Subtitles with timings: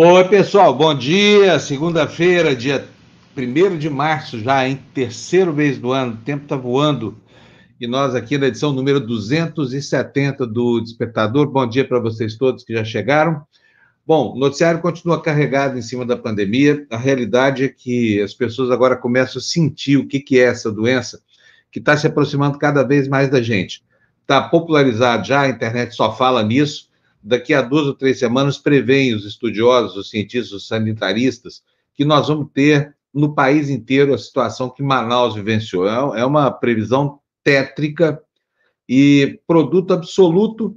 [0.00, 1.58] Oi, pessoal, bom dia.
[1.58, 2.86] Segunda-feira, dia
[3.36, 7.18] 1 de março, já em terceiro mês do ano, o tempo está voando.
[7.80, 11.50] E nós aqui na edição número 270 do Despertador.
[11.50, 13.42] Bom dia para vocês todos que já chegaram.
[14.06, 16.86] Bom, o noticiário continua carregado em cima da pandemia.
[16.92, 20.70] A realidade é que as pessoas agora começam a sentir o que, que é essa
[20.70, 21.20] doença,
[21.72, 23.82] que está se aproximando cada vez mais da gente.
[24.22, 26.87] Está popularizado já, a internet só fala nisso
[27.22, 31.62] daqui a duas ou três semanas, preveem os estudiosos, os cientistas, os sanitaristas,
[31.94, 36.14] que nós vamos ter no país inteiro a situação que Manaus vivenciou.
[36.14, 38.20] É, é uma previsão tétrica
[38.88, 40.76] e produto absoluto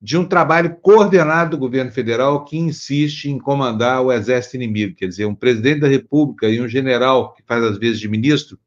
[0.00, 4.96] de um trabalho coordenado do governo federal que insiste em comandar o exército inimigo.
[4.96, 8.58] Quer dizer, um presidente da República e um general, que faz às vezes de ministro,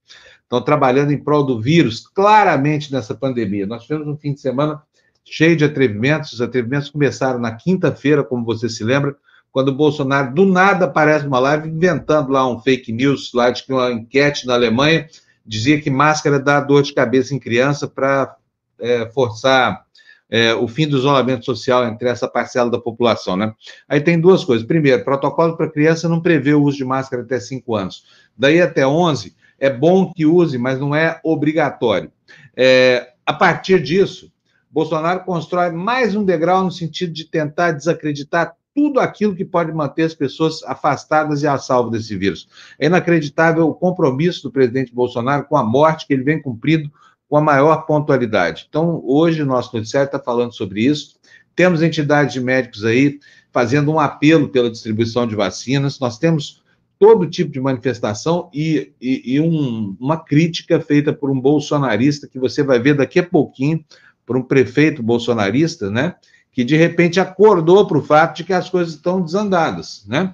[0.43, 3.65] estão trabalhando em prol do vírus, claramente nessa pandemia.
[3.65, 4.83] Nós tivemos um fim de semana
[5.25, 6.33] cheio de atrevimentos.
[6.33, 9.15] Os atrevimentos começaram na quinta-feira, como você se lembra,
[9.51, 13.63] quando o Bolsonaro do nada aparece numa live inventando lá um fake news lá de
[13.63, 15.07] que uma enquete na Alemanha
[15.45, 18.35] dizia que máscara dá dor de cabeça em criança para
[18.79, 19.85] é, forçar
[20.29, 23.53] é, o fim do isolamento social entre essa parcela da população, né?
[23.87, 24.65] Aí tem duas coisas.
[24.65, 28.03] Primeiro, protocolo para criança não prevê o uso de máscara até 5 anos.
[28.35, 32.11] Daí até 11, é bom que use, mas não é obrigatório.
[32.57, 34.32] É, a partir disso,
[34.73, 40.01] Bolsonaro constrói mais um degrau no sentido de tentar desacreditar tudo aquilo que pode manter
[40.01, 42.47] as pessoas afastadas e a salvo desse vírus.
[42.79, 46.91] É inacreditável o compromisso do presidente Bolsonaro com a morte que ele vem cumprindo
[47.29, 48.65] com a maior pontualidade.
[48.67, 51.19] Então, hoje o nosso noticiário está falando sobre isso.
[51.55, 53.19] Temos entidades de médicos aí
[53.51, 55.99] fazendo um apelo pela distribuição de vacinas.
[55.99, 56.63] Nós temos
[56.97, 62.39] todo tipo de manifestação e, e, e um, uma crítica feita por um bolsonarista que
[62.39, 63.85] você vai ver daqui a pouquinho
[64.25, 66.15] por um prefeito bolsonarista, né?
[66.51, 70.33] Que de repente acordou para o fato de que as coisas estão desandadas, né?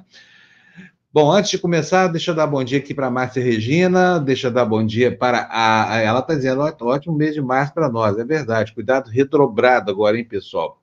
[1.12, 4.46] Bom, antes de começar, deixa eu dar bom dia aqui para a Márcia Regina, deixa
[4.48, 5.98] eu dar bom dia para a.
[6.02, 8.74] Ela está dizendo, ótimo mês de março para nós, é verdade.
[8.74, 10.80] Cuidado retrogrado agora, hein, pessoal?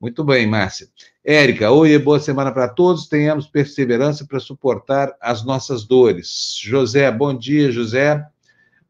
[0.00, 0.88] Muito bem, Márcia.
[1.22, 3.06] Érica, oi, boa semana para todos.
[3.06, 6.58] Tenhamos perseverança para suportar as nossas dores.
[6.58, 8.26] José, bom dia, José.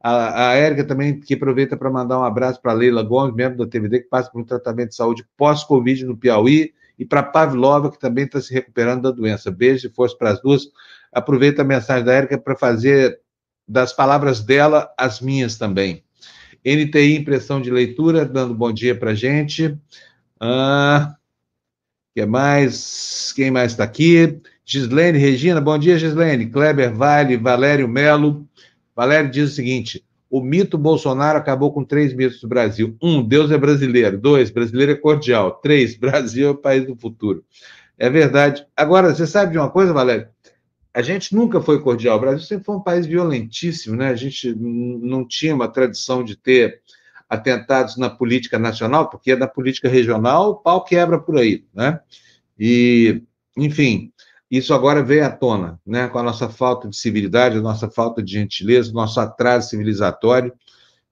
[0.02, 4.00] A, Érica também, que aproveita para mandar um abraço para Leila Gomes, membro da TVD,
[4.00, 8.24] que passa por um tratamento de saúde pós-Covid no Piauí, e para Pavlova, que também
[8.24, 9.50] está se recuperando da doença.
[9.50, 10.68] Beijo e força para as duas.
[11.12, 13.20] Aproveita a mensagem da Érica para fazer
[13.66, 16.02] das palavras dela as minhas também.
[16.64, 19.78] NTI Impressão de Leitura, dando bom dia para a gente.
[20.38, 21.14] Ah,
[22.14, 23.32] que mais?
[23.34, 24.40] Quem mais está aqui?
[24.64, 26.46] Gislene Regina, bom dia, Gislene.
[26.46, 28.46] Kleber Vale, Valério Melo,
[29.00, 32.94] Valério diz o seguinte: o mito Bolsonaro acabou com três mitos do Brasil.
[33.02, 34.18] Um, Deus é brasileiro.
[34.18, 35.52] Dois, brasileiro é cordial.
[35.52, 37.42] Três, Brasil é o país do futuro.
[37.96, 38.66] É verdade.
[38.76, 40.28] Agora, você sabe de uma coisa, Valério?
[40.92, 42.18] A gente nunca foi cordial.
[42.18, 44.08] O Brasil sempre foi um país violentíssimo, né?
[44.08, 46.82] A gente não tinha uma tradição de ter
[47.26, 52.00] atentados na política nacional, porque na política regional o pau quebra por aí, né?
[52.58, 53.22] E,
[53.56, 54.12] enfim,
[54.50, 58.22] isso agora veio à tona, né, com a nossa falta de civilidade, a nossa falta
[58.22, 60.52] de gentileza, o nosso atraso civilizatório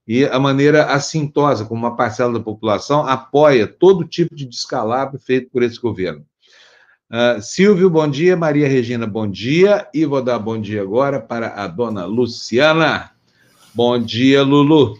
[0.07, 5.51] e a maneira assintosa como uma parcela da população apoia todo tipo de descalabro feito
[5.51, 6.25] por esse governo.
[7.11, 8.37] Uh, Silvio, bom dia.
[8.37, 9.87] Maria Regina, bom dia.
[9.95, 13.11] E vou dar bom dia agora para a dona Luciana.
[13.75, 14.99] Bom dia, Lulu.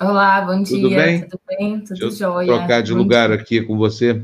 [0.00, 0.76] Olá, bom dia.
[0.76, 1.20] Tudo bem?
[1.22, 1.80] Tudo bem?
[1.80, 2.46] Tudo Deixa jóia.
[2.46, 3.38] trocar de bom lugar dia.
[3.38, 4.22] aqui com você.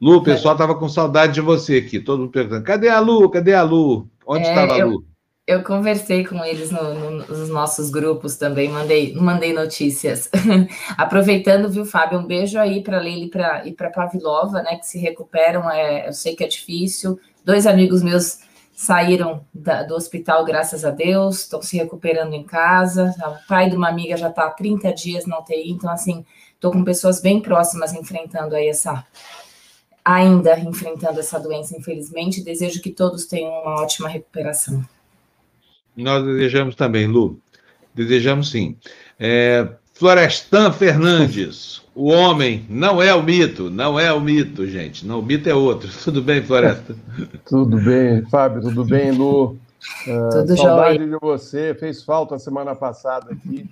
[0.00, 3.28] Lu, o pessoal estava com saudade de você aqui, todo mundo perguntando: cadê a Lu?
[3.28, 4.08] Cadê a Lu?
[4.26, 5.04] Onde estava é, a Lu?
[5.46, 10.30] Eu conversei com eles no, no, nos nossos grupos também, mandei, mandei notícias.
[10.96, 12.18] Aproveitando, viu, Fábio?
[12.18, 14.76] Um beijo aí para a Leila e para Pavlova, né?
[14.76, 15.70] Que se recuperam.
[15.70, 17.18] É, eu sei que é difícil.
[17.44, 18.38] Dois amigos meus
[18.72, 23.14] saíram da, do hospital, graças a Deus, estão se recuperando em casa.
[23.18, 26.24] O pai de uma amiga já está há 30 dias na UTI, então, assim,
[26.54, 29.04] estou com pessoas bem próximas enfrentando aí essa
[30.04, 32.42] ainda enfrentando essa doença, infelizmente.
[32.42, 34.84] Desejo que todos tenham uma ótima recuperação.
[35.96, 37.38] Nós desejamos também, Lu.
[37.94, 38.76] Desejamos sim.
[39.18, 45.04] É, Florestan Fernandes, o homem não é o mito, não é o mito, gente.
[45.04, 45.90] Não, o mito é outro.
[46.02, 46.94] Tudo bem, Florestan?
[47.44, 49.58] tudo bem, Fábio, tudo bem, Lu?
[50.06, 51.10] Uh, Tudo saudade jóia.
[51.10, 53.68] de você, fez falta semana passada aqui.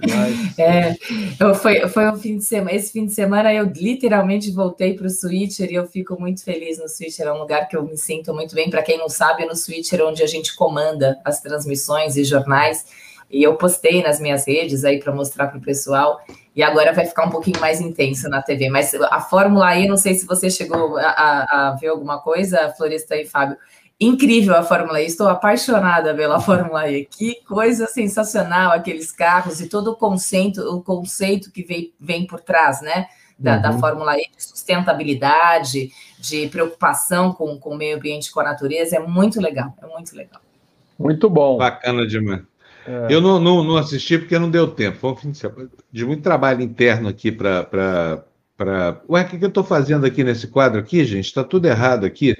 [0.00, 0.58] Mas...
[0.58, 0.94] É,
[1.38, 2.72] eu, foi, foi um fim de semana.
[2.74, 6.78] Esse fim de semana eu literalmente voltei para o Switcher e eu fico muito feliz
[6.78, 7.26] no Switcher.
[7.26, 8.70] É um lugar que eu me sinto muito bem.
[8.70, 12.86] Para quem não sabe, é no Switcher onde a gente comanda as transmissões e jornais.
[13.30, 16.20] E eu postei nas minhas redes aí para mostrar para o pessoal.
[16.56, 18.68] E agora vai ficar um pouquinho mais intenso na TV.
[18.68, 22.72] Mas a Fórmula E, não sei se você chegou a, a, a ver alguma coisa,
[22.76, 23.56] Floresta e Fábio.
[24.00, 27.04] Incrível a Fórmula E, estou apaixonada pela Fórmula E.
[27.04, 32.40] Que coisa sensacional aqueles carros e todo o conceito, o conceito que vem, vem por
[32.40, 33.06] trás, né?
[33.38, 33.62] Da, uhum.
[33.62, 38.96] da Fórmula E, de sustentabilidade, de preocupação com, com o meio ambiente, com a natureza,
[38.96, 40.40] é muito legal, é muito legal.
[40.98, 41.58] Muito bom.
[41.58, 42.42] Bacana demais.
[42.86, 43.08] É.
[43.10, 44.98] Eu não, não, não, assisti porque não deu tempo.
[44.98, 45.32] Foi um fim
[45.92, 48.24] de muito trabalho interno aqui para.
[48.60, 49.00] Pra...
[49.08, 51.24] Ué, o que, que eu estou fazendo aqui nesse quadro aqui, gente?
[51.24, 52.36] Está tudo errado aqui.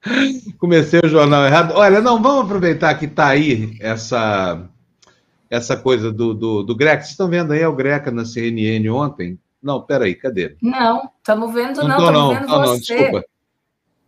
[0.56, 1.74] Comecei o jornal errado.
[1.76, 4.66] Olha, não, vamos aproveitar que está aí essa,
[5.50, 7.02] essa coisa do, do, do Greca.
[7.02, 9.38] Vocês estão vendo aí é o Greca na CNN ontem?
[9.62, 10.56] Não, peraí, cadê?
[10.62, 13.24] Não, estamos vendo, não, estamos não, vendo não, não, desculpa.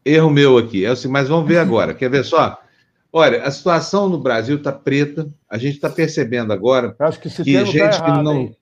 [0.03, 0.87] Erro meu aqui.
[0.87, 1.93] É assim, mas vamos ver agora.
[1.93, 2.63] Quer ver só?
[3.13, 5.29] Olha, a situação no Brasil está preta.
[5.51, 8.25] A gente está percebendo agora Acho que, esse que termo tá gente tá errado, que
[8.25, 8.37] não.
[8.37, 8.57] Hein?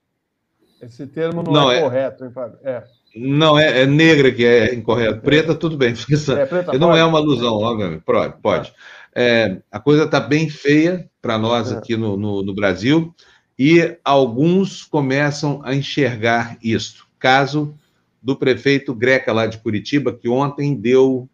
[0.81, 2.57] Esse termo não, não é, é, correto, hein, Fábio?
[2.63, 2.83] É.
[3.15, 5.21] Não, é, é, negra que é incorreto.
[5.21, 5.93] Preta, tudo bem.
[6.37, 6.99] É, preta, não pode.
[6.99, 8.03] é uma alusão, obviamente.
[8.03, 8.41] Pode.
[8.41, 8.73] pode.
[9.13, 11.77] É, a coisa está bem feia para nós é.
[11.77, 13.13] aqui no, no, no, Brasil
[13.59, 17.05] e alguns começam a enxergar isso.
[17.19, 17.75] Caso
[18.21, 21.29] do prefeito Greca, lá de Curitiba, que ontem deu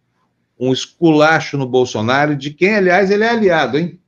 [0.60, 4.00] um esculacho no Bolsonaro, de quem, aliás, ele é aliado, hein?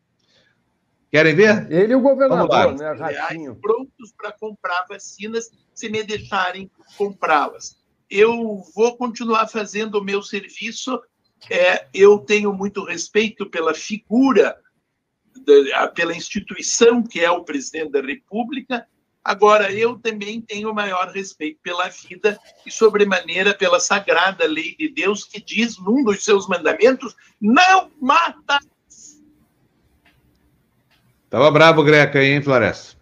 [1.12, 1.72] Querem ver?
[1.72, 2.92] Ele e o governador, né?
[2.94, 3.56] Ratinho.
[3.56, 7.78] Prontos para comprar vacinas, se me deixarem comprá-las.
[8.10, 11.00] Eu vou continuar fazendo o meu serviço.
[11.50, 14.58] É, eu tenho muito respeito pela figura,
[15.96, 18.86] pela instituição que é o presidente da República,
[19.24, 25.24] Agora, eu também tenho maior respeito pela vida e, sobremaneira, pela sagrada lei de Deus,
[25.24, 28.60] que diz num dos seus mandamentos: não mata.
[31.30, 32.98] Tava bravo, Greca, aí, hein, Floresta?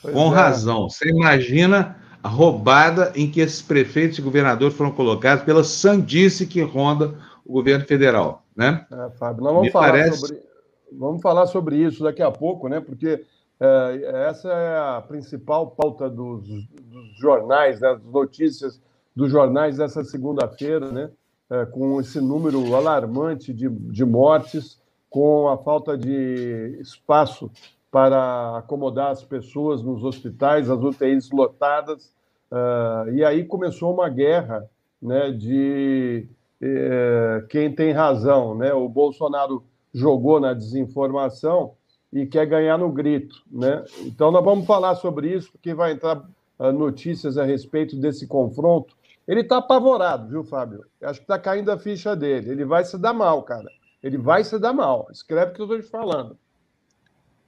[0.00, 0.34] Pois Com é.
[0.34, 0.88] razão.
[0.88, 6.62] Você imagina a roubada em que esses prefeitos e governadores foram colocados pela sandice que
[6.62, 7.14] ronda
[7.44, 8.86] o governo federal, né?
[8.92, 10.18] É, Fábio, nós vamos falar, parece...
[10.18, 10.42] sobre,
[10.92, 12.80] vamos falar sobre isso daqui a pouco, né?
[12.80, 13.24] Porque
[13.60, 18.80] é, essa é a principal pauta dos, dos jornais, né, das notícias
[19.14, 21.10] dos jornais dessa segunda-feira, né,
[21.50, 27.50] é, com esse número alarmante de, de mortes, com a falta de espaço
[27.90, 32.12] para acomodar as pessoas nos hospitais, as UTIs lotadas.
[32.50, 34.68] Uh, e aí começou uma guerra
[35.00, 36.28] né, de
[36.62, 38.54] uh, quem tem razão.
[38.54, 38.72] Né?
[38.72, 41.72] O Bolsonaro jogou na desinformação
[42.12, 43.84] e quer ganhar no grito, né?
[44.00, 46.18] Então nós vamos falar sobre isso, porque vai entrar
[46.58, 48.96] uh, notícias a respeito desse confronto.
[49.26, 50.86] Ele está apavorado, viu, Fábio?
[51.02, 52.50] Acho que está caindo a ficha dele.
[52.50, 53.68] Ele vai se dar mal, cara.
[54.02, 55.08] Ele vai se dar mal.
[55.10, 56.36] Escreve o que eu estou te falando.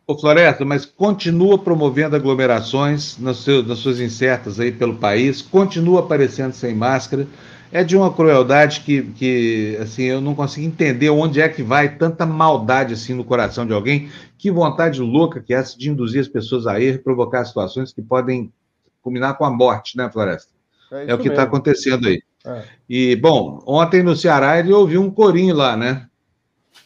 [0.07, 6.01] Ô, Floresta, mas continua promovendo aglomerações nas, seus, nas suas incertas aí pelo país, continua
[6.01, 7.29] aparecendo sem máscara
[7.73, 11.97] é de uma crueldade que, que assim, eu não consigo entender onde é que vai
[11.97, 14.11] tanta maldade assim no coração de alguém.
[14.37, 18.03] Que vontade louca que é essa de induzir as pessoas a erro provocar situações que
[18.03, 18.53] podem
[19.01, 20.51] culminar com a morte, né, Floresta?
[20.93, 22.21] É, é o que está acontecendo aí.
[22.45, 22.63] É.
[22.89, 26.07] E, bom, ontem no Ceará ele ouviu um corinho lá, né?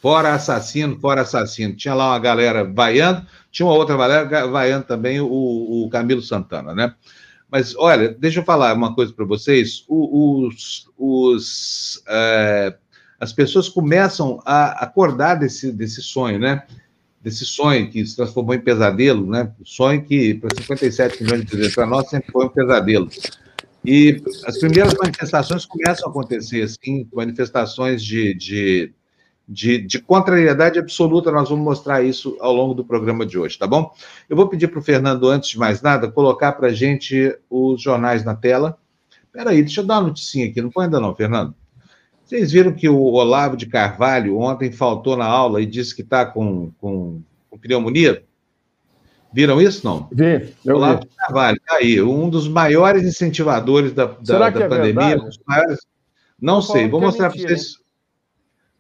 [0.05, 1.75] Fora assassino, fora assassino.
[1.75, 6.75] Tinha lá uma galera vaiando, tinha uma outra galera vaiando também o, o Camilo Santana,
[6.75, 6.95] né?
[7.51, 9.83] Mas olha, deixa eu falar uma coisa para vocês.
[9.89, 12.77] Os, os, é,
[13.19, 16.67] as pessoas começam a acordar desse, desse sonho, né?
[17.23, 19.51] Desse sonho que se transformou em pesadelo, né?
[19.65, 23.09] Sonho que para 57 milhões de brasileiros, para nós sempre foi um pesadelo.
[23.83, 28.93] E as primeiras manifestações começam a acontecer, assim, manifestações de, de
[29.49, 31.31] de, de, contrariedade absoluta.
[31.31, 33.93] Nós vamos mostrar isso ao longo do programa de hoje, tá bom?
[34.29, 37.81] Eu vou pedir para o Fernando, antes de mais nada, colocar para a gente os
[37.81, 38.79] jornais na tela.
[39.25, 41.55] Espera aí, deixa eu dar uma noticinha aqui, não põe ainda não, Fernando.
[42.25, 46.25] Vocês viram que o Olavo de Carvalho ontem faltou na aula e disse que está
[46.25, 47.21] com, com,
[47.51, 48.25] com, pneumonia?
[49.33, 50.09] Viram isso, não?
[50.11, 51.09] Vi, eu Olavo vi.
[51.09, 55.19] de Carvalho, está aí, um dos maiores incentivadores da, da, da é pandemia.
[55.47, 55.81] Maiores...
[56.41, 57.84] Não sei, vou é mostrar para vocês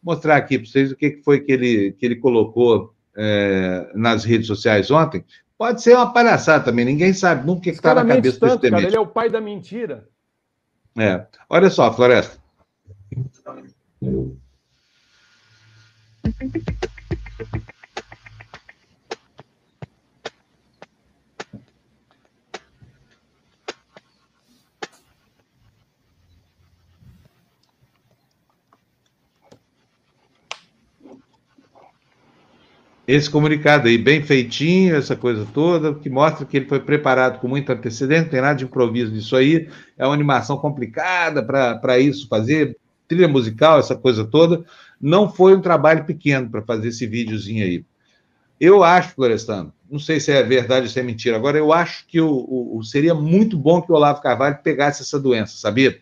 [0.04, 4.46] mostrar aqui para vocês o que foi que ele, que ele colocou é, nas redes
[4.46, 5.24] sociais ontem.
[5.56, 8.70] Pode ser uma palhaçada também, ninguém sabe nunca o que está na cabeça tanto, desse
[8.70, 10.08] cara, Ele é o pai da mentira.
[10.98, 11.24] É.
[11.48, 12.38] Olha só, Floresta.
[33.06, 37.46] esse comunicado aí, bem feitinho, essa coisa toda, que mostra que ele foi preparado com
[37.46, 39.68] muito antecedente, não tem nada de improviso nisso aí,
[39.98, 44.64] é uma animação complicada para isso, fazer trilha musical, essa coisa toda.
[44.98, 47.84] Não foi um trabalho pequeno para fazer esse videozinho aí.
[48.58, 52.06] Eu acho, Florestano, não sei se é verdade ou se é mentira, agora eu acho
[52.06, 55.98] que o, o, seria muito bom que o Olavo Carvalho pegasse essa doença, sabia?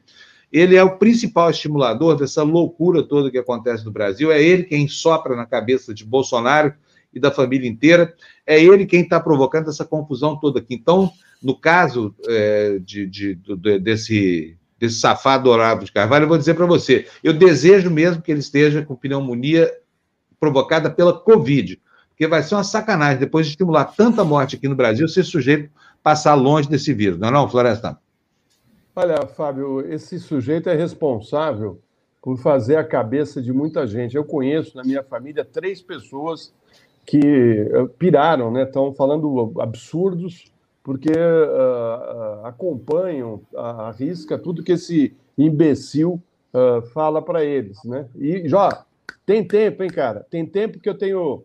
[0.52, 4.86] Ele é o principal estimulador dessa loucura toda que acontece no Brasil, é ele quem
[4.86, 6.74] sopra na cabeça de Bolsonaro
[7.12, 8.14] e da família inteira.
[8.46, 10.74] É ele quem está provocando essa confusão toda aqui.
[10.74, 11.10] Então,
[11.42, 16.54] no caso é, de, de, de, desse, desse safado Olavo de Carvalho, eu vou dizer
[16.54, 19.72] para você: eu desejo mesmo que ele esteja com pneumonia
[20.38, 24.74] provocada pela Covid, porque vai ser uma sacanagem depois de estimular tanta morte aqui no
[24.74, 25.70] Brasil, ser sujeito
[26.02, 27.96] passar longe desse vírus, não é, não, Floresta?
[28.94, 31.80] Olha, Fábio, esse sujeito é responsável
[32.20, 34.16] por fazer a cabeça de muita gente.
[34.16, 36.52] Eu conheço na minha família três pessoas
[37.04, 38.62] que eh, piraram, né?
[38.62, 46.20] Estão falando absurdos porque uh, uh, acompanham a, risca tudo que esse imbecil
[46.52, 48.06] uh, fala para eles, né?
[48.16, 48.84] E já
[49.24, 50.26] tem tempo, hein, cara?
[50.28, 51.44] Tem tempo que eu tenho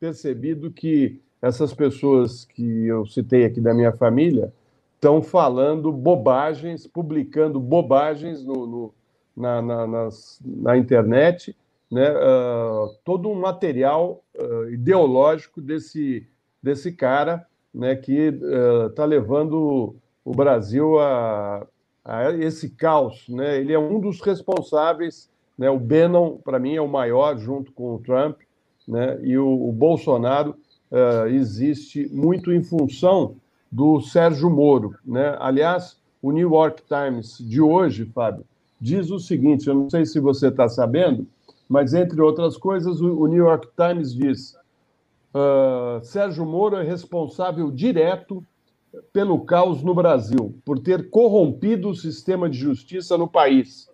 [0.00, 4.52] percebido que essas pessoas que eu citei aqui da minha família
[4.96, 8.94] estão falando bobagens, publicando bobagens no, no
[9.36, 11.54] na, na, nas, na internet
[11.90, 16.26] né, uh, todo um material uh, ideológico desse,
[16.62, 18.32] desse cara né, que
[18.88, 21.66] está uh, levando o Brasil a,
[22.04, 23.28] a, esse caos.
[23.28, 23.60] Né?
[23.60, 25.30] Ele é um dos responsáveis.
[25.56, 25.70] Né?
[25.70, 28.40] O Bannon, para mim, é o maior, junto com o Trump,
[28.86, 29.18] né?
[29.22, 30.56] e o, o Bolsonaro
[31.28, 33.34] existe muito em função
[33.70, 34.94] do Sérgio Moro.
[35.04, 35.36] Né?
[35.40, 38.44] Aliás, o New York Times de hoje, Fábio,
[38.80, 41.26] diz o seguinte: eu não sei se você está sabendo
[41.68, 44.54] mas, entre outras coisas, o New York Times diz:
[45.34, 48.44] uh, Sérgio Moro é responsável direto
[49.12, 53.90] pelo caos no Brasil, por ter corrompido o sistema de justiça no país.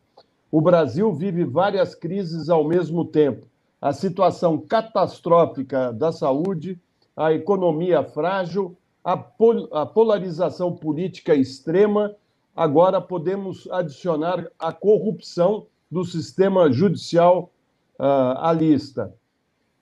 [0.50, 3.46] O Brasil vive várias crises ao mesmo tempo:
[3.80, 6.78] a situação catastrófica da saúde,
[7.16, 12.14] a economia frágil, a, pol a polarização política extrema.
[12.54, 17.50] Agora podemos adicionar a corrupção do sistema judicial
[17.98, 19.14] uh, a lista.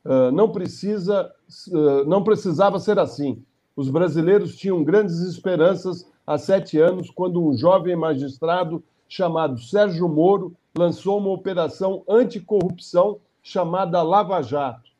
[0.04, 1.30] Uh, não precisa,
[1.68, 3.42] uh, não precisava ser assim.
[3.76, 10.54] Os brasileiros tinham grandes esperanças há sete anos, quando um jovem magistrado chamado Sérgio Moro
[10.76, 14.90] lançou uma operação anticorrupção chamada Lava Jato,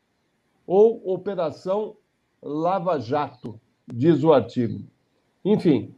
[0.67, 1.95] ou Operação
[2.41, 4.83] Lava Jato, diz o artigo.
[5.45, 5.93] Enfim,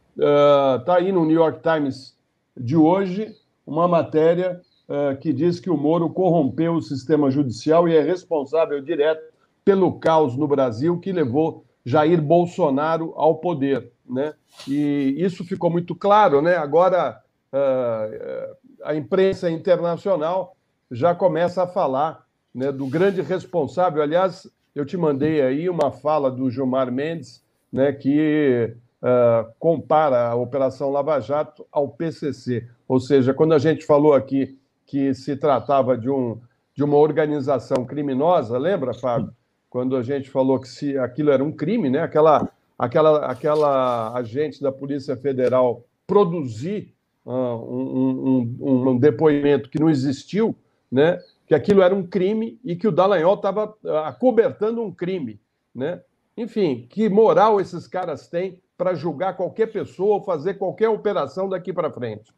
[0.78, 2.16] está aí no New York Times
[2.56, 3.34] de hoje
[3.66, 8.80] uma matéria uh, que diz que o Moro corrompeu o sistema judicial e é responsável
[8.80, 9.32] direto
[9.64, 13.90] pelo caos no Brasil que levou Jair Bolsonaro ao poder.
[14.08, 14.34] Né?
[14.68, 16.42] E isso ficou muito claro.
[16.42, 16.56] Né?
[16.56, 17.20] Agora,
[17.52, 20.56] uh, a imprensa internacional
[20.90, 22.24] já começa a falar
[22.54, 24.02] né, do grande responsável.
[24.02, 30.34] Aliás, eu te mandei aí uma fala do Gilmar Mendes, né, que uh, compara a
[30.34, 32.68] Operação Lava Jato ao PCC.
[32.86, 36.40] Ou seja, quando a gente falou aqui que se tratava de, um,
[36.74, 39.32] de uma organização criminosa, lembra, Fábio?
[39.68, 42.00] Quando a gente falou que se aquilo era um crime, né?
[42.00, 42.48] Aquela,
[42.78, 50.56] aquela, aquela agente da Polícia Federal produzir uh, um, um, um, depoimento que não existiu,
[50.90, 51.18] né?
[51.46, 55.40] Que aquilo era um crime e que o Dallagnol estava uh, acobertando um crime,
[55.74, 56.00] né?
[56.36, 61.72] Enfim, que moral esses caras têm para julgar qualquer pessoa ou fazer qualquer operação daqui
[61.72, 62.32] para frente?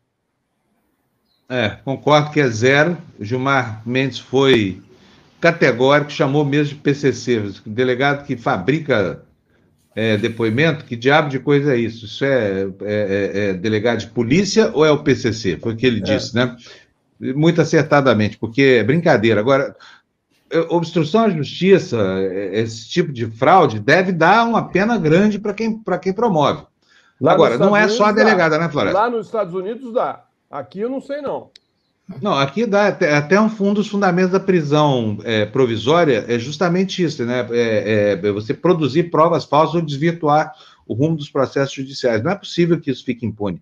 [1.49, 2.97] É, concordo que é zero.
[3.21, 4.83] Gilmar Mendes foi
[5.41, 9.23] categórico, chamou mesmo de PCC, delegado que fabrica
[9.95, 12.05] é, depoimento, que diabo de coisa é isso?
[12.05, 15.57] Isso é, é, é, é delegado de polícia ou é o PCC?
[15.57, 16.03] Foi o que ele é.
[16.03, 16.57] disse, né?
[17.19, 19.41] Muito acertadamente, porque é brincadeira.
[19.41, 19.75] Agora,
[20.69, 21.99] obstrução à justiça,
[22.53, 26.65] esse tipo de fraude, deve dar uma pena grande para quem, quem promove.
[27.19, 28.65] Lá Agora, não é só a delegada, dá.
[28.65, 28.99] né, Floresta?
[28.99, 30.26] Lá nos Estados Unidos dá.
[30.51, 31.51] Aqui eu não sei, não.
[32.23, 37.03] Não, aqui dá até, até um, um dos fundamentos da prisão é, provisória é justamente
[37.03, 37.47] isso, né?
[37.51, 40.55] É, é, você produzir provas falsas ou desvirtuar
[40.87, 42.23] o rumo dos processos judiciais.
[42.23, 43.61] Não é possível que isso fique impune.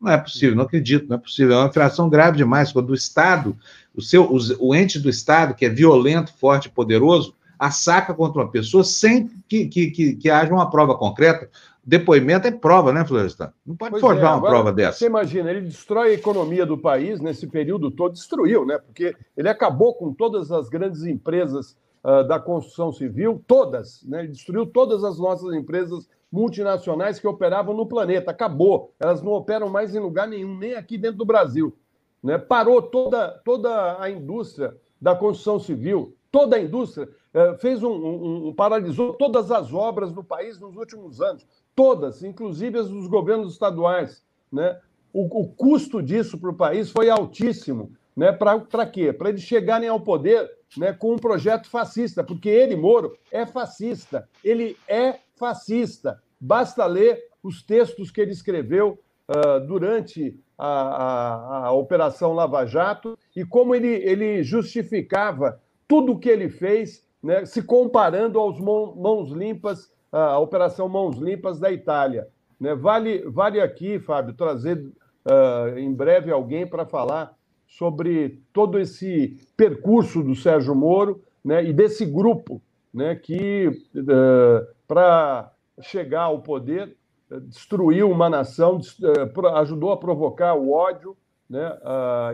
[0.00, 1.54] Não é possível, não acredito, não é possível.
[1.54, 3.56] É uma infração grave demais quando o Estado,
[3.94, 8.82] o seu, o, ente do Estado, que é violento, forte poderoso, assaca contra uma pessoa
[8.82, 11.50] sem que, que, que, que haja uma prova concreta
[11.84, 13.52] depoimento é prova, né, Florestan?
[13.66, 14.36] Não pode pois forjar é.
[14.36, 14.98] uma prova dessa.
[14.98, 18.78] Você imagina, ele destrói a economia do país nesse período todo, destruiu, né?
[18.78, 24.20] Porque ele acabou com todas as grandes empresas uh, da construção civil, todas, né?
[24.20, 28.30] Ele destruiu todas as nossas empresas multinacionais que operavam no planeta.
[28.30, 28.94] Acabou.
[29.00, 31.76] Elas não operam mais em lugar nenhum, nem aqui dentro do Brasil.
[32.22, 32.38] Né?
[32.38, 38.48] Parou toda, toda a indústria da construção civil, toda a indústria, uh, fez um, um,
[38.48, 41.46] um, paralisou todas as obras do país nos últimos anos.
[41.80, 44.22] Todas, inclusive as dos governos estaduais.
[44.52, 44.78] Né?
[45.14, 47.90] O, o custo disso para o país foi altíssimo.
[48.14, 48.30] Né?
[48.32, 49.14] Para quê?
[49.14, 50.46] Para eles chegarem ao poder
[50.76, 54.28] né, com um projeto fascista, porque ele, Moro, é fascista.
[54.44, 56.22] Ele é fascista.
[56.38, 63.18] Basta ler os textos que ele escreveu uh, durante a, a, a, Operação Lava Jato
[63.34, 65.58] e como ele, ele justificava
[65.88, 71.58] tudo o que ele fez, né, se comparando aos Mãos Limpas, a Operação Mãos Limpas
[71.58, 72.28] da Itália.
[72.58, 72.74] Né?
[72.74, 77.34] Vale, vale aqui, Fábio, trazer uh, em breve alguém para falar
[77.66, 82.60] sobre todo esse percurso do Sérgio Moro né, e desse grupo
[82.92, 86.96] né, que, uh, para chegar ao poder,
[87.30, 91.16] uh, destruiu uma nação, uh, ajudou a provocar o ódio
[91.48, 91.78] né,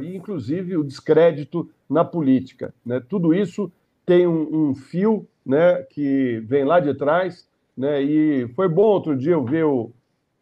[0.02, 2.74] e, inclusive, o descrédito na política.
[2.84, 3.00] Né?
[3.00, 3.72] Tudo isso
[4.04, 9.16] tem um, um, fio né, que vem lá de trás, né, e foi bom outro
[9.16, 9.92] dia eu ver o,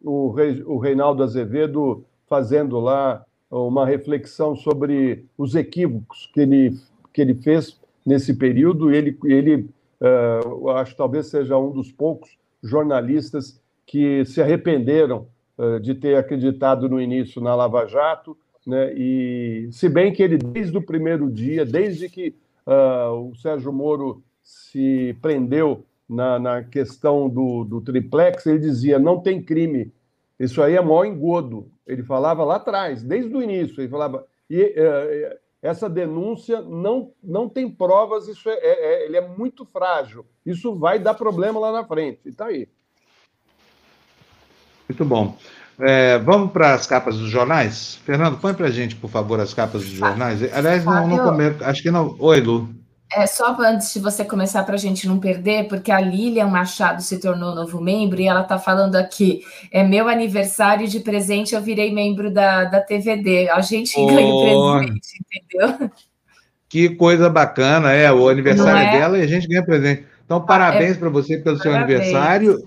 [0.01, 0.33] o,
[0.65, 6.77] o Reinaldo Azevedo fazendo lá uma reflexão sobre os equívocos que ele,
[7.13, 8.91] que ele fez nesse período.
[8.91, 9.69] Ele, ele
[10.01, 15.27] uh, acho talvez seja um dos poucos jornalistas que se arrependeram
[15.57, 18.91] uh, de ter acreditado no início na Lava Jato, né?
[18.95, 24.23] E se bem que ele desde o primeiro dia, desde que uh, o Sérgio Moro
[24.43, 29.91] se prendeu na, na questão do, do triplex, ele dizia não tem crime
[30.39, 31.71] isso aí é maior engodo.
[31.87, 33.81] Ele falava lá atrás, desde o início.
[33.81, 34.25] Ele falava.
[34.49, 39.65] E é, essa denúncia não, não tem provas, isso é, é, é, ele é muito
[39.65, 40.25] frágil.
[40.45, 42.19] Isso vai dar problema lá na frente.
[42.25, 42.67] E está aí.
[44.87, 45.37] Muito bom.
[45.79, 47.95] É, vamos para as capas dos jornais?
[48.05, 50.41] Fernando, põe para a gente, por favor, as capas dos jornais.
[50.53, 52.15] Aliás, não, não comer, acho que não.
[52.19, 52.69] Oi, Lu.
[53.13, 57.01] É só antes de você começar para a gente não perder, porque a Lilian Machado
[57.01, 59.41] se tornou novo membro e ela está falando aqui:
[59.71, 63.49] é meu aniversário de presente, eu virei membro da, da TVD.
[63.49, 65.91] A gente oh, ganha presente, entendeu?
[66.67, 68.99] Que coisa bacana, é o aniversário é?
[68.99, 70.05] dela e a gente ganha presente.
[70.25, 72.63] Então, parabéns é, para você pelo seu aniversário.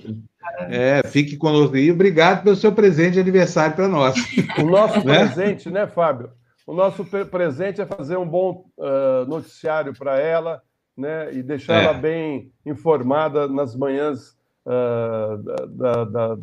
[0.71, 4.15] É, fique conosco e obrigado pelo seu presente de aniversário para nós.
[4.59, 5.27] O nosso né?
[5.27, 6.31] presente, né, Fábio?
[6.69, 10.63] O nosso presente é fazer um bom uh, noticiário para ela,
[10.95, 11.33] né?
[11.33, 11.85] E deixar é.
[11.85, 16.39] ela bem informada nas manhãs uh, da, da,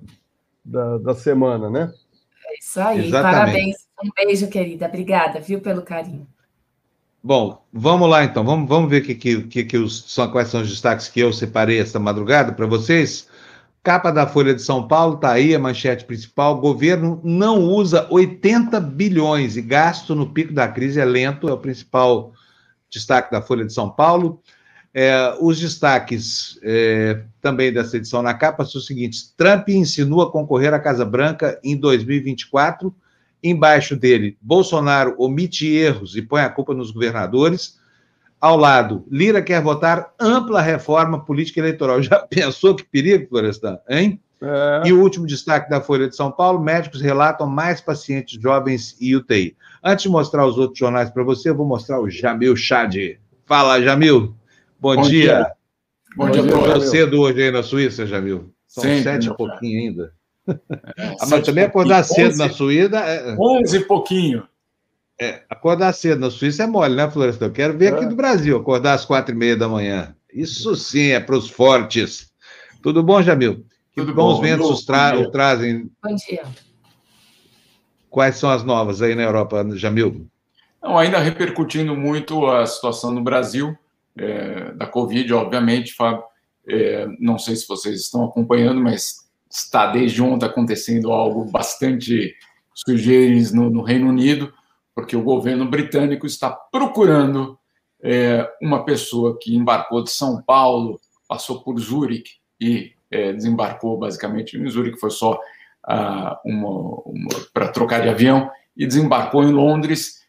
[0.65, 1.93] da, da, semana, né?
[2.47, 3.05] É isso aí.
[3.05, 3.35] Exatamente.
[3.35, 3.75] Parabéns.
[4.03, 4.87] Um beijo, querida.
[4.87, 6.27] Obrigada, viu, pelo carinho.
[7.23, 8.43] Bom, vamos lá então.
[8.43, 11.79] Vamos, vamos ver que, que, que os, são, quais são os destaques que eu separei
[11.79, 13.29] esta madrugada para vocês.
[13.85, 16.59] Capa da Folha de São Paulo, está aí a manchete principal.
[16.59, 21.57] Governo não usa 80 bilhões e gasto no pico da crise é lento, é o
[21.59, 22.33] principal
[22.89, 24.41] destaque da Folha de São Paulo.
[24.91, 30.73] É, os destaques é, também dessa edição na capa são os seguintes: Trump insinua concorrer
[30.73, 32.91] à Casa Branca em 2024.
[33.43, 37.77] Embaixo dele, Bolsonaro omite erros e põe a culpa nos governadores.
[38.45, 41.99] Ao lado, Lira quer votar ampla reforma política eleitoral.
[42.05, 44.21] Já pensou que perigo, Florestan, hein?
[44.39, 44.83] É.
[44.87, 49.15] E o último destaque da Folha de São Paulo: médicos relatam mais pacientes jovens e
[49.15, 49.57] UTI.
[49.83, 52.95] Antes de mostrar os outros jornais para você, eu vou mostrar o Jamil Chad.
[53.45, 54.35] Fala, Jamil.
[54.79, 55.37] Bom, Bom dia.
[55.37, 55.51] dia.
[56.15, 58.53] Bom dia, Bom cedo hoje aí na Suíça, Jamil.
[58.67, 60.13] São Sempre, sete e pouquinho ainda.
[60.47, 62.97] É, ah, mas também acordar cedo na Suíça.
[62.97, 63.35] É...
[63.39, 64.47] Onze e pouquinho.
[65.19, 67.45] É, acordar cedo na Suíça é mole, né, Florestan?
[67.45, 67.95] Eu quero ver é.
[67.95, 70.13] aqui do Brasil, acordar às quatro e meia da manhã.
[70.33, 72.31] Isso sim é para os fortes.
[72.83, 73.65] Tudo bom, Jamil?
[73.93, 74.41] Que Tudo bons bom.
[74.41, 75.89] ventos tra trazem.
[76.03, 76.43] Bom dia.
[78.09, 80.27] Quais são as novas aí na Europa, Jamil?
[80.83, 83.75] Não, ainda repercutindo muito a situação no Brasil,
[84.17, 86.23] é, da Covid, obviamente, Fábio.
[86.67, 92.35] É, não sei se vocês estão acompanhando, mas está desde ontem acontecendo algo bastante
[92.73, 94.51] sugerido no, no Reino Unido
[94.95, 97.59] porque o governo britânico está procurando
[98.01, 104.57] é, uma pessoa que embarcou de São Paulo, passou por Zurique e é, desembarcou basicamente
[104.57, 105.37] em Zurique, foi só
[105.83, 106.39] ah,
[107.53, 110.25] para trocar de avião, e desembarcou em Londres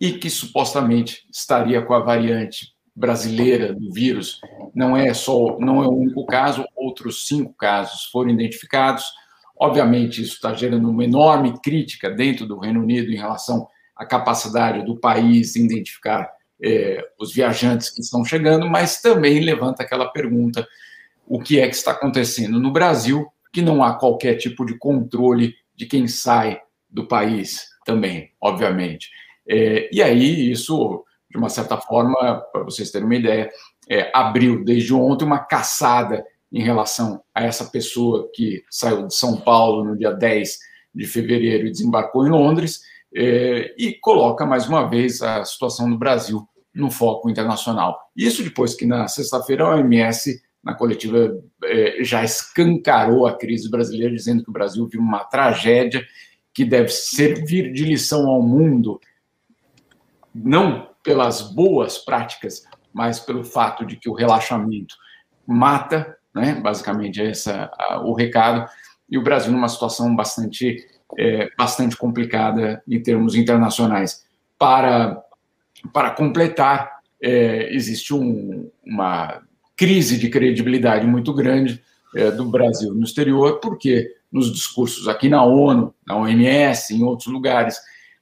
[0.00, 4.40] e que supostamente estaria com a variante brasileira do vírus.
[4.74, 9.04] Não é só, não é o único caso, outros cinco casos foram identificados.
[9.58, 14.84] Obviamente, isso está gerando uma enorme crítica dentro do Reino Unido em relação a capacidade
[14.84, 16.30] do país de identificar
[16.62, 20.66] é, os viajantes que estão chegando, mas também levanta aquela pergunta:
[21.26, 25.54] o que é que está acontecendo no Brasil, que não há qualquer tipo de controle
[25.74, 29.10] de quem sai do país também, obviamente.
[29.46, 33.50] É, e aí, isso, de uma certa forma, para vocês terem uma ideia,
[33.88, 39.36] é, abriu desde ontem uma caçada em relação a essa pessoa que saiu de São
[39.40, 40.58] Paulo no dia 10
[40.94, 42.80] de fevereiro e desembarcou em Londres,
[43.14, 48.10] é, e coloca mais uma vez a situação no Brasil no foco internacional.
[48.16, 54.14] Isso depois que na sexta-feira a OMS, na coletiva, é, já escancarou a crise brasileira,
[54.14, 56.04] dizendo que o Brasil vive uma tragédia
[56.52, 59.00] que deve servir de lição ao mundo,
[60.34, 64.96] não pelas boas práticas, mas pelo fato de que o relaxamento
[65.46, 66.54] mata, né?
[66.54, 67.50] basicamente é esse
[68.04, 68.68] o recado,
[69.10, 70.86] e o Brasil numa situação bastante,
[71.18, 74.24] é, bastante complicada em termos internacionais.
[74.58, 75.22] Para,
[75.92, 79.42] para completar, é, existe um, uma
[79.76, 81.82] crise de credibilidade muito grande
[82.14, 87.28] é, do Brasil no exterior, porque nos discursos aqui na ONU, na OMS, em outros
[87.28, 87.78] lugares,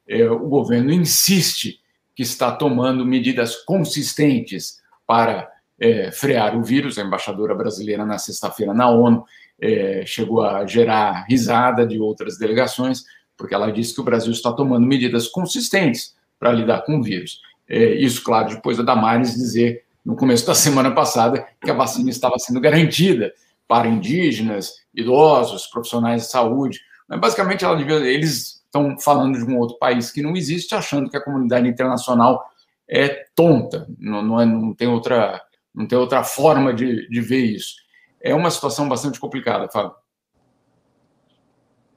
[0.09, 1.81] é, o governo insiste
[2.15, 5.51] que está tomando medidas consistentes para
[5.81, 6.99] é, frear o vírus.
[6.99, 9.25] A embaixadora brasileira, na sexta-feira, na ONU,
[9.63, 13.05] é, chegou a gerar risada de outras delegações,
[13.37, 17.41] porque ela disse que o Brasil está tomando medidas consistentes para lidar com o vírus.
[17.69, 22.11] É, isso, claro, depois da Damares dizer, no começo da semana passada, que a vacina
[22.11, 23.33] estava sendo garantida
[23.69, 26.81] para indígenas, idosos, profissionais de saúde.
[27.09, 31.25] Mas, basicamente, eles estão falando de um outro país que não existe, achando que a
[31.25, 32.45] comunidade internacional
[32.91, 35.41] é tonta, não, não, é, não tem, outra,
[35.75, 37.77] não tem outra forma de, de ver isso.
[38.23, 39.95] É uma situação bastante complicada, Fábio.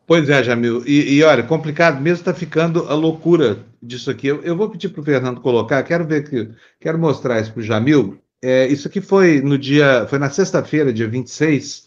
[0.07, 0.83] Pois é, Jamil.
[0.85, 4.27] E, e olha, complicado mesmo está ficando a loucura disso aqui.
[4.27, 6.51] Eu, eu vou pedir para o Fernando colocar, quero ver que.
[6.79, 8.19] Quero mostrar isso para o Jamil.
[8.41, 10.05] É, isso aqui foi no dia.
[10.07, 11.85] Foi na sexta-feira, dia 26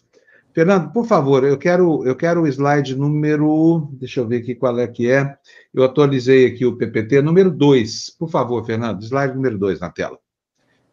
[0.58, 3.88] Fernando, por favor, eu quero, eu quero o slide número.
[3.92, 5.36] Deixa eu ver aqui qual é que é.
[5.72, 8.10] Eu atualizei aqui o PPT, número 2.
[8.18, 10.18] Por favor, Fernando, slide número 2 na tela.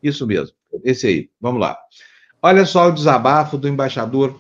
[0.04, 1.30] Isso mesmo, esse aí.
[1.42, 1.76] Vamos lá.
[2.46, 4.40] Olha só o desabafo do embaixador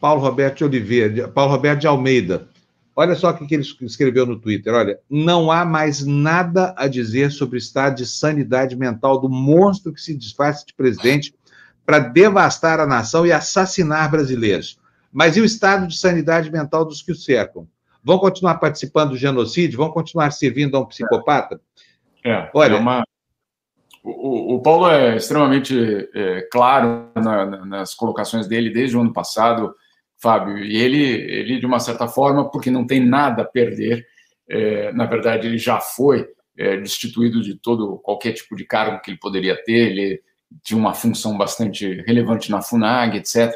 [0.00, 2.48] Paulo Roberto de Oliveira, Paulo Roberto de Almeida.
[2.96, 4.74] Olha só o que ele escreveu no Twitter.
[4.74, 9.92] Olha, não há mais nada a dizer sobre o estado de sanidade mental do monstro
[9.92, 11.32] que se disfarça de presidente
[11.86, 14.76] para devastar a nação e assassinar brasileiros.
[15.12, 17.68] Mas e o estado de sanidade mental dos que o cercam?
[18.02, 19.78] Vão continuar participando do genocídio?
[19.78, 21.60] Vão continuar servindo a um psicopata?
[22.24, 23.04] É, Olha, é uma...
[24.04, 25.74] o, o, Paulo é extremamente
[26.14, 29.74] é, claro na, na, nas colocações dele desde o ano passado,
[30.20, 34.06] Fábio, e ele, ele de uma certa forma, porque não tem nada a perder,
[34.48, 39.10] é, na verdade, ele já foi é, destituído de todo qualquer tipo de cargo que
[39.10, 40.20] ele poderia ter, ele
[40.62, 43.54] tinha uma função bastante relevante na FUNAG, etc.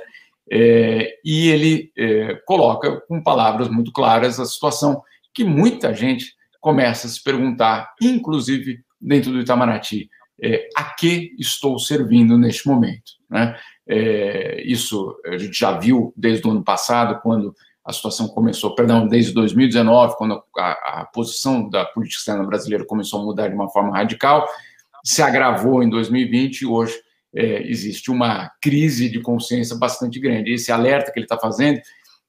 [0.51, 5.03] É, e ele é, coloca com palavras muito claras a situação
[5.35, 10.09] que muita gente começa a se perguntar, inclusive dentro do Itamaraty,
[10.43, 13.13] é, a que estou servindo neste momento?
[13.29, 13.59] Né?
[13.87, 19.09] É, isso a gente já viu desde o ano passado, quando a situação começou, perdão,
[19.09, 23.71] desde 2019, quando a, a posição da política externa brasileira começou a mudar de uma
[23.71, 24.47] forma radical,
[25.03, 26.95] se agravou em 2020 e hoje
[27.35, 30.53] é, existe uma crise de consciência bastante grande.
[30.53, 31.81] Esse alerta que ele está fazendo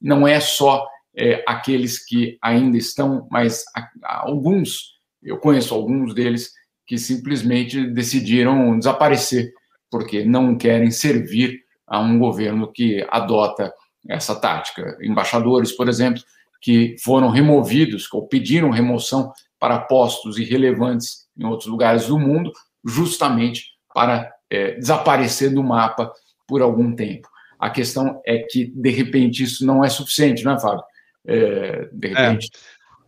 [0.01, 6.13] não é só é, aqueles que ainda estão, mas a, a alguns, eu conheço alguns
[6.13, 6.53] deles,
[6.89, 9.53] que simplesmente decidiram desaparecer,
[9.91, 13.71] porque não querem servir a um governo que adota
[14.07, 14.97] essa tática.
[14.99, 16.23] Embaixadores, por exemplo,
[16.59, 22.51] que foram removidos, ou pediram remoção para postos irrelevantes em outros lugares do mundo,
[22.83, 26.11] justamente para é, desaparecer do mapa
[26.47, 27.27] por algum tempo.
[27.59, 30.83] A questão é que, de repente, isso não é suficiente, não é, Fábio?
[31.27, 32.09] É, de é.
[32.09, 32.49] repente.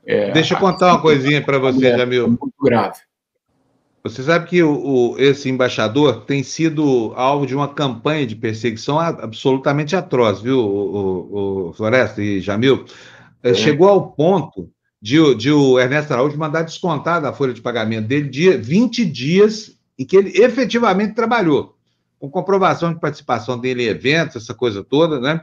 [0.06, 2.28] É, Deixa eu contar uma coisinha para você, é Jamil.
[2.28, 3.00] Muito grave.
[4.04, 9.00] Você sabe que o, o, esse embaixador tem sido alvo de uma campanha de perseguição
[9.00, 12.86] absolutamente atroz, viu, o, o Floresta e Jamil?
[13.44, 13.54] É.
[13.54, 18.30] Chegou ao ponto de, de, o Ernesto Araújo mandar descontar da folha de pagamento dele
[18.30, 21.76] dia, 20 dias em que ele efetivamente trabalhou,
[22.20, 25.42] com comprovação de participação dele em eventos, essa coisa toda, né?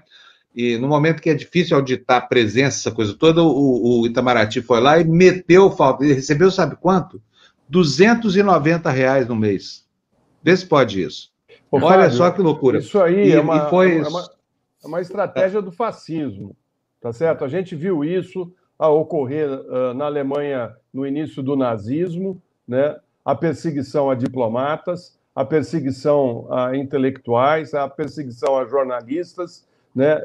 [0.55, 4.61] E no momento que é difícil auditar a presença, essa coisa toda, o, o Itamaraty
[4.62, 6.05] foi lá e meteu falta.
[6.05, 7.23] Ele recebeu, sabe quanto?
[7.68, 9.87] 290 reais no mês.
[10.42, 11.31] Vê se pode isso.
[11.70, 12.78] Ô, Olha Fábio, só que loucura.
[12.78, 13.98] Isso aí e, é, uma, foi...
[13.98, 14.31] é, uma,
[14.83, 16.57] é uma estratégia do fascismo,
[17.00, 17.44] tá certo?
[17.44, 22.96] A gente viu isso a ocorrer uh, na Alemanha no início do nazismo, né?
[23.28, 30.18] a perseguição a diplomatas, a perseguição a intelectuais, a perseguição a jornalistas, né?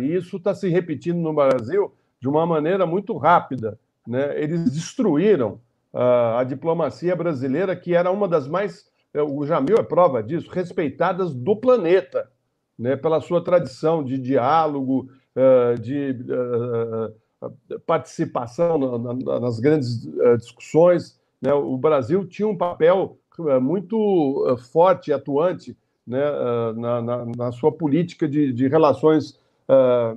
[0.00, 3.76] E isso está se repetindo no Brasil de uma maneira muito rápida,
[4.06, 4.40] né?
[4.40, 5.58] Eles destruíram
[5.94, 11.54] a diplomacia brasileira, que era uma das mais, o Jamil é prova disso, respeitadas do
[11.54, 12.28] planeta,
[12.76, 12.96] né?
[12.96, 15.08] Pela sua tradição de diálogo,
[15.80, 16.16] de
[17.86, 21.20] participação nas grandes discussões.
[21.40, 21.52] Né?
[21.52, 23.18] O Brasil tinha um papel
[23.60, 25.76] muito forte atuante
[26.06, 26.20] né,
[26.76, 29.38] na, na, na, sua política de, de relações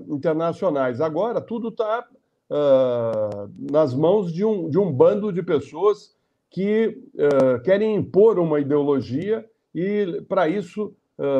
[0.07, 1.01] internacionais.
[1.01, 2.05] Agora, tudo está
[2.49, 6.15] uh, nas mãos de um, de um bando de pessoas
[6.49, 10.93] que uh, querem impor uma ideologia e, para isso,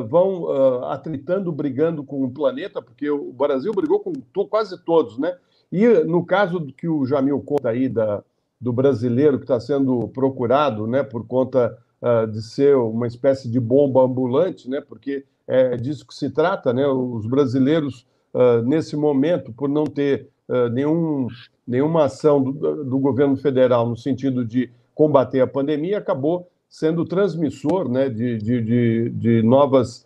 [0.10, 0.48] vão
[0.86, 4.12] atritando, brigando com o planeta, porque o Brasil brigou com
[4.48, 5.38] quase todos, né?
[5.72, 8.24] E no caso que o Jamil conta aí da,
[8.60, 13.60] do brasileiro que está sendo procurado, né, por conta uh, de ser uma espécie de
[13.60, 19.54] bomba ambulante, né, porque é disso que se trata, né, os brasileiros uh, nesse momento,
[19.54, 21.28] por não ter uh, nenhum,
[21.68, 27.90] nenhuma ação do, do, governo federal no sentido de combater a pandemia, acabou sendo transmissor,
[27.90, 30.06] né, de, de, de, de novas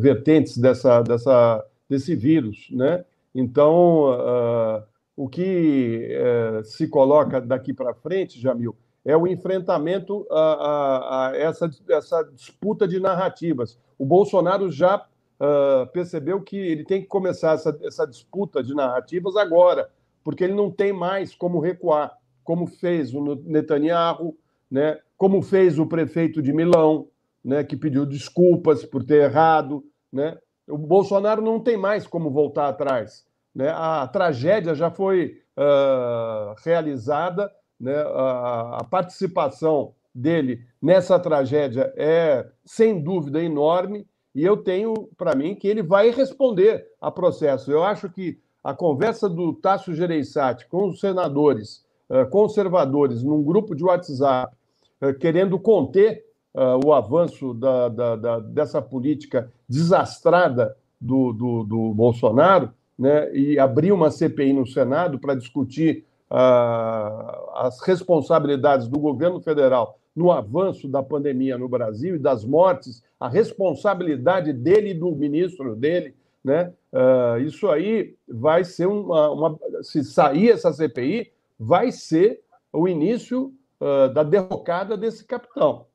[0.00, 3.04] vertentes dessa, dessa, desse vírus, né?
[3.34, 4.82] Então, uh,
[5.16, 11.36] o que uh, se coloca daqui para frente, Jamil, é o enfrentamento a, a, a,
[11.36, 13.78] essa, essa disputa de narrativas.
[13.98, 15.04] O Bolsonaro já
[15.42, 19.90] uh, percebeu que ele tem que começar essa, essa disputa de narrativas agora,
[20.22, 24.36] porque ele não tem mais como recuar, como fez o Netanyahu,
[24.70, 27.08] né, como fez o prefeito de Milão,
[27.44, 32.68] né, que pediu desculpas por ter errado, né, o Bolsonaro não tem mais como voltar
[32.68, 33.26] atrás.
[33.54, 33.68] Né?
[33.68, 37.96] A tragédia já foi uh, realizada, né?
[37.96, 45.54] a, a participação dele nessa tragédia é, sem dúvida, enorme, e eu tenho para mim
[45.54, 47.70] que ele vai responder a processo.
[47.70, 53.74] Eu acho que a conversa do Tasso Gereissati com os senadores uh, conservadores num grupo
[53.74, 54.54] de WhatsApp,
[55.02, 61.94] uh, querendo conter uh, o avanço da, da, da, dessa política desastrada do, do, do,
[61.94, 69.40] Bolsonaro, né, e abrir uma CPI no Senado para discutir uh, as responsabilidades do governo
[69.40, 75.10] federal no avanço da pandemia no Brasil e das mortes, a responsabilidade dele e do
[75.12, 76.72] ministro dele, né?
[76.92, 83.52] Uh, isso aí vai ser uma, uma, Se sair essa CPI, vai ser o início
[83.80, 85.86] uh, da derrocada desse capitão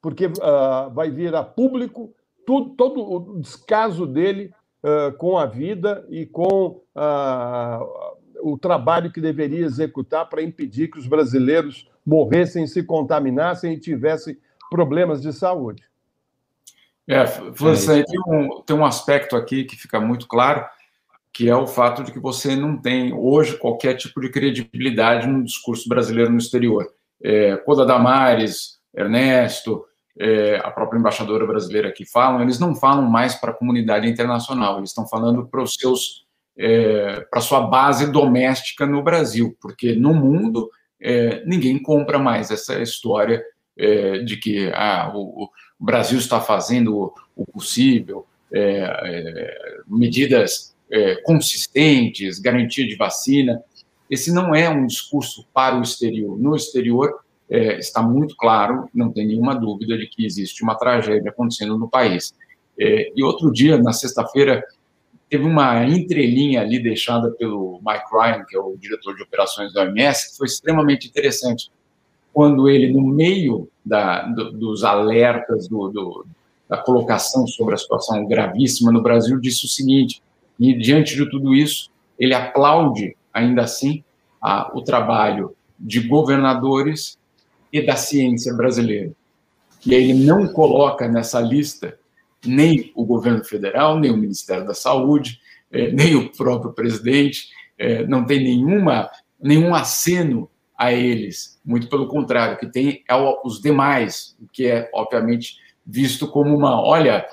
[0.00, 2.14] porque uh, vai vir a público
[2.46, 4.52] tudo, todo o descaso dele
[5.18, 6.80] com a vida e com
[8.40, 14.38] o trabalho que deveria executar para impedir que os brasileiros morressem, se contaminassem e tivessem
[14.70, 15.82] problemas de saúde.
[17.08, 20.64] É, Flávio, é tem, um, tem um aspecto aqui que fica muito claro,
[21.32, 25.44] que é o fato de que você não tem hoje qualquer tipo de credibilidade no
[25.44, 26.86] discurso brasileiro no exterior.
[27.22, 29.84] É, Coda Damares, Ernesto,
[30.18, 34.78] é, a própria embaixadora brasileira que falam, eles não falam mais para a comunidade internacional,
[34.78, 36.24] eles estão falando para os seus
[36.58, 42.80] é, para sua base doméstica no Brasil, porque no mundo é, ninguém compra mais essa
[42.80, 43.42] história
[43.76, 50.74] é, de que ah, o, o, Brasil está fazendo o, possível, é, é, medidas
[51.24, 53.60] consistentes, garantia de vacina.
[54.08, 56.38] Esse não é um discurso para o exterior.
[56.38, 57.12] No exterior,
[57.48, 61.88] é, está muito claro, não tem nenhuma dúvida de que existe uma tragédia acontecendo no
[61.88, 62.34] país.
[62.78, 64.62] É, e outro dia, na sexta-feira,
[65.28, 69.82] teve uma entrelinha ali deixada pelo Mike Ryan, que é o diretor de operações da
[69.82, 71.70] OMS, que foi extremamente interessante.
[72.32, 76.26] Quando ele, no meio da, do, dos alertas, do, do,
[76.68, 80.22] da colocação sobre a situação gravíssima no Brasil, disse o seguinte:
[80.58, 84.04] e diante de tudo isso, ele aplaude, ainda assim,
[84.40, 87.18] a, o trabalho de governadores
[87.72, 89.12] e da ciência brasileira.
[89.84, 91.98] E ele não coloca nessa lista
[92.46, 98.06] nem o governo federal, nem o Ministério da Saúde, eh, nem o próprio presidente, eh,
[98.06, 104.36] não tem nenhuma, nenhum aceno a eles, muito pelo contrário, que tem é os demais,
[104.52, 105.56] que é, obviamente,
[105.86, 107.26] visto como uma, olha,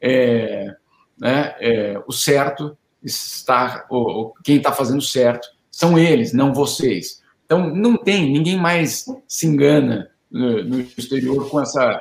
[0.00, 0.74] é,
[1.18, 7.22] né, é, o certo está, o, quem está fazendo certo são eles, não vocês.
[7.46, 12.00] Então, não tem, ninguém mais se engana no, no exterior com essa,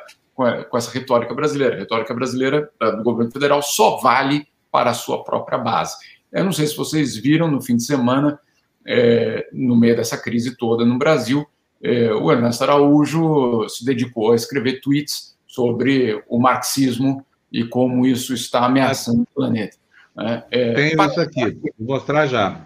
[0.69, 1.75] com, essa retórica brasileira.
[1.75, 5.97] A retórica brasileira do governo federal só vale para a sua própria base.
[6.31, 8.39] Eu não sei se vocês viram no fim de semana,
[8.85, 11.45] é, no meio dessa crise toda no Brasil,
[11.83, 18.33] é, o Ernesto Araújo se dedicou a escrever tweets sobre o marxismo e como isso
[18.33, 19.77] está ameaçando o planeta.
[20.15, 20.43] Né?
[20.51, 22.65] É, Tem isso aqui, vou mostrar já.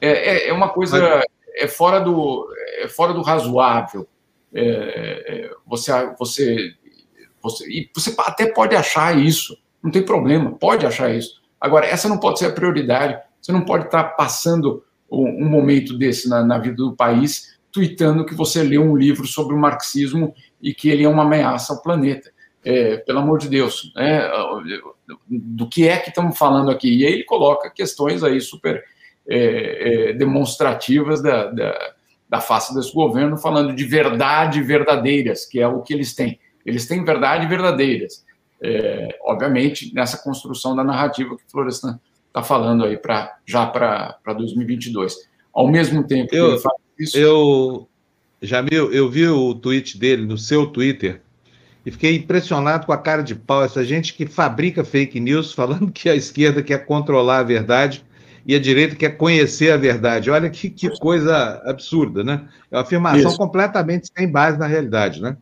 [0.00, 1.22] É, é, é uma coisa,
[1.54, 4.08] é fora do, é fora do razoável.
[4.54, 6.74] É, é, você, você,
[7.42, 11.42] você, e você até pode achar isso, não tem problema, pode achar isso.
[11.60, 13.18] Agora, essa não pode ser a prioridade.
[13.40, 18.26] Você não pode estar passando um, um momento desse na, na, vida do país, tweetando
[18.26, 21.82] que você leu um livro sobre o marxismo e que ele é uma ameaça ao
[21.82, 22.32] planeta.
[22.64, 24.28] É, pelo amor de Deus, né?
[25.28, 26.96] do que é que estamos falando aqui?
[26.96, 28.84] E aí ele coloca questões aí super
[29.28, 31.92] é, é, demonstrativas da, da,
[32.28, 36.38] da face desse governo, falando de verdade verdadeiras, que é o que eles têm.
[36.64, 38.24] Eles têm verdade verdadeiras.
[38.62, 41.98] É, obviamente, nessa construção da narrativa que o Florestan
[42.28, 45.16] está falando aí pra, já para 2022.
[45.52, 46.58] Ao mesmo tempo eu,
[46.98, 47.18] isso...
[47.18, 47.88] Eu,
[48.40, 51.20] Jamil, eu vi o tweet dele no seu Twitter
[51.84, 55.90] e fiquei impressionado com a cara de pau, essa gente que fabrica fake news falando
[55.90, 58.04] que a esquerda quer controlar a verdade
[58.46, 60.30] e a direita quer conhecer a verdade.
[60.30, 62.48] Olha que, que coisa absurda, né?
[62.70, 63.38] É uma afirmação Isso.
[63.38, 65.36] completamente sem base na realidade, né?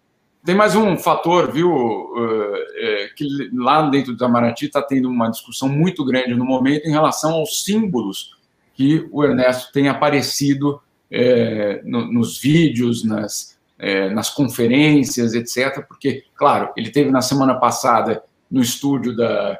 [0.44, 5.28] Tem mais um fator, viu, uh, é, que lá dentro do Itamaraty está tendo uma
[5.28, 8.38] discussão muito grande no momento em relação aos símbolos
[8.74, 15.84] que o Ernesto tem aparecido é, no, nos vídeos, nas, é, nas conferências, etc.
[15.86, 19.58] Porque, claro, ele teve na semana passada no estúdio da,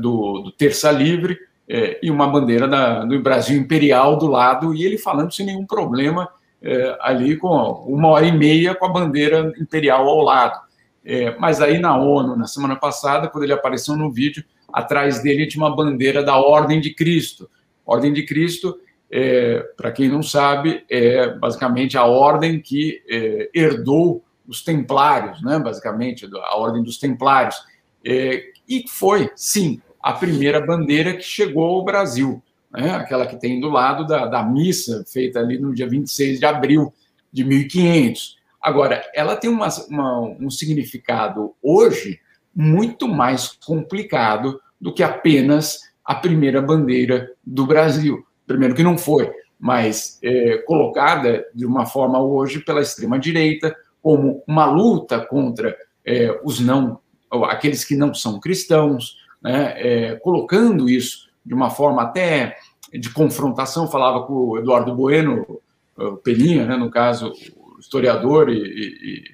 [0.00, 4.84] do, do Terça Livre é, e uma bandeira da, do Brasil Imperial do lado, e
[4.84, 6.28] ele falando sem nenhum problema
[6.62, 7.48] é, ali com
[7.86, 10.60] uma hora e meia com a bandeira imperial ao lado.
[11.04, 15.46] É, mas aí na ONU, na semana passada, quando ele apareceu no vídeo, atrás dele
[15.46, 17.48] tinha uma bandeira da Ordem de Cristo.
[17.86, 18.78] Ordem de Cristo,
[19.10, 25.58] é, para quem não sabe, é basicamente a ordem que é, herdou os Templários, né?
[25.58, 27.56] basicamente, a Ordem dos Templários.
[28.04, 32.42] É, e foi, sim, a primeira bandeira que chegou ao Brasil
[32.78, 32.94] né?
[32.94, 36.94] aquela que tem do lado da, da missa, feita ali no dia 26 de abril
[37.32, 38.36] de 1500.
[38.62, 42.20] Agora, ela tem uma, uma, um significado hoje
[42.54, 48.24] muito mais complicado do que apenas a primeira bandeira do Brasil.
[48.46, 54.66] Primeiro, que não foi, mas é, colocada de uma forma hoje pela extrema-direita como uma
[54.66, 57.00] luta contra é, os não,
[57.48, 62.56] aqueles que não são cristãos, né, é, colocando isso de uma forma até
[62.92, 65.60] de confrontação, falava com o Eduardo Bueno,
[65.96, 67.32] o Pelinha, né, no caso,
[67.78, 69.24] historiador e, e,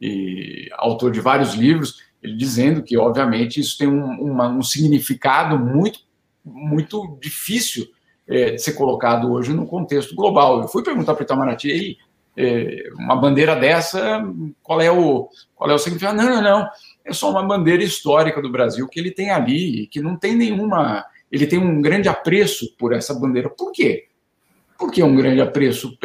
[0.00, 5.58] e, autor de vários livros, ele dizendo que, obviamente, isso tem um, uma, um significado
[5.58, 6.00] muito,
[6.44, 7.86] muito difícil
[8.28, 10.60] é, de ser colocado hoje no contexto global.
[10.60, 11.96] Eu fui perguntar para o Itamaraty, aí,
[12.36, 14.22] é, uma bandeira dessa,
[14.62, 16.16] qual é o, qual é o significado?
[16.16, 16.68] Não, não, não,
[17.04, 21.04] é só uma bandeira histórica do Brasil que ele tem ali, que não tem nenhuma
[21.30, 23.48] ele tem um grande apreço por essa bandeira.
[23.48, 24.08] Por quê?
[24.78, 25.96] Por que um grande apreço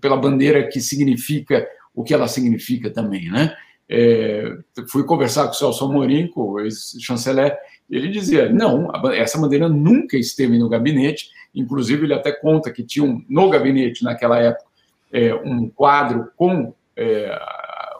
[0.00, 3.54] pela bandeira que significa o que ela significa também, né?
[3.88, 4.56] É,
[4.88, 7.56] fui conversar com o Celso Amorim, com o ex-chanceler,
[7.88, 13.04] ele dizia, não, essa bandeira nunca esteve no gabinete, inclusive ele até conta que tinha
[13.04, 14.64] um, no gabinete, naquela época,
[15.12, 17.38] é, um quadro com é,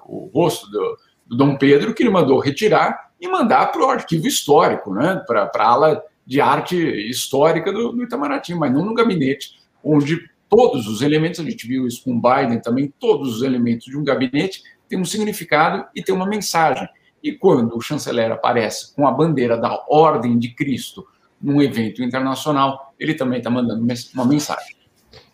[0.07, 4.27] o rosto do, do Dom Pedro, que ele mandou retirar e mandar para o arquivo
[4.27, 9.59] histórico, né, para a ala de arte histórica do, do Itamaraty, mas não no gabinete,
[9.83, 13.97] onde todos os elementos, a gente viu isso com Biden também, todos os elementos de
[13.97, 16.89] um gabinete têm um significado e têm uma mensagem.
[17.23, 21.07] E quando o chanceler aparece com a bandeira da Ordem de Cristo
[21.41, 23.83] num evento internacional, ele também está mandando
[24.15, 24.77] uma mensagem.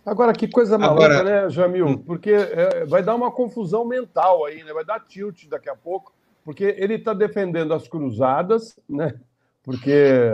[0.05, 1.23] Agora, que coisa maluca, Agora...
[1.23, 1.87] né, Jamil?
[1.87, 1.99] Hum.
[1.99, 4.73] Porque é, vai dar uma confusão mental aí, né?
[4.73, 6.13] Vai dar tilt daqui a pouco,
[6.45, 9.15] porque ele está defendendo as cruzadas, né?
[9.63, 10.33] Porque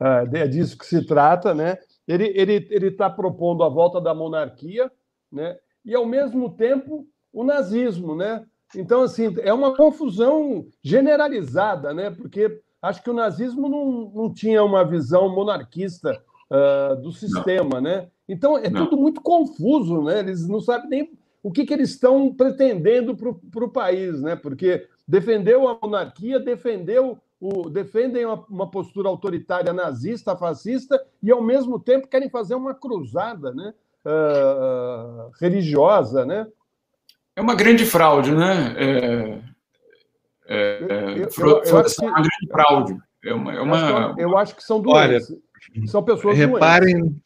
[0.00, 1.78] é, é disso que se trata, né?
[2.06, 4.90] Ele ele ele está propondo a volta da monarquia,
[5.30, 5.56] né?
[5.84, 8.44] E ao mesmo tempo o nazismo, né?
[8.76, 12.10] Então assim é uma confusão generalizada, né?
[12.10, 17.82] Porque acho que o nazismo não, não tinha uma visão monarquista uh, do sistema, não.
[17.82, 18.08] né?
[18.28, 18.84] Então é não.
[18.84, 20.20] tudo muito confuso, né?
[20.20, 21.12] Eles não sabem nem
[21.42, 24.34] o que, que eles estão pretendendo para o país, né?
[24.34, 31.42] Porque defendeu a monarquia, defendeu o, defendem uma, uma, postura autoritária nazista, fascista, e ao
[31.42, 33.74] mesmo tempo querem fazer uma cruzada né?
[34.02, 36.24] Uh, religiosa.
[36.24, 36.46] Né?
[37.36, 38.74] É uma grande fraude, né?
[38.78, 39.40] É,
[40.46, 40.78] é,
[41.18, 42.98] eu, eu, eu acho que, uma grande fraude.
[43.22, 44.14] É uma, é uma...
[44.16, 45.30] Eu acho que são doentes.
[45.30, 47.20] Olha, são pessoas reparem, doentes.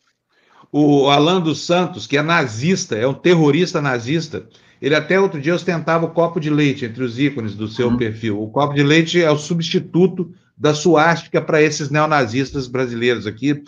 [0.73, 4.49] o Alan dos Santos, que é nazista, é um terrorista nazista,
[4.81, 7.97] Ele até outro dia ostentava o copo de leite entre os ícones do seu uhum.
[7.97, 8.43] perfil.
[8.43, 13.63] O copo de leite é o substituto da suástica para esses neonazistas brasileiros aqui.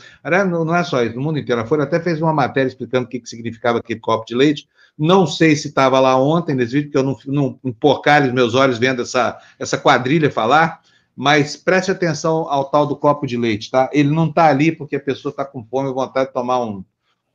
[0.49, 1.61] Não é só isso, no mundo inteiro.
[1.61, 4.69] A Folha até fez uma matéria explicando o que, que significava aquele copo de leite.
[4.99, 8.55] Não sei se estava lá ontem nesse vídeo, porque eu não, não emporcalho os meus
[8.55, 10.81] olhos vendo essa, essa quadrilha falar,
[11.15, 13.89] mas preste atenção ao tal do copo de leite, tá?
[13.93, 16.85] Ele não está ali porque a pessoa está com fome e vontade de tomar um,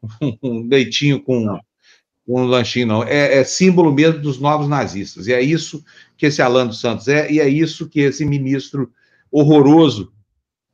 [0.43, 1.59] um leitinho com, com
[2.28, 3.03] um lanchinho, não.
[3.03, 5.28] É, é, símbolo mesmo dos novos nazistas.
[5.28, 5.84] E é isso
[6.17, 8.91] que esse Alan dos Santos é, e é isso que esse ministro
[9.32, 10.11] horroroso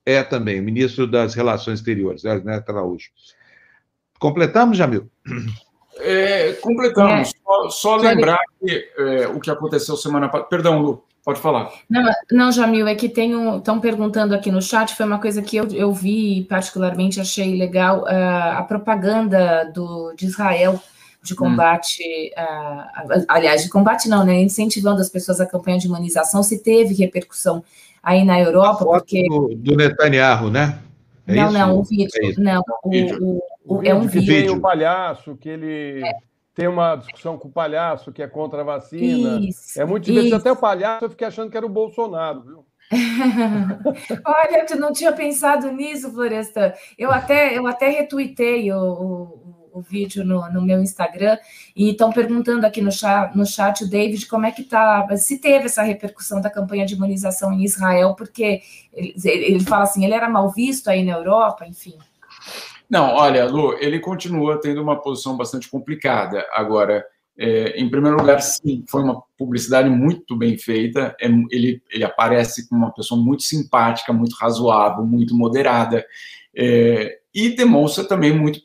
[0.05, 3.09] é também, o ministro das Relações Exteriores, Ernesto Araújo.
[4.19, 5.09] Completamos, Jamil?
[5.99, 7.29] É, completamos.
[7.29, 7.31] É.
[7.43, 10.49] Só, só lembrar que, é, o que aconteceu semana passada.
[10.49, 11.71] Perdão, Lu, pode falar.
[11.89, 15.57] Não, não Jamil, é que tem estão perguntando aqui no chat, foi uma coisa que
[15.57, 20.81] eu, eu vi particularmente achei legal, uh, a propaganda do, de Israel
[21.23, 22.03] de combate,
[22.35, 22.41] hum.
[22.41, 24.41] uh, aliás, de combate não, né?
[24.41, 27.63] Incentivando as pessoas à campanha de imunização, se teve repercussão
[28.01, 29.23] aí na Europa, porque.
[29.27, 30.79] Do, do Netanyahu, né?
[31.27, 31.53] É não, isso?
[31.53, 32.09] não, o vídeo.
[32.15, 34.33] É não, o, o, o, o, é um vídeo.
[34.33, 36.13] Tem o palhaço, que ele é.
[36.55, 39.39] tem uma discussão com o palhaço que é contra a vacina.
[39.39, 40.35] Isso, é muito divertido.
[40.35, 42.65] Até o palhaço eu fiquei achando que era o Bolsonaro, viu?
[44.25, 46.73] Olha, tu não tinha pensado nisso, Floresta.
[46.97, 51.37] Eu até, eu até retuitei o, o o vídeo no, no meu Instagram
[51.75, 55.39] e estão perguntando aqui no chat, no chat, o David, como é que tá, se
[55.39, 58.61] teve essa repercussão da campanha de imunização em Israel, porque
[58.93, 61.97] ele, ele fala assim, ele era mal visto aí na Europa, enfim.
[62.89, 66.45] Não, olha, Lu, ele continua tendo uma posição bastante complicada.
[66.51, 67.05] Agora,
[67.37, 71.15] é, em primeiro lugar, sim, foi uma publicidade muito bem feita.
[71.19, 76.05] É, ele, ele aparece como uma pessoa muito simpática, muito razoável, muito moderada.
[76.53, 78.61] É, e demonstra também muito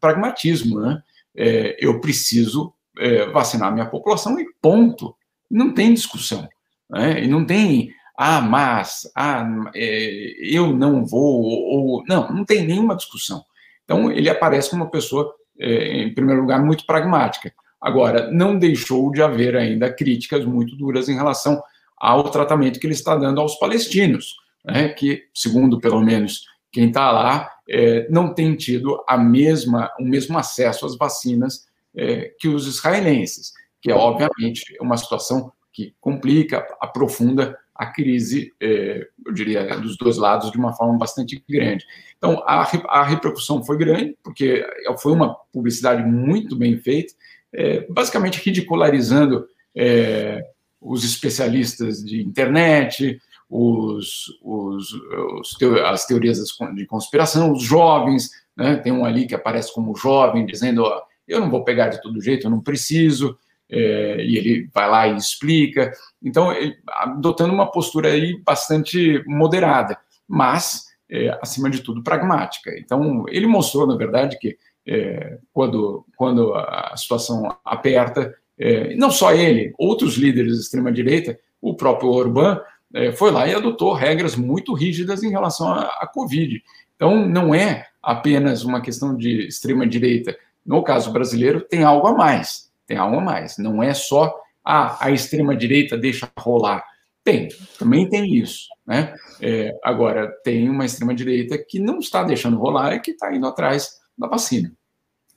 [0.00, 0.80] pragmatismo.
[0.80, 1.02] Né?
[1.36, 5.14] É, eu preciso é, vacinar minha população e ponto.
[5.50, 6.48] Não tem discussão.
[6.90, 7.24] Né?
[7.24, 12.04] E não tem, ah, mas, ah, é, eu não vou, ou.
[12.08, 13.44] Não, não tem nenhuma discussão.
[13.84, 17.52] Então, ele aparece como uma pessoa, é, em primeiro lugar, muito pragmática.
[17.80, 21.62] Agora, não deixou de haver ainda críticas muito duras em relação
[21.96, 27.10] ao tratamento que ele está dando aos palestinos, né, que, segundo pelo menos quem está
[27.10, 32.66] lá, é, não tem tido a mesma, o mesmo acesso às vacinas é, que os
[32.66, 39.96] israelenses, que é obviamente uma situação que complica, aprofunda a crise, é, eu diria, dos
[39.96, 41.84] dois lados de uma forma bastante grande.
[42.16, 44.66] Então, a, a repercussão foi grande, porque
[44.98, 47.14] foi uma publicidade muito bem feita,
[47.52, 49.46] é, basicamente ridicularizando
[49.76, 50.44] é,
[50.80, 56.38] os especialistas de internet, os, os, os teo, as teorias
[56.74, 58.76] de conspiração, os jovens, né?
[58.76, 62.20] tem um ali que aparece como jovem, dizendo: ó, eu não vou pegar de todo
[62.20, 63.38] jeito, eu não preciso,
[63.70, 65.92] é, e ele vai lá e explica.
[66.22, 72.70] Então, ele, adotando uma postura aí bastante moderada, mas, é, acima de tudo, pragmática.
[72.78, 79.32] Então, ele mostrou, na verdade, que é, quando, quando a situação aperta, é, não só
[79.32, 82.60] ele, outros líderes da extrema-direita, o próprio Orbán,
[82.94, 86.62] é, foi lá e adotou regras muito rígidas em relação à, Covid.
[86.96, 90.36] Então, não é apenas uma questão de extrema-direita.
[90.64, 92.70] No caso brasileiro, tem algo a mais.
[92.86, 93.58] Tem algo a mais.
[93.58, 94.34] Não é só
[94.64, 96.84] ah, a extrema-direita deixa rolar.
[97.22, 98.68] Tem, também tem isso.
[98.86, 99.14] Né?
[99.40, 103.98] É, agora, tem uma extrema-direita que não está deixando rolar e que está indo atrás
[104.16, 104.72] da vacina.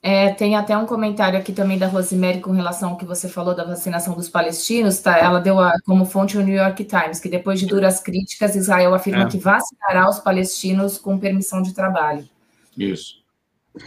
[0.04, 3.54] É, tem até um comentário aqui também da Rosemary com relação ao que você falou
[3.54, 5.16] da vacinação dos palestinos, tá?
[5.16, 8.96] Ela deu a, como fonte o New York Times, que depois de duras críticas, Israel
[8.96, 9.28] afirma é.
[9.28, 12.28] que vacinará os palestinos com permissão de trabalho.
[12.76, 13.22] Isso.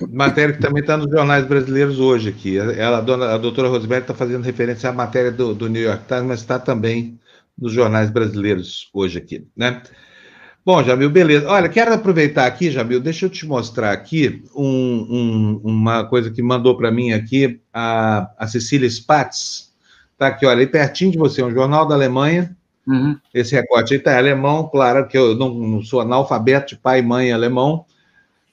[0.08, 2.58] Matéria que também está nos jornais brasileiros hoje aqui.
[2.58, 6.04] Ela, a, dona, a doutora Rosemary está fazendo referência à matéria do, do New York
[6.06, 7.18] Times, mas está também
[7.58, 9.82] nos jornais brasileiros hoje aqui, né?
[10.64, 11.46] Bom, Jamil, beleza.
[11.46, 16.40] Olha, quero aproveitar aqui, Jamil, deixa eu te mostrar aqui um, um, uma coisa que
[16.40, 19.74] mandou para mim aqui a, a Cecília Spatz.
[20.16, 22.56] Tá aqui, olha, aí pertinho de você, um jornal da Alemanha.
[22.86, 23.14] Uhum.
[23.34, 27.02] Esse recorte aí tá alemão, claro que eu não, não, sou analfabeto de pai e
[27.02, 27.84] mãe alemão,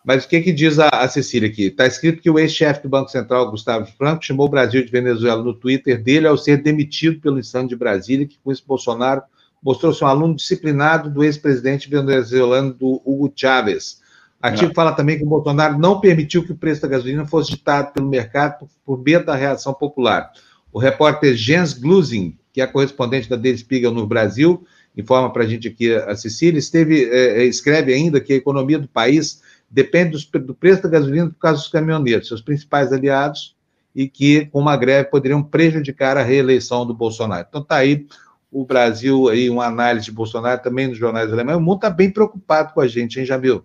[0.03, 1.67] mas o que, que diz a, a Cecília aqui?
[1.67, 5.41] Está escrito que o ex-chefe do Banco Central, Gustavo Franco, chamou o Brasil de Venezuela
[5.41, 9.21] no Twitter dele ao ser demitido pelo Estado de Brasília, que com isso Bolsonaro
[9.61, 14.01] mostrou-se um aluno disciplinado do ex-presidente venezuelano do Hugo Chávez.
[14.41, 14.73] Artigo é.
[14.73, 18.09] fala também que o Bolsonaro não permitiu que o preço da gasolina fosse ditado pelo
[18.09, 20.31] mercado por, por medo da reação popular.
[20.73, 24.65] O repórter Jens Glusing, que é correspondente da Der Spiegel no Brasil,
[24.97, 28.79] informa para a gente aqui a Cecília, esteve, é, é, escreve ainda que a economia
[28.79, 32.27] do país depende dos, do preço da gasolina por causa dos caminhoneiros.
[32.27, 33.55] Seus principais aliados
[33.95, 37.45] e que, com uma greve, poderiam prejudicar a reeleição do Bolsonaro.
[37.47, 38.07] Então, está aí
[38.51, 41.57] o Brasil, aí, uma análise de Bolsonaro também nos jornais alemães.
[41.57, 43.63] O mundo está bem preocupado com a gente, hein, Jamil?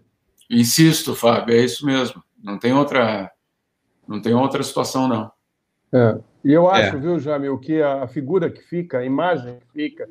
[0.49, 2.23] Insisto, Fábio, é isso mesmo.
[2.43, 3.31] Não tem outra,
[4.07, 5.33] não tem outra situação, não.
[5.93, 6.19] É.
[6.45, 7.01] E eu acho, é.
[7.01, 10.09] viu, Jamil, que a figura que fica, a imagem que fica,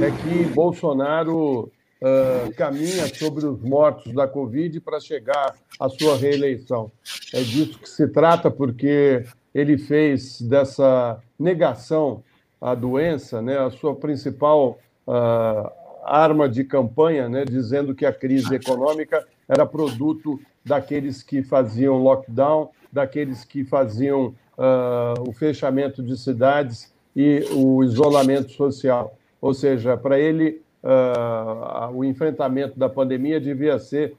[0.00, 1.70] é que Bolsonaro
[2.02, 6.90] uh, caminha sobre os mortos da Covid para chegar à sua reeleição.
[7.32, 9.24] É disso que se trata, porque
[9.54, 12.24] ele fez dessa negação
[12.66, 15.70] à doença né, a sua principal uh,
[16.04, 22.70] arma de campanha, né, dizendo que a crise econômica era produto daqueles que faziam lockdown,
[22.92, 29.16] daqueles que faziam uh, o fechamento de cidades e o isolamento social.
[29.40, 34.16] Ou seja, para ele, uh, o enfrentamento da pandemia devia ser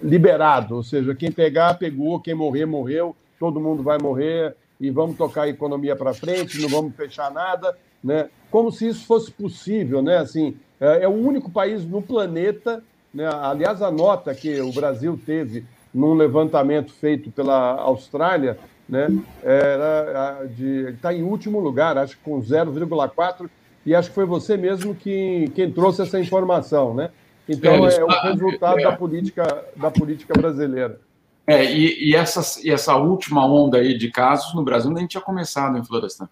[0.00, 5.16] liberado, ou seja, quem pegar, pegou, quem morrer, morreu, todo mundo vai morrer e vamos
[5.16, 8.28] tocar a economia para frente, não vamos fechar nada, né?
[8.50, 10.18] Como se isso fosse possível, né?
[10.18, 13.26] Assim, é, é o único país no planeta, né?
[13.26, 18.58] Aliás, a nota que o Brasil teve num levantamento feito pela Austrália,
[18.88, 19.08] né?
[19.42, 23.48] Era de está em último lugar, acho que com 0,4
[23.84, 27.10] e acho que foi você mesmo que quem trouxe essa informação, né?
[27.48, 28.82] Então é, é o resultado é.
[28.82, 31.00] da política da política brasileira.
[31.46, 35.20] É, e, e, essa, e essa última onda aí de casos no Brasil nem tinha
[35.20, 36.28] começado em Florestan.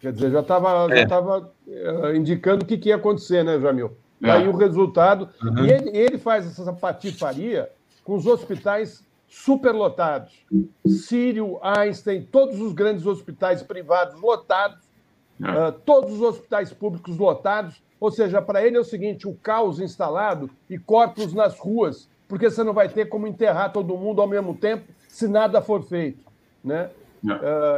[0.00, 1.02] Quer dizer, já estava é.
[1.02, 3.96] já tava, uh, indicando o que, que, ia acontecer, né, Jamil?
[4.22, 4.26] É.
[4.26, 5.28] Daí o resultado.
[5.42, 5.64] Uhum.
[5.64, 7.70] E ele, ele, faz essa patifaria
[8.02, 10.44] com os hospitais superlotados.
[10.86, 14.84] Sírio, Einstein, todos os grandes hospitais privados lotados,
[15.40, 17.80] uh, todos os hospitais públicos lotados.
[18.00, 22.50] Ou seja, para ele é o seguinte: o caos instalado e corpos nas ruas porque
[22.50, 26.18] você não vai ter como enterrar todo mundo ao mesmo tempo se nada for feito.
[26.64, 26.90] Né?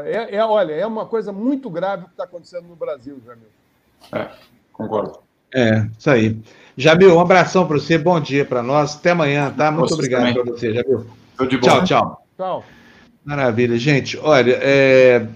[0.02, 3.20] É, é, é olha, é uma coisa muito grave o que está acontecendo no Brasil,
[3.26, 3.48] Jamil.
[4.10, 4.30] É,
[4.72, 5.18] concordo.
[5.54, 6.38] É, isso aí.
[6.74, 8.96] Jamil, um abração para você, bom dia para nós.
[8.96, 9.70] Até amanhã, tá?
[9.70, 11.06] Muito obrigado para você, Jamil.
[11.60, 12.26] Tchau, tchau.
[12.38, 12.64] Tchau.
[13.22, 14.16] Maravilha, gente.
[14.16, 15.26] Olha, é,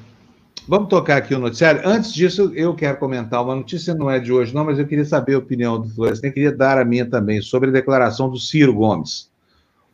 [0.71, 1.83] Vamos tocar aqui o noticiário.
[1.85, 5.05] Antes disso, eu quero comentar uma notícia, não é de hoje, não, mas eu queria
[5.05, 8.39] saber a opinião do Florestan, eu queria dar a minha também sobre a declaração do
[8.39, 9.29] Ciro Gomes.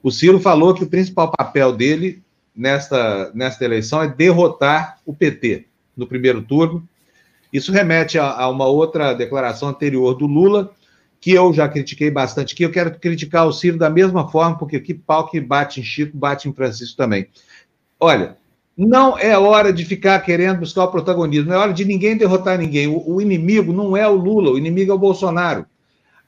[0.02, 2.22] O Ciro falou que o principal papel dele
[2.54, 5.64] nesta, nesta eleição é derrotar o PT
[5.96, 6.86] no primeiro turno.
[7.50, 10.70] Isso remete a, a uma outra declaração anterior do Lula,
[11.18, 12.64] que eu já critiquei bastante aqui.
[12.64, 16.14] Eu quero criticar o Ciro da mesma forma, porque que pau que bate em Chico,
[16.14, 17.28] bate em Francisco também.
[17.98, 18.36] Olha,
[18.76, 22.58] não é hora de ficar querendo buscar o protagonismo, não é hora de ninguém derrotar
[22.58, 22.86] ninguém.
[22.86, 25.64] O, o, inimigo não é o Lula, o inimigo é o Bolsonaro.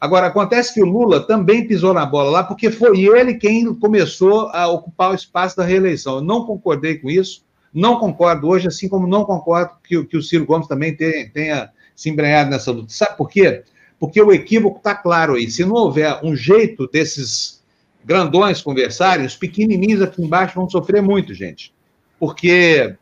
[0.01, 4.49] Agora, acontece que o Lula também pisou na bola lá, porque foi ele quem começou
[4.49, 6.17] a ocupar o espaço da reeleição.
[6.17, 7.45] Eu não concordei com isso,
[7.75, 11.71] não concordo hoje, assim como não concordo que, que o Ciro Gomes também tenha, tenha
[11.95, 12.91] se embrenhado nessa luta.
[12.91, 13.63] Sabe por quê?
[13.99, 15.51] Porque o equívoco está claro aí.
[15.51, 17.63] Se não houver um jeito desses
[18.05, 21.77] grandões conversarem, os pequenininhos aqui embaixo vão sofrer muito, gente
[22.19, 22.97] porque,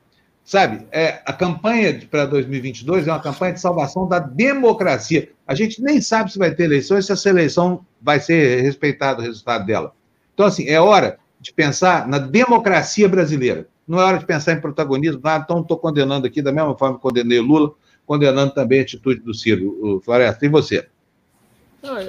[0.45, 5.31] sabe, é, a campanha para 2022 é uma campanha de salvação da democracia.
[5.47, 9.21] A gente nem sabe se vai ter eleição e se essa eleição vai ser respeitado
[9.21, 9.93] o resultado dela.
[10.35, 13.67] Então, assim, é hora de pensar na democracia brasileira.
[13.87, 15.45] Não é hora de pensar em protagonismo, nada.
[15.45, 17.73] Então, estou condenando aqui, da mesma forma que condenei Lula,
[18.05, 20.01] condenando também a atitude do Ciro.
[20.05, 20.87] Floresta, e você?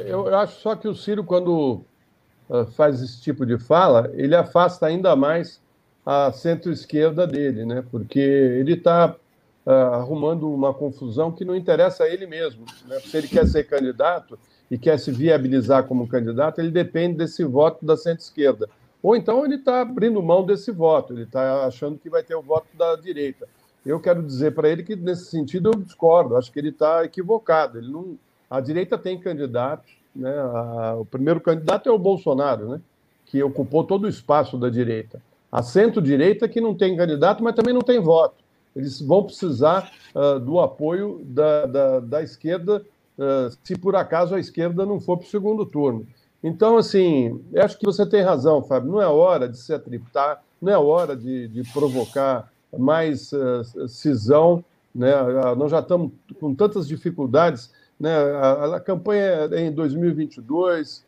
[0.05, 1.81] eu acho só que o Ciro, quando
[2.49, 5.61] uh, faz esse tipo de fala, ele afasta ainda mais
[6.09, 7.83] a centro-esquerda dele, né?
[7.91, 9.13] porque ele está
[9.65, 12.63] uh, ah, arrumando uma confusão que não interessa a ele mesmo.
[12.87, 12.97] Né?
[13.01, 14.39] Se ele quer ser candidato
[14.71, 18.69] e quer se viabilizar como candidato, ele depende desse voto da centro-esquerda.
[19.03, 22.41] Ou então ele está abrindo mão desse voto, ele está achando que vai ter o
[22.41, 23.45] voto da direita.
[23.85, 27.79] Eu quero dizer para ele que, nesse sentido, eu discordo, acho que ele está equivocado.
[27.79, 28.17] Ele não...
[28.49, 30.33] A direita tem candidatos, né?
[30.39, 30.95] A...
[30.97, 32.81] o primeiro candidato é o Bolsonaro, né?
[33.25, 35.21] que ocupou todo o espaço da direita.
[35.57, 38.35] A centro-direita que não tem candidato, mas também não tem voto.
[38.75, 42.85] Eles vão precisar uh, do apoio da, da, da esquerda,
[43.17, 46.05] uh, se por acaso a esquerda não for para o segundo turno.
[46.43, 48.91] Então, assim, acho que você tem razão, Fábio.
[48.91, 54.63] Não é hora de se atriptar, não é hora de, de provocar mais uh, cisão.
[54.93, 55.11] Né?
[55.57, 57.71] Nós já estamos com tantas dificuldades.
[57.99, 58.13] Né?
[58.15, 61.03] A, a campanha é em 2022,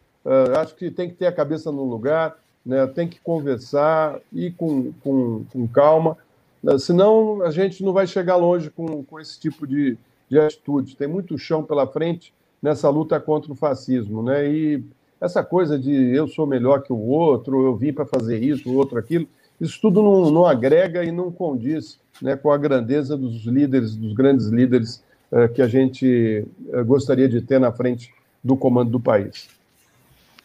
[0.59, 2.35] acho que tem que ter a cabeça no lugar
[2.65, 2.85] né?
[2.87, 6.17] tem que conversar e com, com, com calma,
[6.63, 6.77] né?
[6.77, 9.97] senão a gente não vai chegar longe com, com esse tipo de,
[10.29, 10.95] de atitude.
[10.95, 14.21] Tem muito chão pela frente nessa luta contra o fascismo.
[14.21, 14.49] Né?
[14.49, 14.83] E
[15.19, 18.75] essa coisa de eu sou melhor que o outro, eu vim para fazer isso, o
[18.75, 19.27] outro aquilo,
[19.59, 24.13] isso tudo não, não agrega e não condiz né, com a grandeza dos líderes, dos
[24.13, 28.99] grandes líderes uh, que a gente uh, gostaria de ter na frente do comando do
[28.99, 29.49] país.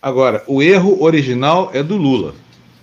[0.05, 2.35] Agora, o erro original é do Lula.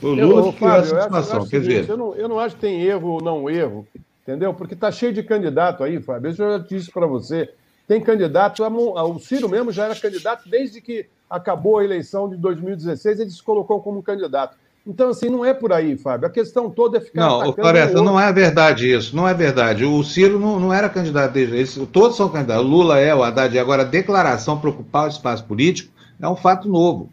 [0.01, 1.47] O Lula eu, que criou essa situação.
[1.47, 1.87] Quer dizer...
[1.87, 3.87] eu, não, eu não acho que tem erro ou não erro,
[4.23, 4.51] entendeu?
[4.55, 6.31] Porque está cheio de candidato aí, Fábio.
[6.31, 7.47] Eu já disse para você.
[7.87, 13.19] Tem candidato, o Ciro mesmo já era candidato desde que acabou a eleição de 2016,
[13.19, 14.57] ele se colocou como candidato.
[14.87, 16.25] Então, assim, não é por aí, Fábio.
[16.25, 17.21] A questão toda é ficar.
[17.21, 19.15] Não, Floresta, não é verdade isso.
[19.15, 19.85] Não é verdade.
[19.85, 21.55] O Ciro não, não era candidato desde.
[21.55, 22.65] Esse, todos são candidatos.
[22.65, 23.61] O Lula é, o Haddad é.
[23.61, 27.09] Agora, a declaração para ocupar o espaço político é um fato novo.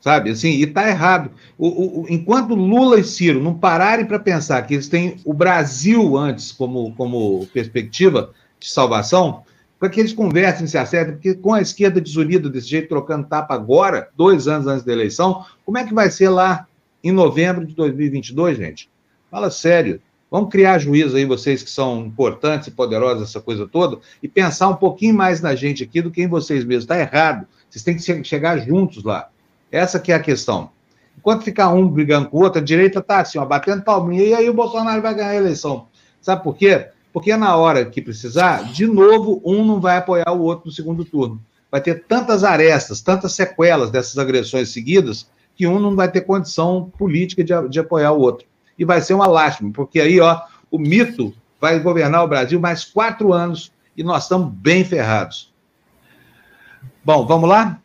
[0.00, 0.30] Sabe?
[0.30, 1.30] Assim, e está errado.
[1.56, 6.16] O, o, enquanto Lula e Ciro não pararem para pensar que eles têm o Brasil
[6.16, 9.44] antes como, como perspectiva de salvação,
[9.78, 13.54] para que eles conversem, se acertem, porque com a esquerda desunida desse jeito, trocando tapa
[13.54, 16.66] agora, dois anos antes da eleição, como é que vai ser lá
[17.02, 18.90] em novembro de 2022, gente?
[19.30, 20.00] Fala sério.
[20.30, 24.68] Vamos criar juízo aí, vocês que são importantes e poderosos, essa coisa toda, e pensar
[24.68, 26.84] um pouquinho mais na gente aqui do que em vocês mesmos.
[26.84, 27.46] Está errado.
[27.72, 29.30] Vocês têm que chegar juntos lá.
[29.70, 30.70] Essa que é a questão.
[31.16, 34.34] Enquanto ficar um brigando com o outro, a direita está assim, ó, batendo palminha, e
[34.34, 35.86] aí o Bolsonaro vai ganhar a eleição.
[36.20, 36.88] Sabe por quê?
[37.14, 41.02] Porque na hora que precisar, de novo, um não vai apoiar o outro no segundo
[41.02, 41.40] turno.
[41.70, 46.92] Vai ter tantas arestas, tantas sequelas dessas agressões seguidas, que um não vai ter condição
[46.98, 48.46] política de, de apoiar o outro.
[48.78, 52.84] E vai ser uma lástima, porque aí, ó, o mito vai governar o Brasil mais
[52.84, 55.51] quatro anos e nós estamos bem ferrados.
[57.04, 57.80] Bom, vamos lá?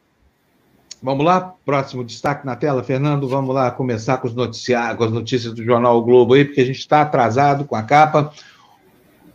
[1.02, 1.56] Vamos lá?
[1.66, 3.28] Próximo destaque na tela, Fernando.
[3.28, 6.66] Vamos lá começar com, os com as notícias do Jornal o Globo aí, porque a
[6.66, 8.32] gente está atrasado com a capa.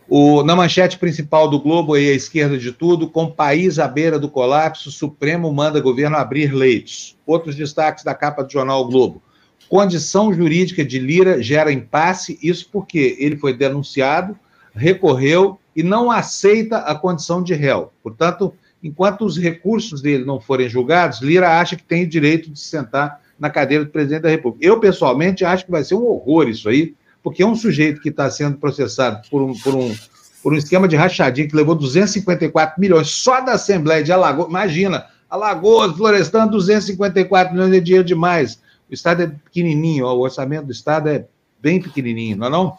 [0.07, 4.17] O, na manchete principal do Globo, aí à esquerda de tudo, com país à beira
[4.17, 7.17] do colapso, Supremo manda governo abrir leitos.
[7.25, 9.21] Outros destaques da capa do jornal o Globo.
[9.67, 14.39] Condição jurídica de Lira gera impasse, isso porque ele foi denunciado,
[14.73, 17.91] recorreu e não aceita a condição de réu.
[18.01, 18.53] Portanto,
[18.83, 23.21] enquanto os recursos dele não forem julgados, Lira acha que tem o direito de sentar
[23.39, 24.65] na cadeira do presidente da República.
[24.65, 28.09] Eu, pessoalmente, acho que vai ser um horror isso aí, porque é um sujeito que
[28.09, 29.95] está sendo processado por um, por, um,
[30.43, 34.49] por um esquema de rachadinha que levou 254 milhões só da Assembleia de Alagoas.
[34.49, 38.61] Imagina, Alagoas, Florestan, 254 milhões de dinheiro demais.
[38.89, 41.25] O Estado é pequenininho, ó, o orçamento do Estado é
[41.61, 42.77] bem pequenininho, não é não?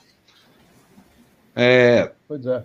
[1.56, 2.64] É, pois é.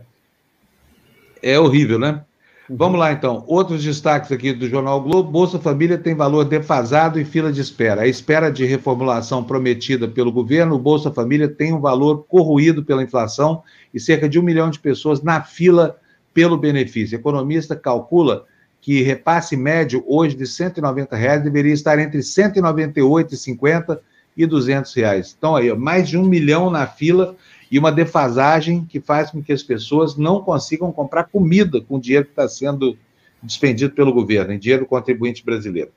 [1.42, 2.24] É horrível, né?
[2.72, 3.43] Vamos lá, então.
[3.47, 5.32] Outros destaques aqui do Jornal Globo.
[5.32, 8.03] Bolsa Família tem valor defasado e fila de espera.
[8.03, 13.01] A espera de reformulação prometida pelo governo, o Bolsa Família tem um valor corroído pela
[13.01, 15.97] inflação e cerca de um milhão de pessoas na fila
[16.32, 17.17] pelo benefício.
[17.17, 18.45] O economista calcula
[18.80, 23.99] que repasse médio hoje de 190 reais deveria estar entre R$ 198,50
[24.38, 25.36] e 200 reais.
[25.36, 27.36] Então, aí, mais de um milhão na fila
[27.72, 32.01] e uma defasagem que faz com que as pessoas não consigam comprar comida com o
[32.01, 32.97] dinheiro que está sendo
[33.41, 35.91] despendido pelo governo, em dinheiro do contribuinte brasileiro.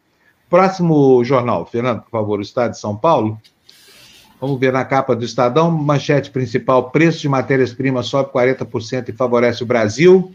[0.48, 3.40] Próximo jornal, Fernando, por favor, o Estado de São Paulo.
[4.38, 9.62] Vamos ver na capa do Estadão, manchete principal: preço de matérias-primas sobe 40% e favorece
[9.62, 10.34] o Brasil.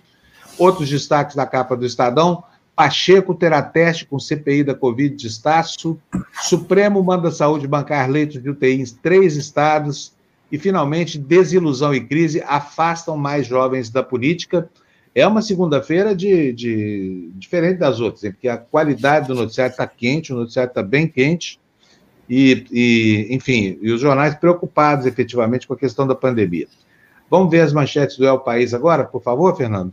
[0.57, 2.43] Outros destaques da capa do Estadão:
[2.75, 5.99] Pacheco terá teste com CPI da Covid de Estácio.
[6.41, 10.16] Supremo manda saúde bancar leitos de UTI em três estados.
[10.51, 14.69] E, finalmente, desilusão e crise afastam mais jovens da política.
[15.13, 20.31] É uma segunda-feira de, de, diferente das outras, porque a qualidade do noticiário está quente,
[20.31, 21.59] o noticiário está bem quente,
[22.29, 26.67] e, e, enfim, e os jornais preocupados efetivamente com a questão da pandemia.
[27.29, 29.91] Vamos ver as manchetes do El País agora, por favor, Fernando?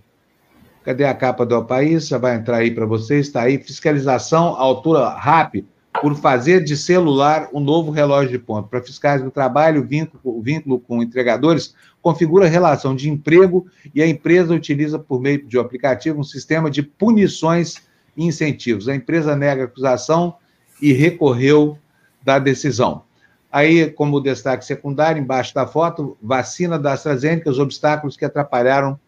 [0.85, 2.07] Cadê a capa do El País?
[2.07, 3.59] Já vai entrar aí para vocês, está aí.
[3.59, 5.74] Fiscalização, altura rápida
[6.05, 8.69] por fazer de celular um novo relógio de ponto.
[8.69, 14.07] Para fiscais do trabalho, o vínculo, vínculo com entregadores configura relação de emprego e a
[14.07, 17.77] empresa utiliza, por meio de um aplicativo, um sistema de punições
[18.15, 18.87] e incentivos.
[18.87, 20.37] A empresa nega a acusação
[20.79, 21.79] e recorreu
[22.23, 23.05] da decisão.
[23.51, 29.01] Aí, como destaque secundário, embaixo da foto, vacina da AstraZeneca, os obstáculos que atrapalharam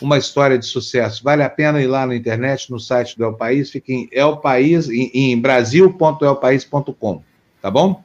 [0.00, 1.22] uma história de sucesso.
[1.22, 4.36] Vale a pena ir lá na internet, no site do El País, fica em El
[4.38, 7.22] País, em, em brasil.elpaís.com,
[7.60, 8.02] tá bom?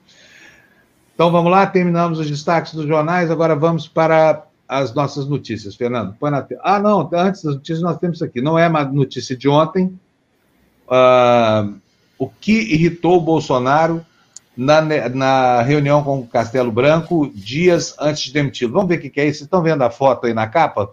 [1.13, 5.75] Então vamos lá, terminamos os destaques dos jornais, agora vamos para as nossas notícias.
[5.75, 6.61] Fernando, põe na tela.
[6.63, 8.41] Ah, não, antes das notícias nós temos isso aqui.
[8.41, 9.97] Não é uma notícia de ontem.
[10.87, 11.79] Uh,
[12.17, 14.05] o que irritou o Bolsonaro
[14.55, 18.73] na, na reunião com o Castelo Branco dias antes de demiti-lo.
[18.73, 19.39] Vamos ver o que é isso.
[19.39, 20.91] Vocês estão vendo a foto aí na capa?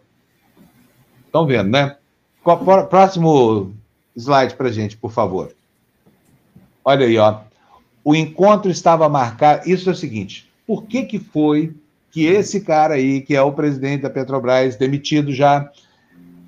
[1.34, 1.96] Estão vendo, né?
[2.88, 3.74] Próximo
[4.16, 5.50] slide para gente, por favor.
[6.84, 7.40] Olha aí, ó.
[8.04, 9.68] O encontro estava marcado.
[9.68, 11.74] Isso é o seguinte: por que, que foi
[12.12, 15.68] que esse cara aí, que é o presidente da Petrobras, demitido já,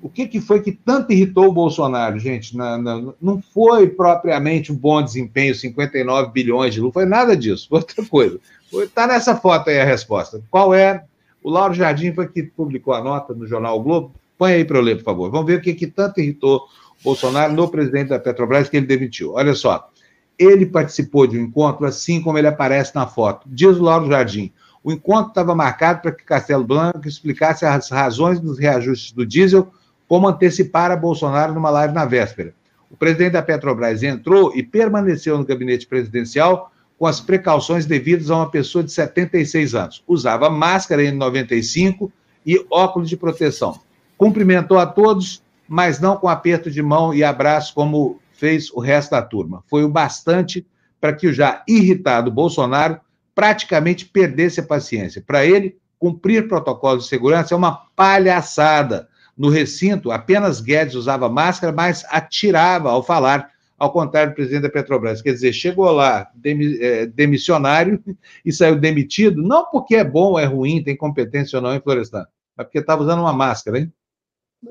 [0.01, 2.55] o que, que foi que tanto irritou o Bolsonaro, gente?
[2.55, 8.05] Não foi propriamente um bom desempenho, 59 bilhões de lucro, foi nada disso, foi outra
[8.05, 8.39] coisa.
[8.71, 10.41] Está nessa foto aí a resposta.
[10.49, 11.03] Qual é?
[11.43, 14.13] O Lauro Jardim foi que publicou a nota no jornal o Globo.
[14.37, 15.31] Põe aí para eu ler, por favor.
[15.31, 16.67] Vamos ver o que, que tanto irritou
[17.03, 19.33] Bolsonaro no presidente da Petrobras que ele demitiu.
[19.33, 19.89] Olha só.
[20.37, 23.47] Ele participou de um encontro assim como ele aparece na foto.
[23.49, 24.51] Diz o Lauro Jardim.
[24.83, 29.71] O encontro estava marcado para que Castelo Branco explicasse as razões dos reajustes do diesel
[30.07, 32.53] como antecipar a Bolsonaro numa live na véspera.
[32.89, 38.37] O presidente da Petrobras entrou e permaneceu no gabinete presidencial com as precauções devidas a
[38.37, 40.03] uma pessoa de 76 anos.
[40.07, 42.11] Usava máscara em 95
[42.45, 43.86] e óculos de proteção.
[44.17, 49.11] Cumprimentou a todos, mas não com aperto de mão e abraço como fez o resto
[49.11, 49.63] da turma.
[49.67, 50.65] Foi o bastante
[50.99, 52.99] para que o já irritado Bolsonaro
[53.35, 55.23] praticamente perdesse a paciência.
[55.25, 59.07] Para ele, cumprir protocolos de segurança é uma palhaçada
[59.37, 64.69] no recinto, apenas Guedes usava máscara, mas atirava ao falar, ao contrário do presidente da
[64.69, 65.21] Petrobras.
[65.21, 68.03] Quer dizer, chegou lá é, demissionário
[68.43, 71.79] e saiu demitido, não porque é bom ou é ruim, tem competência ou não em
[71.79, 73.93] Florestan, mas porque estava usando uma máscara, hein?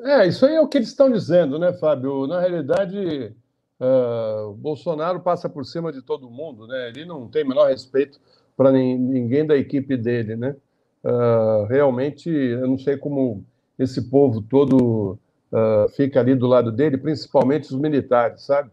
[0.05, 2.27] É, isso aí é o que eles estão dizendo, né, Fábio?
[2.27, 3.33] Na realidade,
[3.81, 6.89] uh, Bolsonaro passa por cima de todo mundo, né?
[6.89, 8.21] Ele não tem o menor respeito
[8.57, 10.57] para ninguém da equipe dele, né?
[11.05, 13.45] Uh, realmente, eu não sei como
[13.79, 15.19] esse povo todo
[15.53, 18.71] uh, fica ali do lado dele, principalmente os militares, sabe?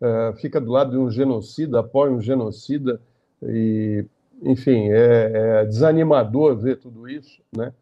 [0.00, 3.00] Uh, fica do lado de um genocida, apoia um genocida,
[3.42, 4.04] e,
[4.42, 7.72] enfim, é, é desanimador ver tudo isso, né?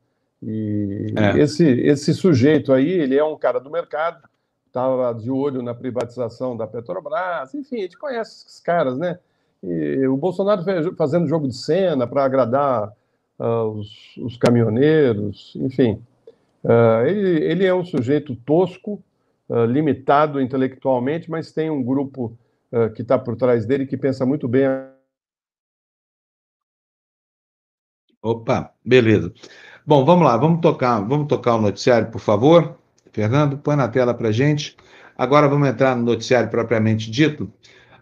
[0.43, 1.39] E é.
[1.39, 4.29] esse, esse sujeito aí, ele é um cara do mercado,
[4.67, 9.19] estava de olho na privatização da Petrobras, enfim, a gente conhece esses caras, né?
[9.63, 10.65] E o Bolsonaro
[10.97, 12.93] fazendo jogo de cena para agradar
[13.39, 16.03] uh, os, os caminhoneiros, enfim.
[16.65, 19.03] Uh, ele, ele, é um sujeito tosco,
[19.49, 22.37] uh, limitado intelectualmente, mas tem um grupo
[22.97, 24.65] que está por trás dele que pensa muito bem.
[28.23, 29.31] Opa, beleza.
[29.85, 32.77] Bom, vamos lá, vamos tocar, vamos tocar o noticiário, por favor.
[33.13, 34.77] Fernando, põe na tela para gente.
[35.19, 37.51] Agora vamos entrar no noticiário propriamente dito.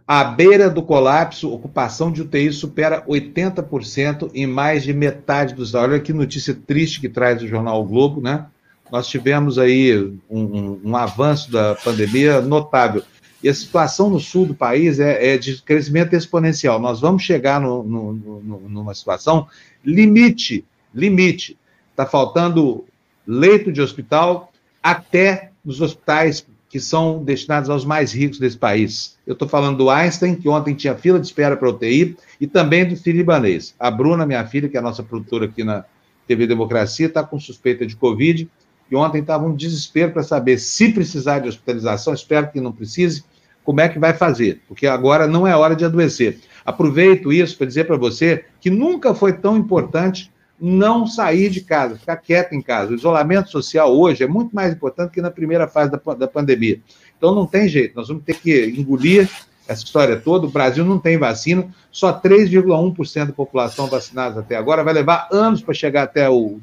[0.06, 5.72] À beira do colapso, ocupação de UTI supera 80% em mais de metade dos.
[5.72, 8.44] Olha que notícia triste que traz o jornal o Globo, né?
[8.92, 9.96] Nós tivemos aí
[10.28, 13.02] um, um, um, avanço da pandemia notável.
[13.42, 16.78] E a situação no sul do país é, é de crescimento exponencial.
[16.78, 19.46] Nós vamos chegar no, no, no, numa situação
[19.82, 20.64] limite,
[20.94, 21.56] limite.
[22.00, 22.86] Está faltando
[23.26, 24.50] leito de hospital
[24.82, 29.18] até nos hospitais que são destinados aos mais ricos desse país.
[29.26, 32.88] Eu estou falando do Einstein, que ontem tinha fila de espera para UTI, e também
[32.88, 33.74] do Sírio-Libanês.
[33.78, 35.84] A Bruna, minha filha, que é a nossa produtora aqui na
[36.26, 38.48] TV Democracia, está com suspeita de Covid,
[38.90, 43.22] e ontem estava um desespero para saber se precisar de hospitalização, espero que não precise,
[43.62, 46.38] como é que vai fazer, porque agora não é hora de adoecer.
[46.64, 51.96] Aproveito isso para dizer para você que nunca foi tão importante não sair de casa,
[51.96, 52.92] ficar quieto em casa.
[52.92, 56.80] O isolamento social hoje é muito mais importante que na primeira fase da, da pandemia.
[57.16, 59.28] Então não tem jeito, nós vamos ter que engolir
[59.66, 60.46] essa história toda.
[60.46, 64.84] O Brasil não tem vacina, só 3,1% da população vacinada até agora.
[64.84, 66.58] Vai levar anos para chegar até o,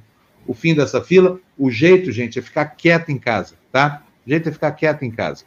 [0.45, 1.39] o fim dessa fila.
[1.57, 4.03] O jeito, gente, é ficar quieto em casa, tá?
[4.25, 5.45] O jeito é ficar quieto em casa.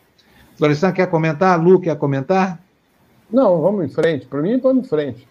[0.57, 1.63] Florestan quer comentar?
[1.63, 2.59] Lu quer comentar?
[3.31, 4.27] Não, vamos em frente.
[4.27, 5.30] Para mim, vamos em frente.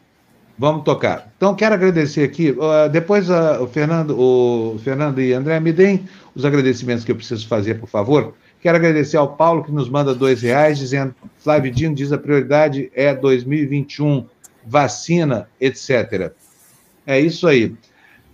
[0.59, 1.31] Vamos tocar.
[1.37, 2.51] Então, quero agradecer aqui.
[2.51, 6.05] Uh, depois, uh, o, Fernando, o Fernando e André, me deem
[6.35, 8.33] os agradecimentos que eu preciso fazer, por favor.
[8.59, 12.91] Quero agradecer ao Paulo, que nos manda dois reais, dizendo: Flávio Dino diz a prioridade
[12.93, 14.25] é 2021,
[14.65, 16.33] vacina, etc.
[17.07, 17.73] É isso aí.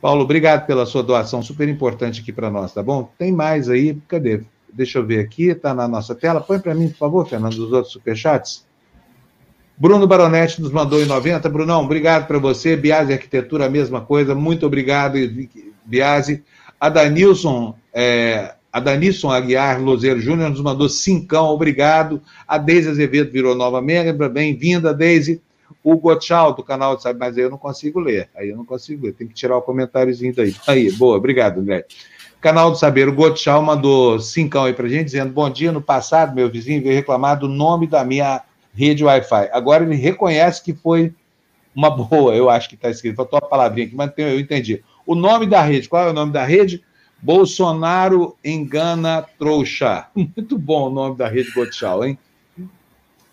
[0.01, 3.07] Paulo, obrigado pela sua doação, super importante aqui para nós, tá bom?
[3.19, 4.41] Tem mais aí, cadê?
[4.73, 6.41] Deixa eu ver aqui, está na nossa tela.
[6.41, 8.64] Põe para mim, por favor, Fernando, os outros superchats.
[9.77, 11.49] Bruno Baronetti nos mandou em 90.
[11.49, 12.77] Brunão, obrigado para você.
[12.77, 14.33] Biase Arquitetura, a mesma coisa.
[14.33, 15.17] Muito obrigado,
[15.85, 16.43] Biase.
[16.79, 22.21] A Danilson, é, a Danilson Aguiar Lozeiro Júnior nos mandou cincão, obrigado.
[22.47, 25.41] A Deise Azevedo virou nova membro, bem-vinda, Deise.
[25.83, 28.29] O Gotchal, do canal Sabe, mas aí eu não consigo ler.
[28.35, 30.55] Aí eu não consigo ler, tem que tirar o comentáriozinho daí.
[30.67, 31.85] Aí, boa, obrigado, André.
[32.39, 36.35] Canal do Saber, o Gotchal mandou cincão aí pra gente, dizendo: Bom dia, no passado,
[36.35, 38.41] meu vizinho veio reclamar do nome da minha
[38.75, 39.49] rede Wi-Fi.
[39.51, 41.13] Agora ele reconhece que foi
[41.75, 44.83] uma boa, eu acho que está escrito, faltou a palavrinha aqui, mas eu entendi.
[45.05, 46.83] O nome da rede, qual é o nome da rede?
[47.21, 50.07] Bolsonaro engana trouxa.
[50.15, 52.17] Muito bom o nome da rede Gotchal, hein?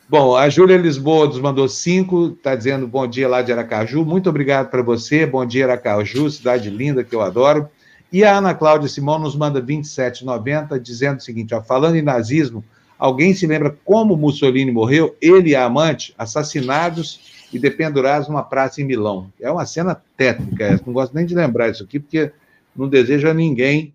[0.08, 4.04] Bom, a Júlia Lisboa nos mandou cinco, está dizendo bom dia lá de Aracaju.
[4.04, 5.24] Muito obrigado para você.
[5.24, 7.68] Bom dia, Aracaju, cidade linda que eu adoro.
[8.12, 12.62] E a Ana Cláudia Simão nos manda 27,90, dizendo o seguinte: ó, falando em nazismo,
[13.02, 15.16] alguém se lembra como Mussolini morreu?
[15.20, 19.32] Ele e a amante, assassinados e dependurados numa praça em Milão.
[19.40, 22.32] É uma cena tétrica, não gosto nem de lembrar isso aqui, porque
[22.76, 23.92] não desejo a ninguém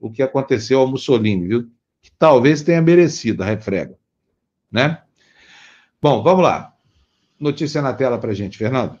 [0.00, 1.68] o que aconteceu ao Mussolini, viu?
[2.02, 3.94] Que talvez tenha merecido a refrega,
[4.72, 5.02] né?
[6.02, 6.74] Bom, vamos lá.
[7.38, 8.98] Notícia na tela para gente, Fernando.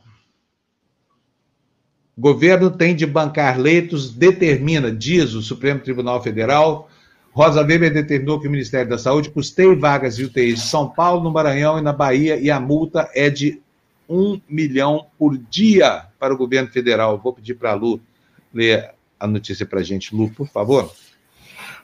[2.16, 6.87] Governo tem de bancar leitos, determina, diz o Supremo Tribunal Federal.
[7.38, 11.22] Rosa Weber determinou que o Ministério da Saúde custeie vagas de UTIs de São Paulo,
[11.22, 13.62] no Maranhão e na Bahia, e a multa é de
[14.08, 17.16] um milhão por dia para o governo federal.
[17.16, 18.00] Vou pedir para a Lu
[18.52, 20.16] ler a notícia para a gente.
[20.16, 20.90] Lu, por favor.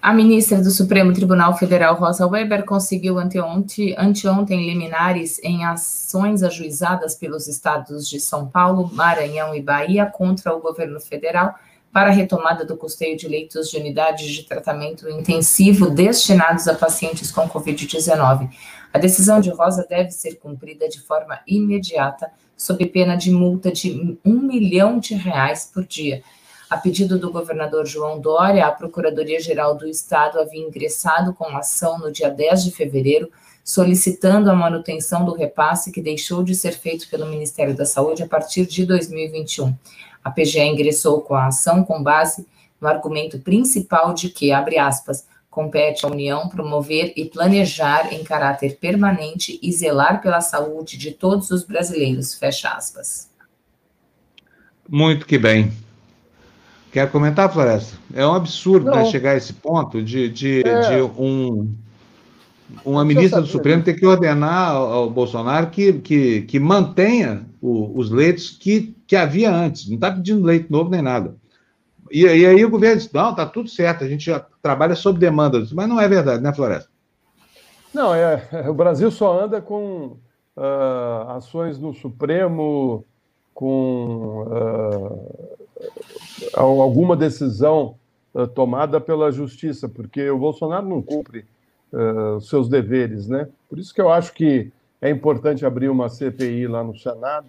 [0.03, 7.15] A ministra do Supremo Tribunal Federal, Rosa Weber, conseguiu anteontem, anteontem liminares em ações ajuizadas
[7.15, 11.55] pelos estados de São Paulo, Maranhão e Bahia contra o governo federal
[11.95, 17.31] para a retomada do custeio de leitos de unidades de tratamento intensivo destinados a pacientes
[17.31, 18.51] com Covid-19.
[18.93, 24.19] A decisão de Rosa deve ser cumprida de forma imediata, sob pena de multa de
[24.25, 26.25] um milhão de reais por dia
[26.75, 32.11] a pedido do governador João Dória, a Procuradoria-Geral do Estado havia ingressado com ação no
[32.11, 33.31] dia 10 de fevereiro,
[33.65, 38.29] solicitando a manutenção do repasse que deixou de ser feito pelo Ministério da Saúde a
[38.29, 39.75] partir de 2021.
[40.23, 42.47] A PGE ingressou com a ação com base
[42.79, 48.77] no argumento principal de que, abre aspas, compete à União promover e planejar em caráter
[48.79, 53.31] permanente e zelar pela saúde de todos os brasileiros, fecha aspas.
[54.87, 55.73] Muito que bem.
[56.93, 57.97] Quer comentar, Floresta?
[58.13, 60.81] É um absurdo né, chegar a esse ponto de, de, é.
[60.81, 61.75] de um,
[62.85, 67.99] uma ministra do Supremo ter que ordenar ao, ao Bolsonaro que, que, que mantenha o,
[67.99, 69.89] os leitos que, que havia antes.
[69.89, 71.35] Não está pedindo leito novo nem nada.
[72.11, 75.19] E, e, aí o governo diz: não, está tudo certo, a gente já trabalha sob
[75.19, 75.63] demanda.
[75.73, 76.89] Mas não é verdade, né, Floresta?
[77.93, 80.17] Não, é, o Brasil só anda com
[80.57, 83.05] uh, ações no Supremo,
[83.53, 84.45] com.
[84.47, 85.55] Uh,
[86.57, 87.97] alguma decisão
[88.35, 91.45] uh, tomada pela justiça, porque o Bolsonaro não cumpre
[91.95, 93.49] uh, seus deveres, né?
[93.69, 94.71] Por isso que eu acho que
[95.01, 97.47] é importante abrir uma CPI lá no Senado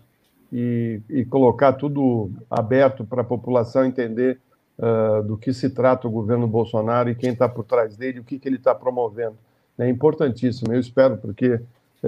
[0.51, 4.39] e, e colocar tudo aberto para a população entender
[4.77, 8.23] uh, do que se trata o governo Bolsonaro e quem está por trás dele, o
[8.23, 9.37] que, que ele está promovendo.
[9.77, 11.59] É importantíssimo, eu espero, porque,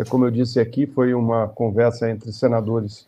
[0.08, 3.06] como eu disse aqui, foi uma conversa entre senadores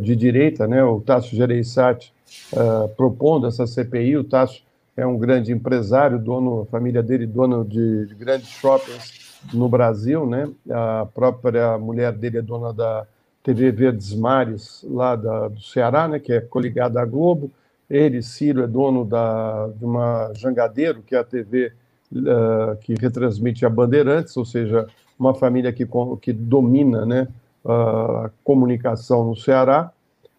[0.00, 0.82] de direita, né?
[0.84, 2.12] O Tasso Gereissati
[2.52, 4.16] uh, propondo essa CPI.
[4.16, 4.62] O Tasso
[4.98, 10.26] é um grande empresário, dono, a família dele dono de, de, grandes shoppings no Brasil,
[10.26, 10.50] né?
[10.68, 13.06] A própria mulher dele é dona da
[13.44, 16.18] TV Verdes Mares, lá da, do Ceará, né?
[16.18, 17.48] Que é coligada à Globo.
[17.88, 21.72] Ele, Ciro, é dono da, de uma Jangadeiro, que é a TV
[22.12, 25.86] uh, ah, que retransmite a Bandeirantes, ou seja, uma família que,
[26.20, 27.28] que domina né,
[27.64, 29.92] a comunicação no Ceará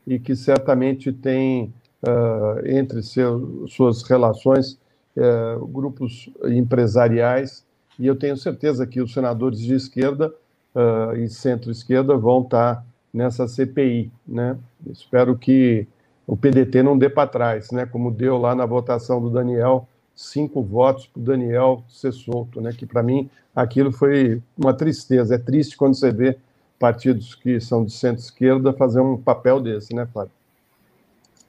[0.05, 1.73] e que certamente tem
[2.03, 4.79] uh, entre seu, suas relações,
[5.15, 7.65] uh, grupos empresariais,
[7.97, 10.33] e eu tenho certeza que os senadores de esquerda
[10.73, 14.11] uh, e centro-esquerda vão estar nessa CPI.
[14.25, 14.57] Né?
[14.89, 15.85] Espero que
[16.25, 17.85] o PDT não dê para trás, né?
[17.85, 22.71] como deu lá na votação do Daniel, cinco votos para o Daniel ser solto, né?
[22.71, 25.35] que para mim aquilo foi uma tristeza.
[25.35, 26.37] É triste quando você vê
[26.77, 30.31] partidos que são de centro-esquerda fazer um papel desse, né, Flávio?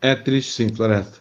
[0.00, 1.18] É triste sim, Floresta.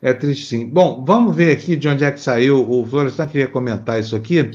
[0.00, 0.66] É triste sim.
[0.66, 2.68] Bom, vamos ver aqui de onde é que saiu.
[2.70, 4.50] O Florestan queria comentar isso aqui.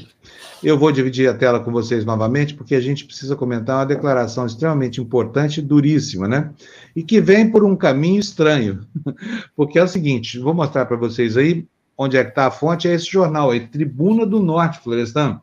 [0.62, 4.46] Eu vou dividir a tela com vocês novamente, porque a gente precisa comentar uma declaração
[4.46, 6.50] extremamente importante duríssima, né?
[6.96, 8.80] E que vem por um caminho estranho.
[9.54, 11.66] Porque é o seguinte: vou mostrar para vocês aí
[11.98, 12.88] onde é que está a fonte.
[12.88, 15.40] É esse jornal aí, Tribuna do Norte, Florestan.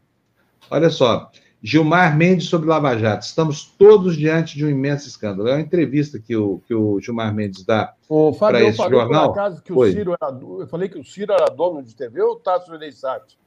[0.71, 1.29] Olha só.
[1.64, 3.24] Gilmar Mendes sobre Lava Jato.
[3.24, 5.47] Estamos todos diante de um imenso escândalo.
[5.47, 7.93] É uma entrevista que o, que o Gilmar Mendes dá
[8.39, 9.32] para esse falei, jornal.
[9.32, 12.22] Por acaso que o Ciro era, eu falei que o Ciro era dono de TV
[12.22, 13.38] ou Tasso Gereissati?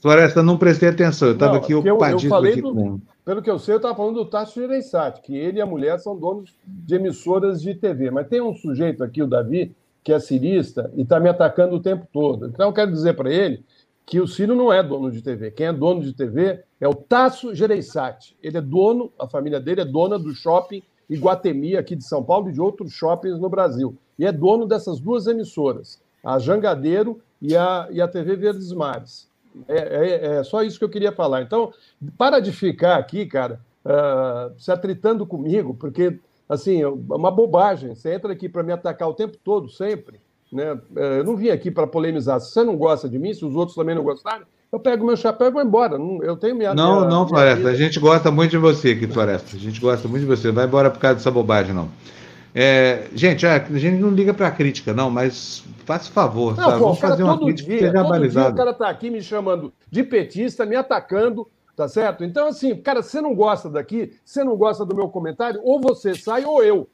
[0.00, 1.28] Floresta, não prestei atenção.
[1.28, 3.00] Eu estava aqui ocupadíssimo aqui do, com...
[3.24, 5.98] Pelo que eu sei, eu estava falando do Tasso Gereissati, que ele e a mulher
[5.98, 8.10] são donos de emissoras de TV.
[8.10, 11.80] Mas tem um sujeito aqui, o Davi, que é cirista e está me atacando o
[11.80, 12.46] tempo todo.
[12.46, 13.62] Então, eu quero dizer para ele
[14.08, 15.50] que o Ciro não é dono de TV.
[15.50, 18.34] Quem é dono de TV é o Tasso Gereissati.
[18.42, 22.48] Ele é dono, a família dele é dona do shopping Iguatemi aqui de São Paulo
[22.48, 23.96] e de outros shoppings no Brasil.
[24.18, 29.28] E é dono dessas duas emissoras, a Jangadeiro e a, e a TV Verdes Mares.
[29.66, 31.42] É, é, é, só isso que eu queria falar.
[31.42, 31.72] Então,
[32.16, 37.94] para de ficar aqui, cara, uh, se atritando comigo, porque, assim, é uma bobagem.
[37.94, 40.20] Você entra aqui para me atacar o tempo todo, sempre.
[40.52, 40.78] Né?
[40.96, 42.40] É, eu não vim aqui para polemizar.
[42.40, 45.16] Se você não gosta de mim, se os outros também não gostarem, eu pego meu
[45.16, 45.96] chapéu e vou embora.
[46.22, 46.74] Eu tenho minha.
[46.74, 47.56] Não, minha, não, minha Floresta.
[47.56, 47.70] Vida.
[47.70, 49.56] A gente gosta muito de você aqui, Floresta.
[49.56, 50.50] A gente gosta muito de você.
[50.50, 51.88] Vai embora por causa dessa bobagem, não.
[52.54, 56.64] É, gente, a gente não liga para crítica, não, mas faça favor, não?
[56.72, 57.92] Pô, Vamos fazer uma crítica dia,
[58.30, 58.48] seja.
[58.48, 61.46] O cara está aqui me chamando de petista, me atacando,
[61.76, 62.24] tá certo?
[62.24, 66.14] Então, assim, cara, você não gosta daqui, você não gosta do meu comentário, ou você
[66.14, 66.88] sai ou eu.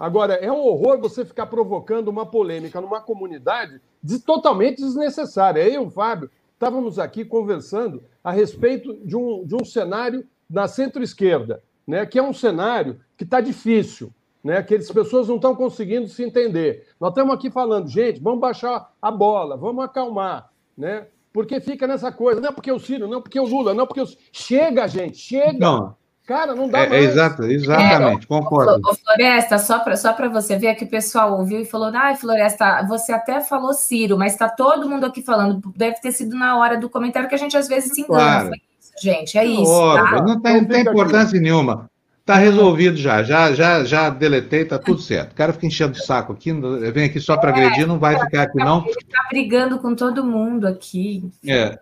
[0.00, 5.60] Agora, é um horror você ficar provocando uma polêmica numa comunidade de, totalmente desnecessária.
[5.60, 10.66] Eu e o Fábio estávamos aqui conversando a respeito de um, de um cenário da
[10.66, 14.10] centro-esquerda, né, que é um cenário que está difícil
[14.42, 16.88] né, que as pessoas não estão conseguindo se entender.
[16.98, 21.08] Nós estamos aqui falando, gente, vamos baixar a bola, vamos acalmar, né?
[21.30, 24.06] Porque fica nessa coisa, não porque o Ciro, não porque o Lula, não porque o...
[24.32, 25.58] Chega, gente, chega!
[25.58, 25.99] Não.
[26.30, 27.02] Cara, não dá é, é mais.
[27.02, 28.88] É exato, exatamente, é, concordo.
[28.88, 32.86] Ô, Floresta, só para só você ver que o pessoal ouviu e falou, ai, Floresta,
[32.86, 36.78] você até falou Ciro, mas está todo mundo aqui falando, deve ter sido na hora
[36.78, 38.42] do comentário que a gente às vezes se engana.
[38.42, 38.50] Claro.
[38.80, 39.72] Isso, gente, é isso.
[39.72, 40.22] Óbvio, tá?
[40.22, 41.40] Não tem, não tem importância aqui.
[41.40, 41.90] nenhuma.
[42.24, 45.32] Tá resolvido já, já, já, já deletei, tá tudo certo.
[45.32, 46.52] O cara fica enchendo o saco aqui,
[46.92, 48.86] vem aqui só para agredir, não vai ficar aqui não.
[48.86, 51.28] Ele tá brigando com todo mundo aqui.
[51.44, 51.76] É.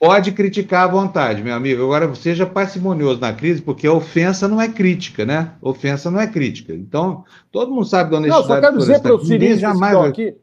[0.00, 1.82] Pode criticar à vontade, meu amigo.
[1.82, 5.52] Agora seja parcimonioso na crise, porque a ofensa não é crítica, né?
[5.60, 6.72] Ofensa não é crítica.
[6.72, 8.48] Então, todo mundo sabe da honestidade.
[8.48, 9.80] Não, só quero dizer para os ciristas jamais...
[9.80, 10.34] que estão aqui,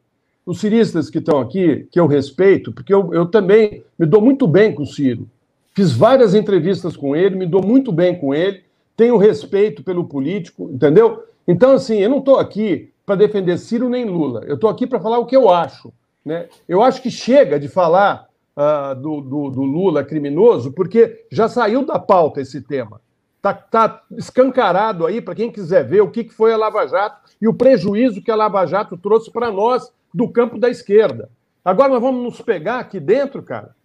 [0.45, 4.47] os ciristas que estão aqui, que eu respeito, porque eu, eu também me dou muito
[4.47, 5.27] bem com o Ciro.
[5.73, 8.61] Fiz várias entrevistas com ele, me dou muito bem com ele
[8.97, 11.23] tenho respeito pelo político, entendeu?
[11.47, 14.99] Então, assim, eu não estou aqui para defender Ciro nem Lula, eu estou aqui para
[14.99, 15.93] falar o que eu acho.
[16.25, 16.47] Né?
[16.67, 18.26] Eu acho que chega de falar
[18.57, 22.99] uh, do, do, do, Lula criminoso, porque já saiu da pauta esse tema.
[23.37, 27.21] Está tá escancarado aí para quem quiser ver o que, que foi a Lava Jato
[27.39, 31.29] e o prejuízo que a Lava Jato trouxe para nós do campo da esquerda.
[31.63, 33.75] Agora nós vamos nos pegar aqui dentro, cara,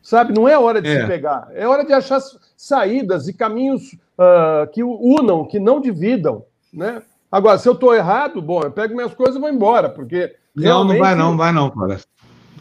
[0.00, 0.32] sabe?
[0.32, 1.00] Não é hora de é.
[1.00, 2.20] se pegar, é hora de achar
[2.56, 7.02] saídas e caminhos uh, que unam, que não dividam, né?
[7.30, 10.84] Agora, se eu estou errado, bom, eu pego minhas coisas e vou embora, porque não,
[10.84, 11.98] não vai não, vai não, cara.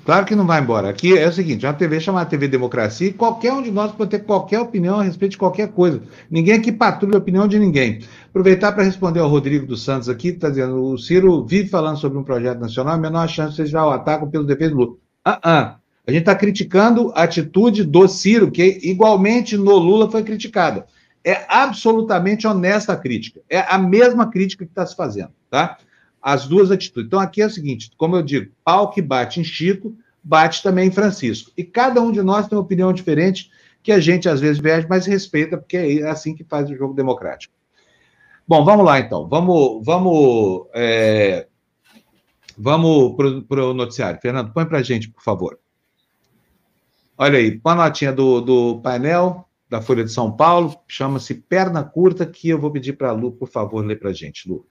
[0.04, 0.89] Claro que não vai embora.
[0.89, 4.10] Aqui é o seguinte, uma TV chamada TV Democracia e qualquer um de nós pode
[4.10, 6.02] ter qualquer opinião a respeito de qualquer coisa.
[6.30, 7.99] Ninguém aqui patrulha a opinião de ninguém.
[8.28, 12.18] Aproveitar para responder ao Rodrigo dos Santos aqui, está dizendo, o Ciro vive falando sobre
[12.18, 14.95] um projeto nacional, a menor chance vocês já o atacam pelo defesa do Lula.
[15.24, 15.76] Ah, ah.
[16.08, 20.88] A gente está criticando a atitude do Ciro, que igualmente no Lula foi criticada.
[21.24, 23.39] É absolutamente honesta a crítica.
[23.47, 25.78] É a mesma crítica que está se fazendo, tá?
[26.22, 27.07] As duas atitudes.
[27.07, 30.88] Então, aqui é o seguinte: como eu digo, pau que bate em Chico, bate também
[30.88, 31.51] em Francisco.
[31.57, 33.49] E cada um de nós tem uma opinião diferente,
[33.82, 36.93] que a gente às vezes viaja, mas respeita, porque é assim que faz o jogo
[36.93, 37.53] democrático.
[38.47, 39.28] Bom, vamos lá então.
[39.28, 41.47] Vamos, vamos, é...
[42.57, 43.15] vamos
[43.47, 44.19] para o noticiário.
[44.22, 45.57] Fernando, põe para a gente, por favor.
[47.17, 52.26] Olha aí, uma notinha do, do painel da Folha de São Paulo, chama-se Perna Curta,
[52.26, 54.65] que eu vou pedir para a Lu, por favor, ler para a gente, Lu.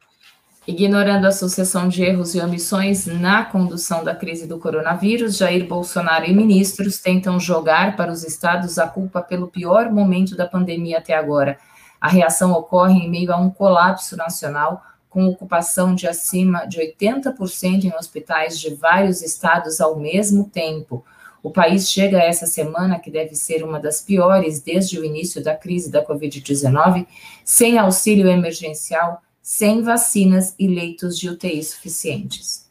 [0.71, 6.27] Ignorando a sucessão de erros e omissões na condução da crise do coronavírus, Jair Bolsonaro
[6.27, 11.13] e ministros tentam jogar para os estados a culpa pelo pior momento da pandemia até
[11.13, 11.59] agora.
[12.01, 17.83] A reação ocorre em meio a um colapso nacional, com ocupação de acima de 80%
[17.83, 21.05] em hospitais de vários estados ao mesmo tempo.
[21.43, 25.43] O país chega a essa semana, que deve ser uma das piores desde o início
[25.43, 27.09] da crise da Covid-19,
[27.45, 32.71] sem auxílio emergencial, sem vacinas e leitos de UTI suficientes.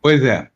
[0.00, 0.48] Pois é.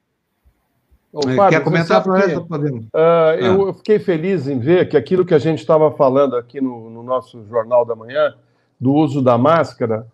[1.12, 2.40] Ô, Fábio, Quer comentar para?
[2.40, 2.84] Podemos.
[2.86, 3.36] Uh, ah.
[3.38, 7.02] Eu fiquei feliz em ver que aquilo que a gente estava falando aqui no, no,
[7.02, 8.34] nosso Jornal da Manhã,
[8.80, 10.06] do uso da máscara,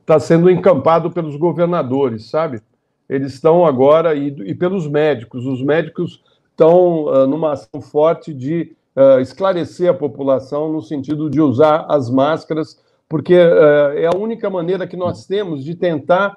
[0.00, 2.62] está uh, sendo encampado pelos governadores, sabe?
[3.12, 8.74] eles estão agora, e, e pelos médicos, os médicos estão uh, numa ação forte de
[8.96, 14.48] uh, esclarecer a população no sentido de usar as máscaras, porque uh, é a única
[14.48, 16.36] maneira que nós temos de tentar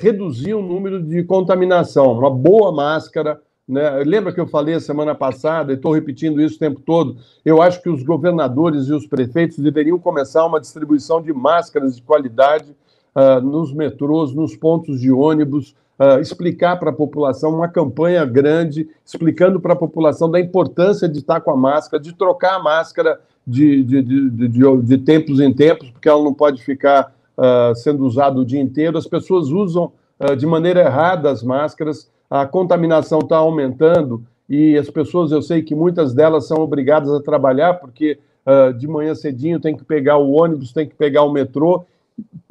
[0.00, 2.12] reduzir o número de contaminação.
[2.12, 4.02] Uma boa máscara, né?
[4.04, 7.16] Lembra que eu falei semana passada, e estou repetindo isso o tempo todo?
[7.44, 12.02] Eu acho que os governadores e os prefeitos deveriam começar uma distribuição de máscaras de
[12.02, 12.74] qualidade
[13.14, 18.88] uh, nos metrôs, nos pontos de ônibus, uh, explicar para a população uma campanha grande,
[19.04, 23.20] explicando para a população da importância de estar com a máscara, de trocar a máscara
[23.46, 28.04] de, de, de, de, de tempos em tempos, porque ela não pode ficar uh, sendo
[28.04, 28.98] usada o dia inteiro.
[28.98, 32.10] As pessoas usam uh, de maneira errada as máscaras.
[32.30, 37.20] a contaminação está aumentando e as pessoas, eu sei que muitas delas são obrigadas a
[37.20, 41.32] trabalhar porque uh, de manhã cedinho tem que pegar o ônibus, tem que pegar o
[41.32, 41.84] metrô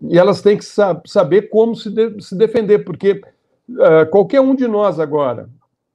[0.02, 3.22] e elas têm que sa saber como se, de se defender, porque
[3.70, 5.50] uh, qualquer um de nós agora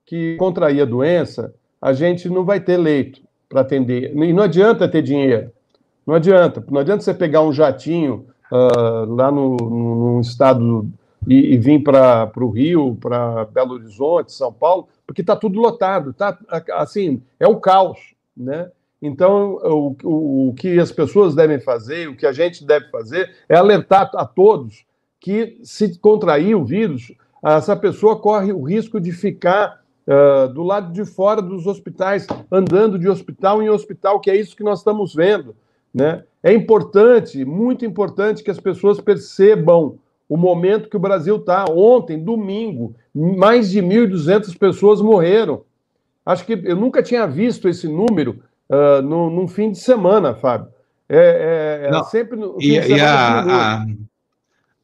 [0.07, 4.15] que contrair a doença, a gente não vai ter leito para atender.
[4.15, 5.51] E não adianta ter dinheiro.
[6.07, 6.65] Não adianta.
[6.71, 10.89] Não adianta você pegar um jatinho uh, lá no, no, no, estado
[11.27, 16.13] e, e vir para o Rio, para Belo Horizonte, São Paulo, porque está tudo lotado.
[16.13, 16.39] Tá,
[16.75, 17.99] assim, é o caos.
[18.37, 18.71] Né?
[19.01, 23.31] Então, o, o, o que as pessoas devem fazer, o que a gente deve fazer,
[23.49, 24.85] é alertar a todos
[25.21, 27.13] que, se contrair o vírus,
[27.43, 32.99] essa pessoa corre o risco de ficar uh, do lado de fora dos hospitais, andando
[32.99, 35.57] de hospital em hospital, que é isso que nós estamos vendo.
[35.93, 36.23] Né?
[36.43, 41.65] É importante, muito importante, que as pessoas percebam o momento que o Brasil está.
[41.69, 45.65] Ontem, domingo, mais de 1.200 pessoas morreram.
[46.25, 50.69] Acho que eu nunca tinha visto esse número uh, no, num fim de semana, Fábio.
[51.09, 52.97] É, é, é sempre no fim e, de semana.
[52.97, 53.87] E a, a,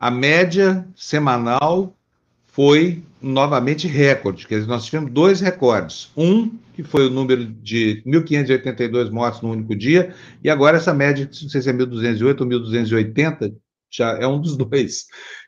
[0.01, 1.95] a média semanal
[2.59, 4.45] foi novamente recorde.
[4.45, 6.11] Quer dizer, nós tivemos dois recordes.
[6.17, 11.25] Um, que foi o número de 1.582 mortes no único dia, e agora essa média,
[11.25, 13.55] não sei se é 1.208 ou 1.280,
[13.89, 15.07] já é um dos dois.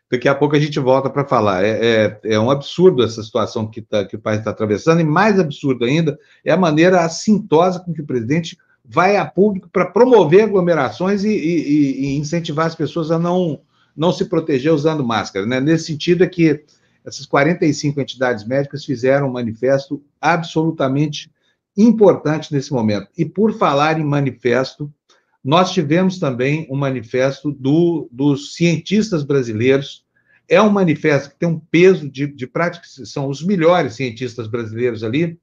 [0.08, 1.64] Daqui a pouco a gente volta para falar.
[1.64, 5.04] É, é, é, um absurdo essa situação que, tá, que o país está atravessando, e
[5.04, 9.86] mais absurdo ainda é a maneira assintosa com que o presidente vai a público para
[9.86, 13.58] promover aglomerações e, e, e, incentivar as pessoas a não,
[13.96, 15.44] não se proteger usando máscara.
[15.44, 15.60] Né?
[15.60, 16.64] Nesse sentido é que
[17.04, 21.30] essas 45 entidades médicas fizeram um manifesto absolutamente
[21.76, 23.08] importante nesse momento.
[23.16, 24.92] E por falar em manifesto,
[25.42, 30.04] nós tivemos também um manifesto do, dos cientistas brasileiros.
[30.48, 35.02] É um manifesto que tem um peso de, de prática, são os melhores cientistas brasileiros
[35.02, 35.38] ali.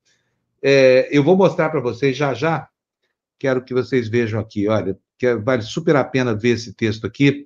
[0.62, 2.68] É, eu vou mostrar para vocês já já.
[3.39, 7.45] Quero que vocês vejam aqui, olha, que vale super a pena ver esse texto aqui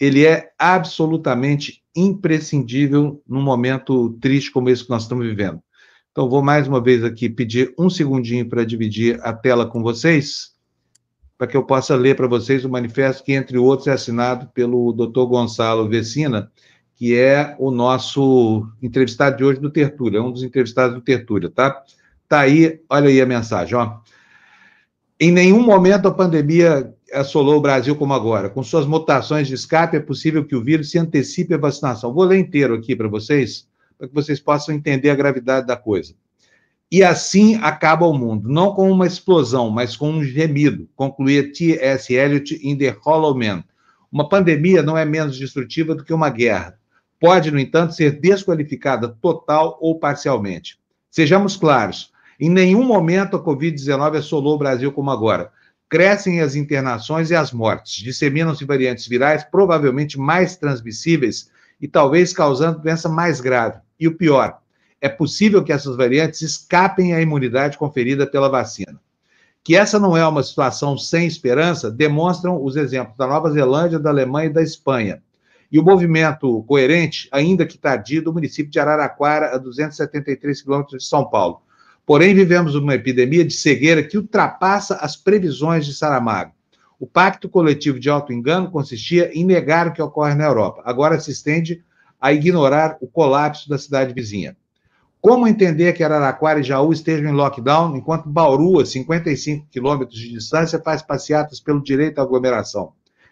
[0.00, 5.60] ele é absolutamente imprescindível num momento triste como esse que nós estamos vivendo.
[6.10, 10.54] Então, vou mais uma vez aqui pedir um segundinho para dividir a tela com vocês,
[11.36, 14.92] para que eu possa ler para vocês o manifesto que, entre outros, é assinado pelo
[14.92, 15.24] Dr.
[15.26, 16.50] Gonçalo Vecina,
[16.96, 21.48] que é o nosso entrevistado de hoje do Tertúlia, é um dos entrevistados do Tertúlia,
[21.48, 21.82] tá?
[22.28, 23.98] Tá aí, olha aí a mensagem, ó.
[25.18, 28.48] Em nenhum momento a pandemia assolou o Brasil como agora.
[28.48, 32.12] Com suas mutações de escape, é possível que o vírus se antecipe à vacinação.
[32.12, 36.14] Vou ler inteiro aqui para vocês, para que vocês possam entender a gravidade da coisa.
[36.90, 42.12] E assim acaba o mundo, não com uma explosão, mas com um gemido, concluía T.S.
[42.12, 43.62] Eliot em The Hollow Man.
[44.10, 46.76] Uma pandemia não é menos destrutiva do que uma guerra.
[47.20, 50.78] Pode, no entanto, ser desqualificada total ou parcialmente.
[51.10, 55.52] Sejamos claros, em nenhum momento a Covid-19 assolou o Brasil como agora
[55.90, 62.78] crescem as internações e as mortes, disseminam-se variantes virais provavelmente mais transmissíveis e talvez causando
[62.78, 63.80] doença mais grave.
[63.98, 64.60] E o pior,
[65.00, 69.00] é possível que essas variantes escapem à imunidade conferida pela vacina.
[69.64, 74.10] Que essa não é uma situação sem esperança, demonstram os exemplos da Nova Zelândia, da
[74.10, 75.20] Alemanha e da Espanha.
[75.72, 81.08] E o movimento coerente, ainda que tardio, do município de Araraquara, a 273 quilômetros de
[81.08, 81.62] São Paulo
[82.10, 86.50] Porém, vivemos uma epidemia de cegueira que ultrapassa as previsões de Saramago.
[86.98, 90.82] O pacto coletivo de auto-engano consistia em negar o que ocorre na Europa.
[90.84, 91.84] Agora se estende
[92.20, 94.56] a ignorar o colapso da cidade vizinha.
[95.20, 100.32] Como entender que Araraquara e Jaú estejam em lockdown, enquanto Bauru, a 55 quilômetros de
[100.32, 102.90] distância, faz passeatas pelo direito à aglomeração?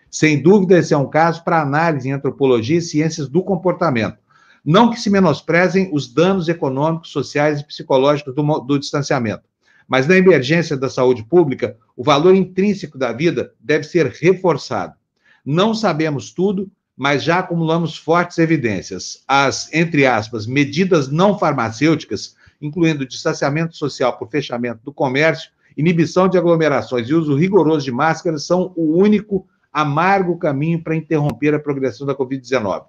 [0.09, 4.19] Sem dúvida, esse é um caso para análise em antropologia e ciências do comportamento.
[4.65, 9.45] Não que se menosprezem os danos econômicos, sociais e psicológicos do, do distanciamento,
[9.87, 14.95] mas na emergência da saúde pública, o valor intrínseco da vida deve ser reforçado.
[15.45, 19.23] Não sabemos tudo, mas já acumulamos fortes evidências.
[19.27, 26.37] As, entre aspas, medidas não farmacêuticas, incluindo distanciamento social por fechamento do comércio, inibição de
[26.37, 32.07] aglomerações e uso rigoroso de máscaras, são o único amargo caminho para interromper a progressão
[32.07, 32.85] da Covid-19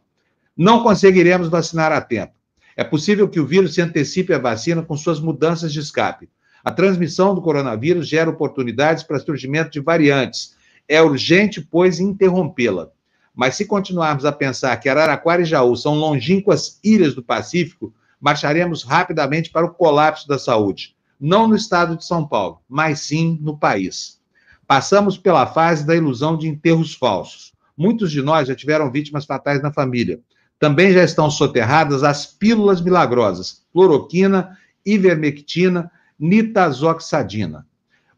[0.59, 2.33] não conseguiremos vacinar a tempo.
[2.75, 6.29] É possível que o vírus se antecipe à vacina com suas mudanças de escape.
[6.61, 10.57] A transmissão do coronavírus gera oportunidades para surgimento de variantes.
[10.85, 12.89] É urgente, pois, interrompê-la.
[13.33, 18.83] Mas se continuarmos a pensar que Araraquara e Jaú são longínquas ilhas do Pacífico, marcharemos
[18.83, 20.93] rapidamente para o colapso da saúde.
[21.17, 24.19] Não no estado de São Paulo, mas sim no país.
[24.67, 27.53] Passamos pela fase da ilusão de enterros falsos.
[27.77, 30.19] Muitos de nós já tiveram vítimas fatais na família
[30.59, 37.65] Também já estão soterradas as pílulas milagrosas, cloroquina, ivermectina, nitazoxadina.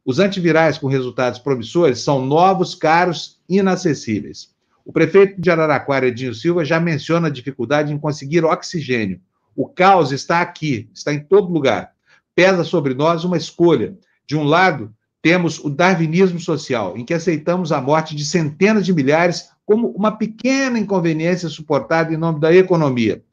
[0.03, 4.49] Os antivirais com resultados promissores são novos, caros e inacessíveis.
[4.83, 9.21] O prefeito de Araraquara, Edinho Silva, já menciona a dificuldade em conseguir oxigênio.
[9.55, 11.91] O caos está aqui, está em todo lugar.
[12.33, 13.95] Pesa sobre nós uma escolha.
[14.25, 14.91] De um lado,
[15.21, 20.11] temos o darwinismo social, em que aceitamos a morte de centenas de milhares como uma
[20.11, 23.23] pequena inconveniência suportada em nome da economia.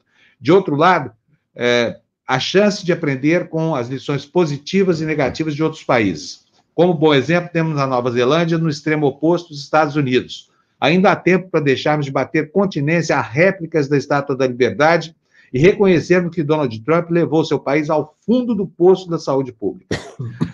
[0.41, 1.11] De outro lado,
[1.53, 6.45] é, a chance de aprender com as lições positivas e negativas de outros países.
[6.77, 10.49] Como bom exemplo, temos a Nova Zelândia, no extremo oposto dos Estados Unidos.
[10.81, 15.17] Ainda há tempo para deixarmos de bater continência a réplicas da Estátua da Liberdade
[15.53, 19.99] e reconhecermos que Donald Trump levou seu país ao fundo do poço da saúde pública.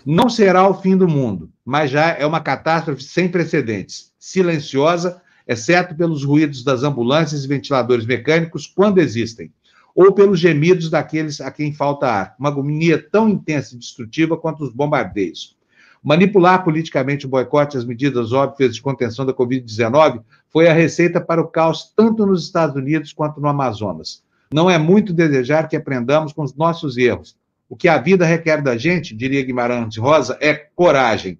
[0.06, 5.95] Não será o fim do mundo, mas já é uma catástrofe sem precedentes, silenciosa, exceto
[5.95, 9.53] pelos ruídos das ambulâncias e ventiladores mecânicos, quando existem,
[9.95, 14.65] ou pelos gemidos daqueles a quem falta ar, uma agonia tão intensa e destrutiva quanto
[14.65, 15.57] os bombardeios.
[16.03, 21.41] Manipular politicamente o boicote às medidas óbvias de contenção da Covid-19 foi a receita para
[21.41, 24.23] o caos tanto nos Estados Unidos quanto no Amazonas.
[24.53, 27.37] Não é muito desejar que aprendamos com os nossos erros.
[27.69, 31.39] O que a vida requer da gente, diria Guimarães Rosa, é coragem.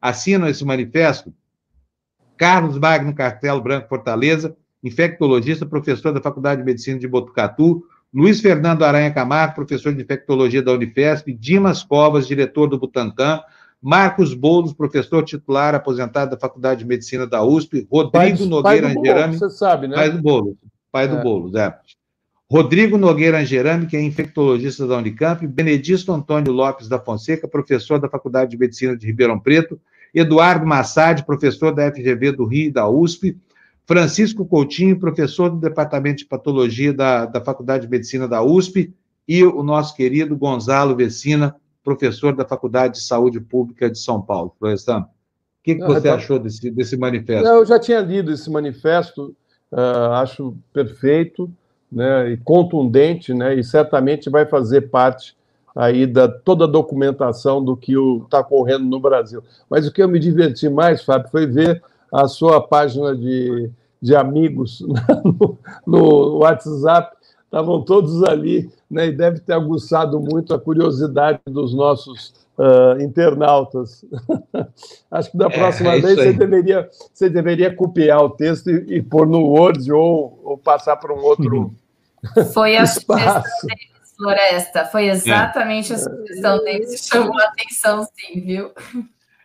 [0.00, 1.34] Assinam esse manifesto
[2.36, 7.84] Carlos Magno Castelo Branco Fortaleza, infectologista, professor da Faculdade de Medicina de Botucatu,
[8.14, 13.42] Luiz Fernando Aranha Camargo, professor de infectologia da Unifesp, Dimas Covas, diretor do Butantan,
[13.82, 19.38] Marcos Boulos, professor titular aposentado da Faculdade de Medicina da USP, Rodrigo pai, Nogueira Angerami,
[19.38, 19.96] você sabe, né?
[19.96, 20.56] Pai do Boulos,
[20.90, 21.08] pai é.
[21.08, 21.76] do Boulos, é.
[22.50, 28.08] Rodrigo Nogueira Angerami, que é infectologista da Unicamp, Benedito Antônio Lopes da Fonseca, professor da
[28.08, 29.80] Faculdade de Medicina de Ribeirão Preto,
[30.16, 33.36] Eduardo Massad, professor da FGV do Rio e da USP,
[33.84, 38.94] Francisco Coutinho, professor do Departamento de Patologia da, da Faculdade de Medicina da USP,
[39.28, 44.56] e o nosso querido Gonzalo Vecina, professor da Faculdade de Saúde Pública de São Paulo.
[44.58, 45.06] Professor, o
[45.62, 47.46] que, que você achou desse, desse manifesto?
[47.46, 49.36] Eu já tinha lido esse manifesto,
[49.70, 51.50] uh, acho perfeito
[51.92, 55.36] né, e contundente, né, e certamente vai fazer parte
[55.76, 57.92] aí da toda a documentação do que
[58.24, 59.42] está ocorrendo no Brasil.
[59.68, 63.70] Mas o que eu me diverti mais, Fábio, foi ver a sua página de,
[64.00, 64.80] de amigos
[65.22, 71.74] no, no WhatsApp, estavam todos ali, né, e deve ter aguçado muito a curiosidade dos
[71.74, 74.04] nossos uh, internautas.
[75.10, 78.96] Acho que da é, próxima é, vez você deveria, você deveria copiar o texto e,
[78.96, 81.74] e pôr no Word ou, ou passar para um outro.
[82.52, 84.84] Foi a sugestão deles, Floresta.
[84.86, 85.96] Foi exatamente é.
[85.96, 87.06] a sugestão deles.
[87.06, 88.70] Chamou a atenção, sim, viu?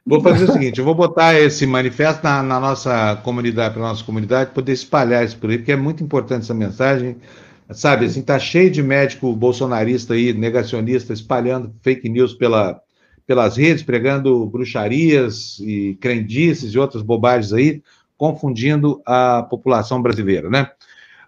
[0.06, 3.90] Vou fazer o seguinte: eu vou botar esse manifesto na, na nossa comunidade, para a
[3.90, 7.18] nossa comunidade, poder espalhar isso por aí, porque é muito importante essa mensagem.
[7.70, 12.82] Sabe, assim, tá cheio de médico bolsonarista aí, negacionista, espalhando fake news pela,
[13.26, 17.82] pelas redes, pregando bruxarias e crendices e outras bobagens aí,
[18.18, 20.70] confundindo a população brasileira, né?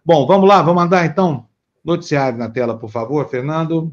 [0.03, 1.45] Bom, vamos lá, vamos mandar então
[1.83, 3.91] noticiário na tela, por favor, Fernando.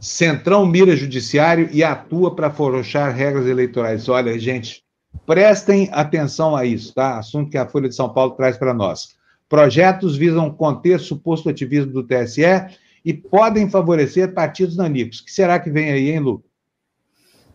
[0.00, 4.08] Centrão mira judiciário e atua para afrouxar regras eleitorais.
[4.08, 4.84] Olha, gente,
[5.26, 7.18] prestem atenção a isso, tá?
[7.18, 9.16] Assunto que a Folha de São Paulo traz para nós.
[9.48, 12.42] Projetos visam conter suposto ativismo do TSE
[13.04, 15.20] e podem favorecer partidos nanicos.
[15.20, 16.44] O que será que vem aí, hein, Lu?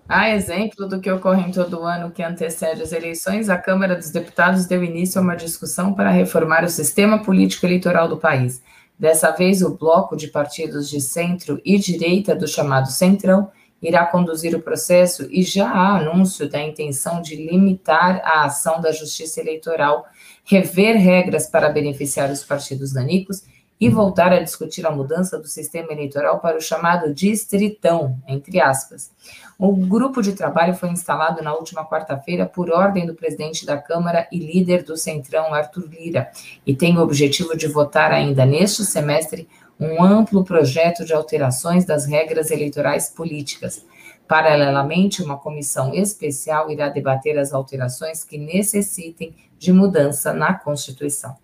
[0.08, 4.12] A exemplo do que ocorre em todo ano que antecede as eleições, a Câmara dos
[4.12, 8.62] Deputados deu início a uma discussão para reformar o sistema político eleitoral do país.
[9.00, 13.50] Dessa vez, o bloco de partidos de centro e direita do chamado Centrão
[13.82, 18.92] irá conduzir o processo e já há anúncio da intenção de limitar a ação da
[18.92, 20.06] Justiça Eleitoral,
[20.46, 23.44] rever regras para beneficiar os partidos danicos
[23.84, 29.12] e voltar a discutir a mudança do sistema eleitoral para o chamado distritão, entre aspas.
[29.60, 34.26] O grupo de trabalho foi instalado na última quarta-feira por ordem do presidente da Câmara
[34.32, 36.32] e líder do Centrão, Arthur Lira,
[36.66, 42.06] e tem o objetivo de votar ainda neste semestre um amplo projeto de alterações das
[42.06, 43.86] regras eleitorais políticas.
[44.26, 51.43] Paralelamente, uma comissão especial irá debater as alterações que necessitem de mudança na Constituição.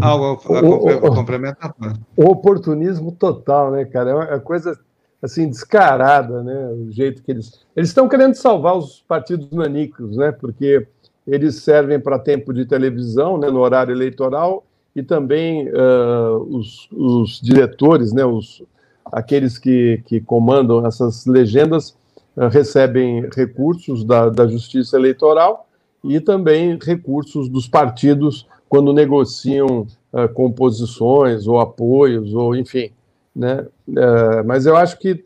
[0.00, 1.74] Algo a, complementar?
[2.16, 4.10] O oportunismo total, né, cara?
[4.10, 4.78] É uma é coisa
[5.22, 6.68] assim descarada, né?
[6.68, 10.32] O jeito que eles eles estão querendo salvar os partidos nanicos, né?
[10.32, 10.86] Porque
[11.26, 13.50] eles servem para tempo de televisão, né?
[13.50, 14.64] No horário eleitoral
[14.94, 18.24] e também uh, os, os, diretores, né?
[18.24, 18.62] Os
[19.12, 21.90] aqueles que, que comandam essas legendas
[22.36, 25.68] uh, recebem recursos da, da Justiça Eleitoral
[26.02, 32.90] e também recursos dos partidos quando negociam uh, composições ou apoios, ou enfim.
[33.34, 33.66] Né?
[33.88, 35.24] Uh, mas eu acho que,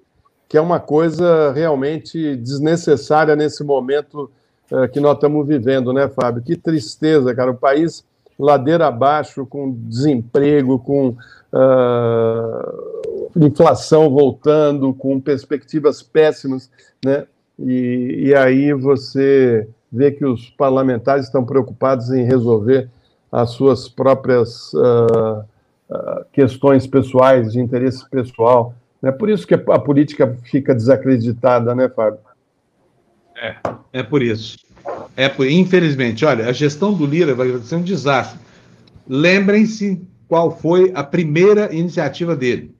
[0.48, 4.30] que é uma coisa realmente desnecessária nesse momento
[4.70, 6.42] uh, que nós estamos vivendo, né, Fábio?
[6.42, 7.50] Que tristeza, cara.
[7.50, 8.04] O país
[8.38, 11.14] ladeira abaixo, com desemprego, com
[13.36, 16.70] inflação voltando, com perspectivas péssimas,
[17.04, 17.26] né?
[17.58, 22.88] E, e aí você vê que os parlamentares estão preocupados em resolver
[23.30, 25.44] as suas próprias uh,
[26.32, 28.74] questões pessoais, de interesse pessoal.
[29.02, 29.12] É né?
[29.12, 32.20] por isso que a política fica desacreditada, né, Fábio?
[33.36, 33.56] É,
[33.92, 34.58] é por isso.
[35.16, 38.38] É por, infelizmente, olha, a gestão do Lira vai ser um desastre.
[39.08, 42.74] Lembrem-se qual foi a primeira iniciativa dele,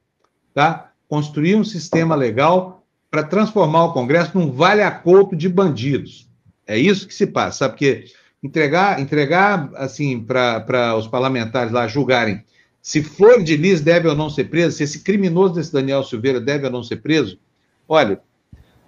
[0.55, 0.93] tá?
[1.09, 6.28] Construir um sistema legal para transformar o Congresso num vale-a-couto de bandidos.
[6.66, 7.72] É isso que se passa, sabe?
[7.72, 8.05] Porque
[8.43, 12.43] entregar, entregar assim, para os parlamentares lá julgarem
[12.83, 16.41] se Flor de Lis deve ou não ser preso, se esse criminoso desse Daniel Silveira
[16.41, 17.39] deve ou não ser preso.
[17.87, 18.21] Olha,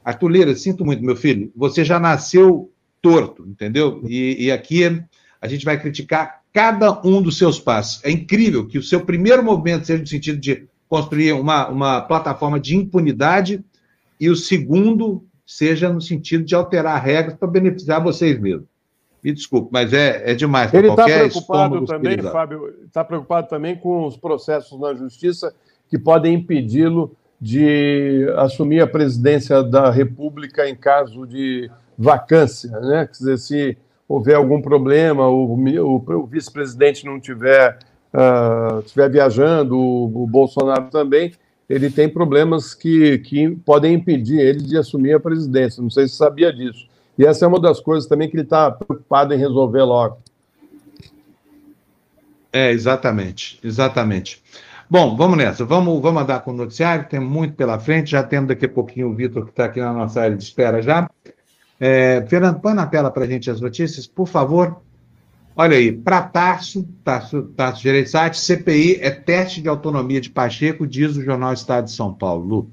[0.04, 4.02] Arthur Lira, sinto muito, meu filho, você já nasceu torto, entendeu?
[4.08, 4.84] E, e aqui
[5.40, 8.02] a gente vai criticar cada um dos seus passos.
[8.04, 12.60] É incrível que o seu primeiro movimento seja no sentido de construir uma, uma plataforma
[12.60, 13.62] de impunidade
[14.18, 18.71] e o segundo seja no sentido de alterar regras para beneficiar vocês mesmos.
[19.22, 20.74] Me desculpe, mas é, é demais.
[20.74, 25.54] Ele está preocupado também, Fábio, está preocupado também com os processos na justiça
[25.88, 33.06] que podem impedi-lo de assumir a presidência da República em caso de vacância, né?
[33.06, 33.78] Quer dizer, se
[34.08, 37.78] houver algum problema, o, o, o vice-presidente não tiver,
[38.12, 41.32] uh, estiver viajando, o, o Bolsonaro também,
[41.68, 45.82] ele tem problemas que, que podem impedir ele de assumir a presidência.
[45.82, 46.86] Não sei se sabia disso.
[47.18, 50.18] E essa é uma das coisas também que ele está preocupado em resolver logo.
[52.52, 54.42] É, exatamente, exatamente.
[54.88, 58.48] Bom, vamos nessa, vamos, vamos andar com o noticiário, tem muito pela frente, já temos
[58.48, 61.08] daqui a pouquinho o Vitor que está aqui na nossa área de espera já.
[61.80, 64.82] É, Fernando, põe na tela para a gente as notícias, por favor.
[65.56, 71.16] Olha aí, para Tarso, Tarso, Tarso Gereissati, CPI é teste de autonomia de Pacheco, diz
[71.16, 72.70] o Jornal Estado de São Paulo.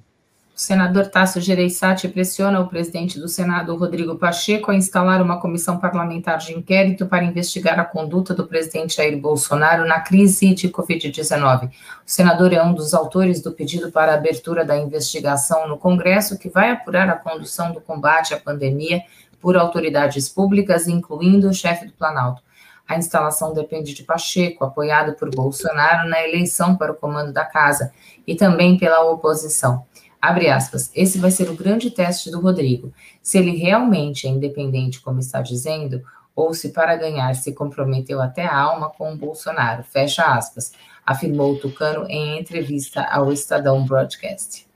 [0.59, 5.77] O senador Tasso Gereissati pressiona o presidente do Senado, Rodrigo Pacheco, a instalar uma comissão
[5.77, 11.69] parlamentar de inquérito para investigar a conduta do presidente Jair Bolsonaro na crise de Covid-19.
[11.69, 11.71] O
[12.05, 16.49] senador é um dos autores do pedido para a abertura da investigação no Congresso, que
[16.49, 19.01] vai apurar a condução do combate à pandemia
[19.39, 22.43] por autoridades públicas, incluindo o chefe do Planalto.
[22.85, 27.93] A instalação depende de Pacheco, apoiado por Bolsonaro na eleição para o comando da casa
[28.27, 29.85] e também pela oposição.
[30.21, 32.93] Abre aspas, esse vai ser o grande teste do Rodrigo.
[33.21, 36.03] Se ele realmente é independente, como está dizendo,
[36.35, 39.83] ou se para ganhar se comprometeu até a alma com o Bolsonaro.
[39.83, 40.73] Fecha aspas,
[41.05, 44.67] afirmou o Tucano em entrevista ao Estadão Broadcast.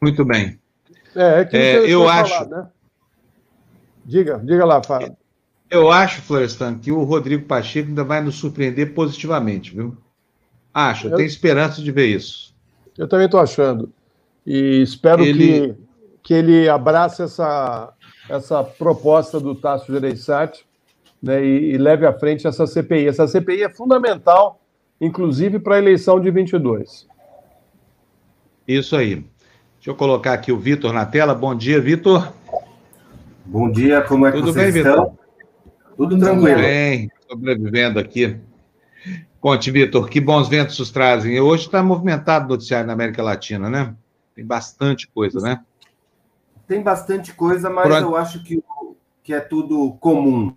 [0.00, 0.58] Muito bem.
[1.14, 2.32] É, é que é, eu acho.
[2.32, 2.68] Falar, né?
[4.04, 5.16] Diga, diga lá, Fábio.
[5.68, 9.96] Eu acho, Florestan, que o Rodrigo Pacheco ainda vai nos surpreender positivamente, viu?
[10.72, 12.54] Acho, eu, eu tenho esperança de ver isso.
[12.98, 13.92] Eu também estou achando.
[14.46, 15.74] E espero ele...
[15.74, 15.76] que,
[16.22, 17.92] que ele abrace essa,
[18.28, 20.64] essa proposta do Tasso Gereissati
[21.22, 23.08] né, e, e, leve à frente essa CPI.
[23.08, 24.60] Essa CPI é fundamental,
[25.00, 27.06] inclusive para a eleição de 22.
[28.66, 29.24] Isso aí.
[29.76, 31.34] Deixa eu colocar aqui o Vitor na tela.
[31.34, 32.32] Bom dia, Vitor.
[33.44, 35.04] Bom dia, como é que Tudo vocês bem, estão?
[35.04, 35.26] Vitor?
[35.96, 36.56] Tudo tranquilo.
[36.56, 38.36] Tudo bem, sobrevivendo aqui.
[39.46, 41.40] Conte, Vitor, que bons ventos os trazem.
[41.40, 43.94] Hoje está movimentado o noticiário na América Latina, né?
[44.34, 45.62] Tem bastante coisa, né?
[46.66, 48.02] Tem bastante coisa, mas Pronto.
[48.02, 48.60] eu acho que,
[49.22, 50.52] que é tudo comum.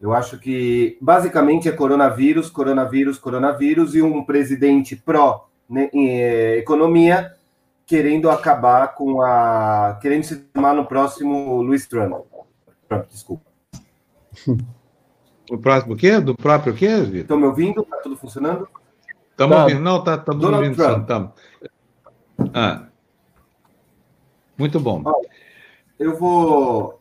[0.00, 7.34] Eu acho que basicamente é coronavírus, coronavírus, coronavírus e um presidente pró-economia né,
[7.84, 9.98] querendo acabar com a.
[10.00, 12.24] querendo se tomar no próximo Luiz Trump.
[12.88, 13.50] Trump, desculpa.
[15.50, 16.20] O próximo o quê?
[16.20, 17.20] Do próprio quê, Vitor?
[17.20, 17.82] Estão me ouvindo?
[17.82, 18.68] Está tudo funcionando?
[19.30, 19.62] Estamos tá.
[19.62, 19.80] ouvindo.
[19.80, 20.76] Não, está tá ouvindo.
[20.76, 21.06] Trump.
[21.06, 21.32] Tamo.
[22.54, 22.86] Ah.
[24.56, 25.02] Muito bom.
[25.98, 27.00] Eu vou.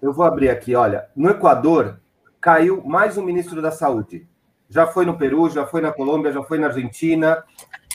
[0.00, 1.06] Eu vou abrir aqui, olha.
[1.14, 2.00] No Equador,
[2.40, 4.26] caiu mais um ministro da Saúde.
[4.68, 7.44] Já foi no Peru, já foi na Colômbia, já foi na Argentina.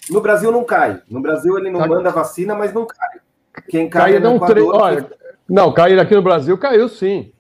[0.10, 1.02] No Brasil não cai.
[1.10, 1.88] No Brasil ele não tá.
[1.88, 3.20] manda vacina, mas não cai.
[3.70, 4.56] Quem cai, cai é no Equador...
[4.56, 4.64] Tre...
[4.64, 5.12] Olha,
[5.48, 7.33] não, cair aqui no Brasil caiu sim.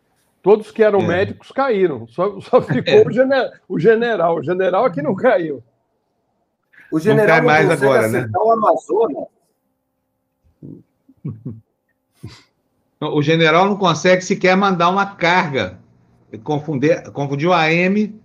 [0.43, 1.07] Todos que eram é.
[1.07, 2.05] médicos caíram.
[2.05, 3.07] Só, só ficou é.
[3.07, 4.35] o, gener, o, general.
[4.37, 5.63] O general aqui não caiu.
[6.91, 8.29] O general não cai mais agora, né?
[8.35, 9.23] O Amazonas.
[12.99, 15.79] O general não consegue sequer mandar uma carga.
[16.43, 18.19] Confundir, confundiu a AM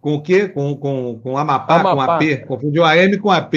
[0.00, 0.48] com o quê?
[0.48, 1.94] Com, com, com Amapá, Amapá.
[1.94, 2.46] com AP.
[2.46, 3.54] Confundiu a AM com AP.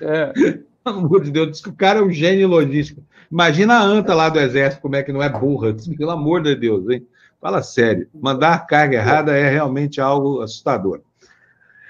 [0.00, 0.32] É.
[0.84, 3.02] Pelo amor de Deus, diz que o cara é um gênio logístico.
[3.30, 5.74] Imagina a anta lá do exército, como é que não é burra.
[5.96, 7.06] Pelo amor de Deus, hein?
[7.40, 8.08] Fala sério.
[8.14, 11.00] Mandar carga errada é realmente algo assustador.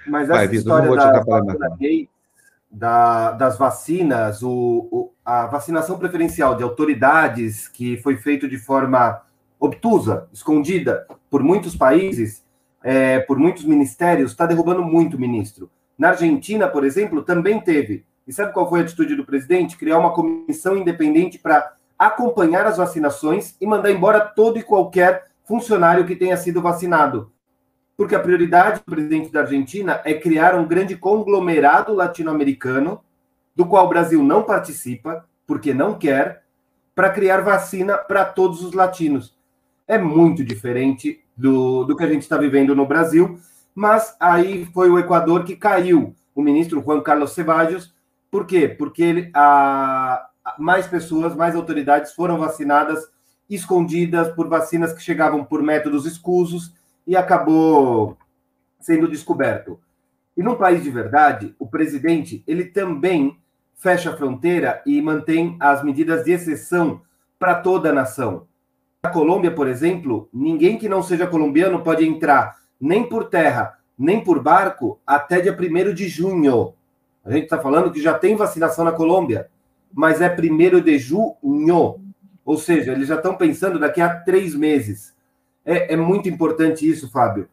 [0.07, 1.23] Mas essa Vai, história da,
[2.71, 9.23] da, das vacinas, o, o, a vacinação preferencial de autoridades que foi feito de forma
[9.61, 12.45] obtusa, escondida por muitos países,
[12.83, 15.71] é, por muitos ministérios, está derrubando muito ministro.
[15.99, 18.05] Na Argentina, por exemplo, também teve.
[18.29, 19.79] E sabe qual foi a atitude do presidente?
[19.79, 26.07] Criar uma comissão independente para acompanhar as vacinações e mandar embora todo e qualquer funcionário
[26.07, 27.33] que tenha sido vacinado.
[27.97, 33.01] Porque a prioridade do presidente da Argentina é criar um grande conglomerado latino-americano,
[33.57, 36.45] do qual o Brasil não participa, porque não quer,
[36.95, 39.35] para criar vacina para todos os latinos.
[39.87, 43.41] É muito diferente do, do que a gente está vivendo no Brasil,
[43.75, 47.97] mas aí foi o Equador que caiu, o ministro Juan Carlos Ceballos.
[48.31, 48.69] Por quê?
[48.69, 50.29] Porque ele, a,
[50.59, 53.09] mais pessoas, mais autoridades foram vacinadas
[53.49, 56.75] escondidas por vacinas que chegavam por métodos escusos
[57.07, 58.17] e acabou
[58.79, 59.81] sendo descoberto.
[60.37, 63.39] E num país de verdade, o presidente ele também
[63.75, 67.01] fecha a fronteira e mantém as medidas de exceção
[67.39, 68.47] para toda a nação.
[69.03, 74.23] Na Colômbia, por exemplo, ninguém que não seja colombiano pode entrar nem por terra, nem
[74.23, 76.75] por barco até dia 1 de junho.
[77.29, 79.51] A gente está falando que já tem vacinação na Colômbia,
[79.93, 82.01] mas é 1 de junho.
[82.43, 85.15] Ou seja, eles já estão pensando daqui a três meses.
[85.63, 87.47] É, é muito importante isso, Fábio,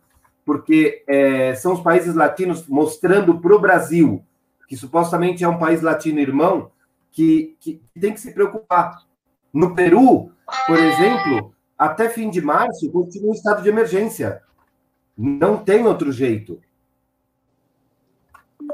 [0.45, 4.23] porque é, são os países latinos mostrando para o Brasil,
[4.69, 6.71] que supostamente é um país latino irmão,
[7.11, 9.03] que, que tem que se preocupar.
[9.53, 10.31] No Peru,
[10.67, 14.41] por exemplo, até fim de março, continua um estado de emergência.
[15.17, 16.61] Não tem outro jeito.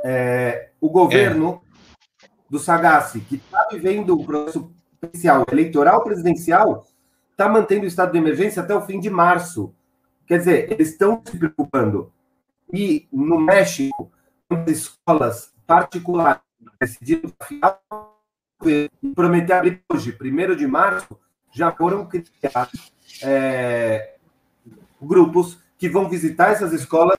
[0.03, 1.61] É, o governo
[2.23, 2.27] é.
[2.49, 6.87] do Sagasti, que está vivendo o processo presidencial, eleitoral presidencial,
[7.31, 9.73] está mantendo o estado de emergência até o fim de março.
[10.27, 12.11] Quer dizer, eles estão se preocupando.
[12.73, 14.11] E no México,
[14.49, 16.41] as escolas particulares
[16.79, 17.33] decidiram
[19.15, 21.19] prometer abrir hoje, primeiro de março,
[21.51, 24.15] já foram criados é,
[25.01, 27.17] grupos que vão visitar essas escolas.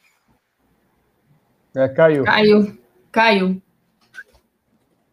[1.75, 2.25] É, caiu.
[2.25, 2.79] Caiu.
[3.11, 3.63] Caiu.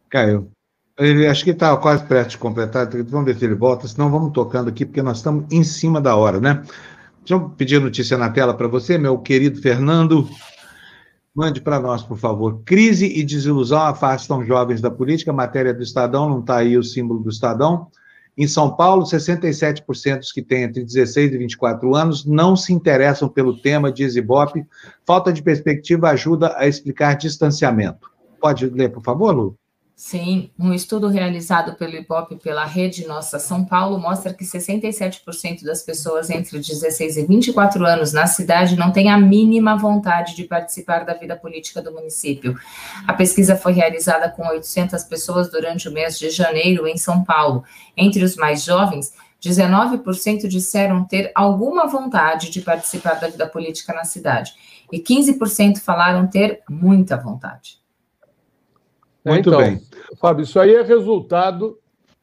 [0.10, 0.52] Caiu.
[0.98, 2.90] Ele, acho que está quase perto de completar.
[3.06, 6.15] Vamos ver se ele volta, senão vamos tocando aqui, porque nós estamos em cima da
[6.15, 6.61] hora, né?
[7.19, 10.27] Deixa eu pedir a notícia na tela para você, meu querido Fernando.
[11.34, 12.61] Mande para nós, por favor.
[12.65, 15.31] Crise e desilusão afastam jovens da política.
[15.31, 17.88] Matéria do Estadão, não está aí o símbolo do Estadão.
[18.40, 23.28] Em São Paulo, 67% dos que têm entre 16 e 24 anos não se interessam
[23.28, 24.66] pelo tema, diz Ibope.
[25.06, 28.10] Falta de perspectiva ajuda a explicar distanciamento.
[28.40, 29.57] Pode ler, por favor, Lu?
[30.01, 35.84] Sim, um estudo realizado pelo IBOP pela Rede Nossa São Paulo mostra que 67% das
[35.84, 41.03] pessoas entre 16 e 24 anos na cidade não têm a mínima vontade de participar
[41.03, 42.57] da vida política do município.
[43.05, 47.65] A pesquisa foi realizada com 800 pessoas durante o mês de janeiro em São Paulo.
[47.97, 49.11] Entre os mais jovens,
[49.43, 54.53] 19% disseram ter alguma vontade de participar da vida política na cidade
[54.93, 57.80] e 15% falaram ter muita vontade.
[59.25, 59.81] Muito então, bem.
[60.19, 61.77] Fábio, isso aí é resultado,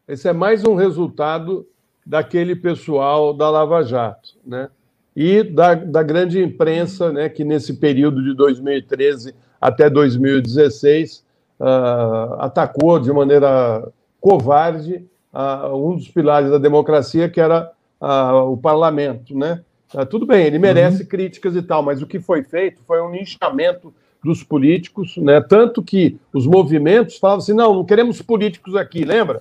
[0.09, 1.66] esse é mais um resultado
[2.05, 4.68] daquele pessoal da Lava Jato, né?
[5.14, 11.24] E da, da grande imprensa, né, que nesse período de 2013 até 2016
[11.59, 13.90] uh, ah, atacou de maneira
[14.20, 19.62] covarde uh, um dos pilares da democracia, que era uh, o parlamento, né?
[20.10, 21.09] tudo bem, ele merece uhum.
[21.09, 23.94] críticas e tal, mas o que foi feito foi um linchamento
[24.27, 25.40] dos políticos, né?
[25.40, 29.40] Tanto que os movimentos falavam assim: não, não queremos políticos aqui, lembra?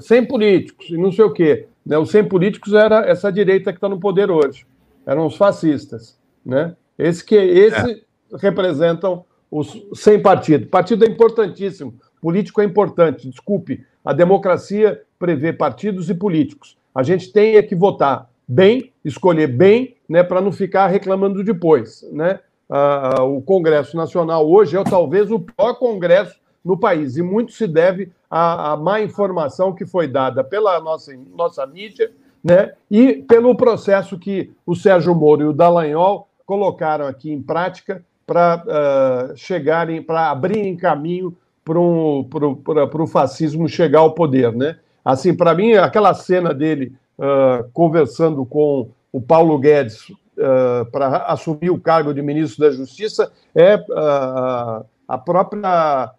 [0.00, 1.66] Sem políticos e não sei o quê.
[1.84, 1.96] Né?
[1.96, 4.66] Os sem políticos era essa direita que está no poder hoje.
[5.06, 6.74] Eram os fascistas, né?
[6.98, 8.00] Esse que esse é.
[8.36, 10.66] representam os sem partido.
[10.66, 11.94] Partido é importantíssimo.
[12.20, 13.28] Político é importante.
[13.28, 16.76] Desculpe, a democracia prevê partidos e políticos.
[16.94, 22.06] A gente tem é que votar bem, escolher bem, né, para não ficar reclamando depois,
[22.12, 22.40] né?
[22.68, 27.66] Uh, o Congresso Nacional hoje é talvez o pior Congresso no país, e muito se
[27.66, 32.10] deve à, à má informação que foi dada pela nossa, nossa mídia
[32.42, 38.02] né, e pelo processo que o Sérgio Moro e o Dallagnol colocaram aqui em prática
[38.26, 44.52] para uh, chegarem, para abrirem caminho para o fascismo chegar ao poder.
[44.54, 44.76] Né?
[45.04, 51.70] Assim, para mim, aquela cena dele uh, conversando com o Paulo Guedes uh, para assumir
[51.70, 56.12] o cargo de ministro da Justiça é uh, a própria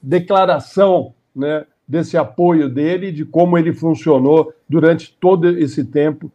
[0.00, 6.30] declaração né, desse apoio dele, de como ele funcionou durante todo esse tempo,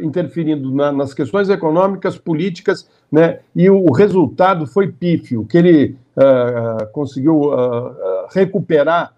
[0.00, 5.96] interferindo na, nas questões econômicas, políticas, né, e o, o resultado foi pífio, que ele
[6.92, 7.50] conseguiu
[8.30, 9.16] recuperar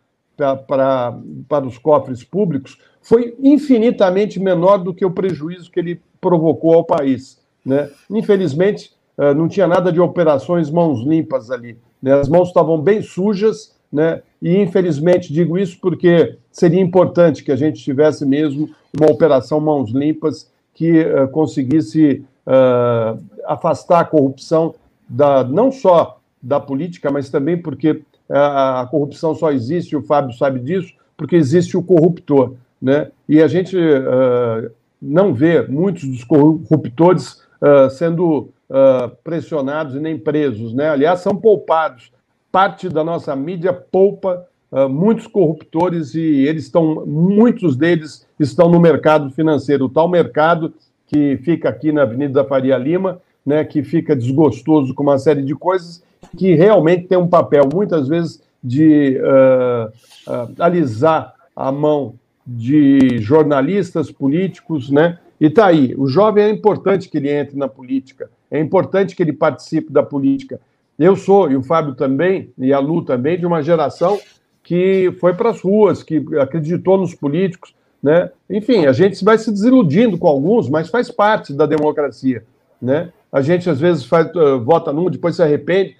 [0.66, 2.78] para os cofres públicos
[3.08, 7.38] foi infinitamente menor do que o prejuízo que ele provocou ao país.
[7.64, 7.90] Né?
[8.10, 11.76] Infelizmente, eh, não tinha nada de operações mãos limpas ali.
[12.02, 12.12] Né?
[12.12, 14.22] As mãos estavam bem sujas, né?
[14.40, 19.90] e infelizmente digo isso porque seria importante que a gente tivesse mesmo uma operação mãos
[19.90, 24.74] limpas que uh, conseguisse uh, afastar a corrupção
[25.08, 30.60] da, não só da política, mas também porque a corrupção só existe, o Fábio sabe
[30.60, 32.54] disso, porque existe o corruptor.
[32.80, 33.10] Né?
[33.28, 34.70] E a gente uh,
[35.00, 40.74] não vê muitos dos corruptores uh, sendo uh, pressionados e nem presos.
[40.74, 40.88] Né?
[40.88, 42.12] Aliás, são poupados.
[42.50, 44.46] Parte da nossa mídia poupa
[44.90, 50.74] muitos corruptores e eles estão, muitos deles estão no mercado financeiro, o tal mercado
[51.06, 55.42] que fica aqui na Avenida da Faria Lima, né, que fica desgostoso com uma série
[55.42, 56.02] de coisas
[56.36, 59.88] que realmente tem um papel, muitas vezes, de uh,
[60.30, 62.14] uh, alisar a mão
[62.50, 65.18] de jornalistas, políticos, né?
[65.38, 65.94] E está aí.
[65.98, 70.02] O jovem é importante que ele entre na política, é importante que ele participe da
[70.02, 70.58] política.
[70.98, 74.18] Eu sou, e o Fábio também, e a Lu também, de uma geração
[74.62, 78.30] que foi para as ruas, que acreditou nos políticos, né?
[78.48, 82.42] Enfim, a gente vai se desiludindo com alguns, mas faz parte da democracia,
[82.80, 83.12] né?
[83.30, 85.96] A gente às vezes faz, uh, vota num, depois se arrepende,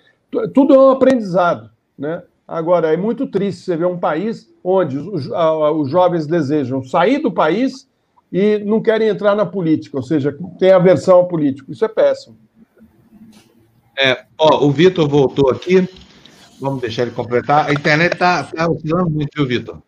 [0.54, 2.22] tudo é um aprendizado, né?
[2.48, 7.30] Agora, é muito triste você ver um país onde os, os jovens desejam sair do
[7.30, 7.86] país
[8.32, 11.70] e não querem entrar na política, ou seja, tem aversão ao político.
[11.70, 12.38] Isso é péssimo.
[13.98, 15.86] É, ó, o Vitor voltou aqui.
[16.58, 17.68] Vamos deixar ele completar.
[17.68, 19.82] A internet está tá oscilando muito, viu, Vitor?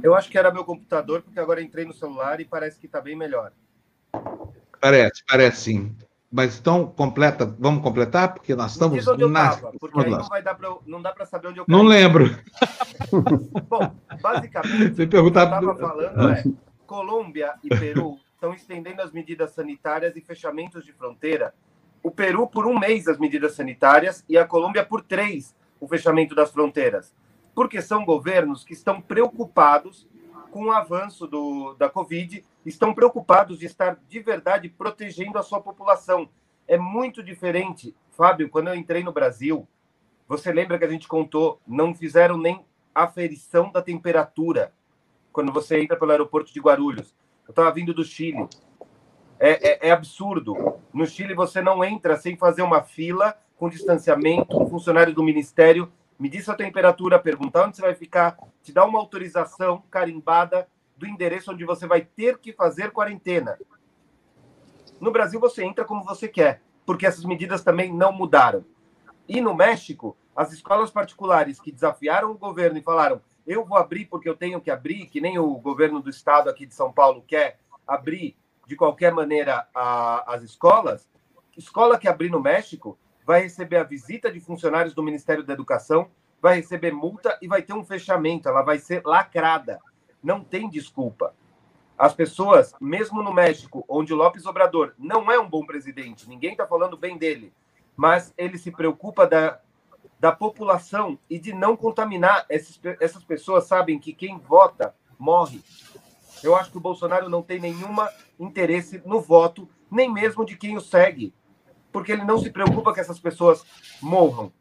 [0.00, 3.00] Eu acho que era meu computador, porque agora entrei no celular e parece que está
[3.00, 3.52] bem melhor.
[4.80, 5.96] Parece, parece sim.
[6.30, 8.34] Mas então, completa, vamos completar?
[8.34, 9.06] Porque nós estamos.
[9.08, 9.48] onde eu na...
[9.48, 12.26] tava, porque aí não, vai dar pra, não dá para saber onde eu Não lembro.
[13.66, 15.46] Bom, basicamente, Você perguntar...
[15.46, 16.44] o que eu estava falando é:
[16.86, 21.54] Colômbia e Peru estão estendendo as medidas sanitárias e fechamentos de fronteira.
[22.02, 26.34] O Peru por um mês as medidas sanitárias e a Colômbia por três o fechamento
[26.34, 27.14] das fronteiras.
[27.54, 30.06] Porque são governos que estão preocupados
[30.50, 35.60] com o avanço do, da Covid, estão preocupados de estar de verdade protegendo a sua
[35.60, 36.28] população.
[36.66, 37.94] É muito diferente.
[38.10, 39.66] Fábio, quando eu entrei no Brasil,
[40.26, 42.64] você lembra que a gente contou, não fizeram nem
[42.94, 44.72] aferição da temperatura
[45.32, 47.14] quando você entra pelo aeroporto de Guarulhos.
[47.46, 48.46] Eu estava vindo do Chile.
[49.38, 50.76] É, é, é, absurdo.
[50.92, 54.60] No Chile, você não entra sem fazer uma fila com distanciamento.
[54.60, 58.98] Um funcionário do ministério medir sua temperatura, perguntar onde você vai ficar, te dar uma
[58.98, 60.68] autorização carimbada
[60.98, 63.58] do endereço onde você vai ter que fazer quarentena.
[65.00, 68.64] No Brasil, você entra como você quer, porque essas medidas também não mudaram.
[69.28, 74.06] E no México, as escolas particulares que desafiaram o governo e falaram: eu vou abrir
[74.06, 77.24] porque eu tenho que abrir, que nem o governo do estado aqui de São Paulo
[77.26, 81.08] quer abrir de qualquer maneira a, as escolas.
[81.56, 86.10] Escola que abrir no México vai receber a visita de funcionários do Ministério da Educação,
[86.40, 89.80] vai receber multa e vai ter um fechamento, ela vai ser lacrada.
[90.22, 91.34] Não tem desculpa.
[91.96, 96.66] As pessoas, mesmo no México, onde Lopes Obrador não é um bom presidente, ninguém está
[96.66, 97.52] falando bem dele,
[97.96, 99.60] mas ele se preocupa da,
[100.20, 102.46] da população e de não contaminar.
[102.48, 105.60] Essas, essas pessoas sabem que quem vota morre.
[106.42, 108.08] Eu acho que o Bolsonaro não tem nenhuma
[108.38, 111.34] interesse no voto, nem mesmo de quem o segue
[111.92, 113.64] porque ele não se preocupa que essas pessoas
[114.00, 114.52] morram.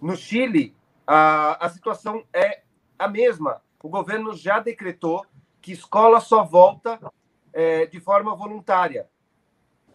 [0.00, 0.74] No Chile,
[1.06, 2.62] a, a situação é
[2.98, 3.60] a mesma.
[3.82, 5.26] O governo já decretou
[5.60, 6.98] que escola só volta
[7.52, 9.08] é, de forma voluntária.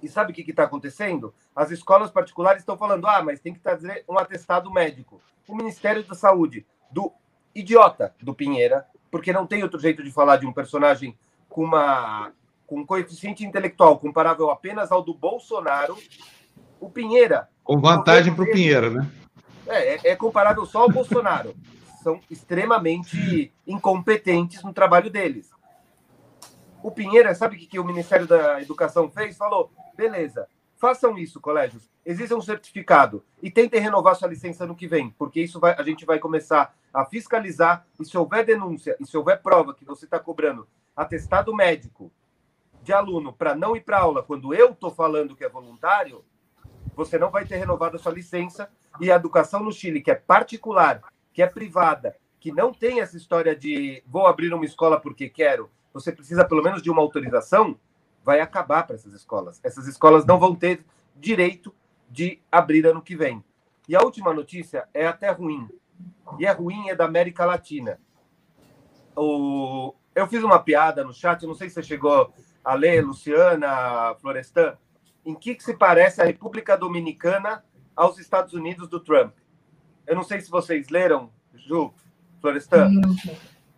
[0.02, 1.34] E sabe o que está acontecendo?
[1.56, 5.22] As escolas particulares estão falando: ah, mas tem que trazer um atestado médico.
[5.48, 7.12] O Ministério da Saúde, do
[7.56, 11.18] idiota do Pinheira, porque não tem outro jeito de falar de um personagem
[11.50, 12.32] com uma
[12.68, 15.98] com um coeficiente intelectual comparável apenas ao do Bolsonaro,
[16.82, 17.48] o Pinheira.
[17.64, 19.10] Com vantagem para o Pinheira, né?
[19.66, 21.56] É, é, é comparável só ao Bolsonaro.
[22.08, 25.52] São extremamente incompetentes no trabalho deles.
[26.82, 29.36] O Pinheira, sabe o que, o Ministério da Educação fez?
[29.36, 30.48] Falou: beleza,
[30.78, 31.90] façam isso, colégios.
[32.06, 35.84] Existe um certificado e tentem renovar sua licença no que vem, porque isso vai, a
[35.84, 40.06] gente vai começar a fiscalizar e se houver denúncia e se houver prova que você
[40.06, 40.66] está cobrando
[40.96, 42.10] atestado médico
[42.84, 46.24] de aluno para não ir para aula quando eu estou falando que é voluntário,
[46.96, 48.70] você não vai ter renovado a sua licença.
[49.00, 51.04] E a educação no Chile, que é particular,
[51.38, 55.70] que é privada, que não tem essa história de vou abrir uma escola porque quero,
[55.94, 57.80] você precisa pelo menos de uma autorização,
[58.24, 59.60] vai acabar para essas escolas.
[59.64, 60.84] Essas escolas não vão ter
[61.16, 61.72] direito
[62.10, 63.44] de abrir ano que vem.
[63.88, 65.70] E a última notícia é até ruim.
[66.40, 68.00] E é ruim, é da América Latina.
[69.16, 69.94] O...
[70.16, 72.34] Eu fiz uma piada no chat, não sei se você chegou
[72.64, 74.76] a ler, Luciana, Florestan,
[75.24, 77.64] em que, que se parece a República Dominicana
[77.96, 79.36] aos Estados Unidos do Trump.
[80.08, 81.94] Eu não sei se vocês leram, Ju,
[82.42, 82.90] Florestan.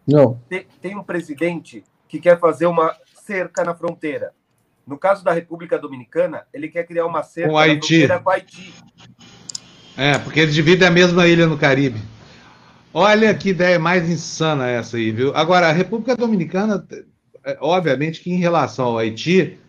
[0.08, 0.40] Não.
[0.48, 4.32] Tem, tem um presidente que quer fazer uma cerca na fronteira.
[4.86, 8.08] No caso da República Dominicana, ele quer criar uma cerca com Haiti.
[8.24, 8.74] com Haiti.
[9.96, 12.02] É, porque eles dividem a mesma ilha no Caribe.
[12.94, 15.36] Olha que ideia mais insana essa aí, viu?
[15.36, 16.88] Agora, a República Dominicana,
[17.46, 19.60] é, obviamente que em relação ao Haiti,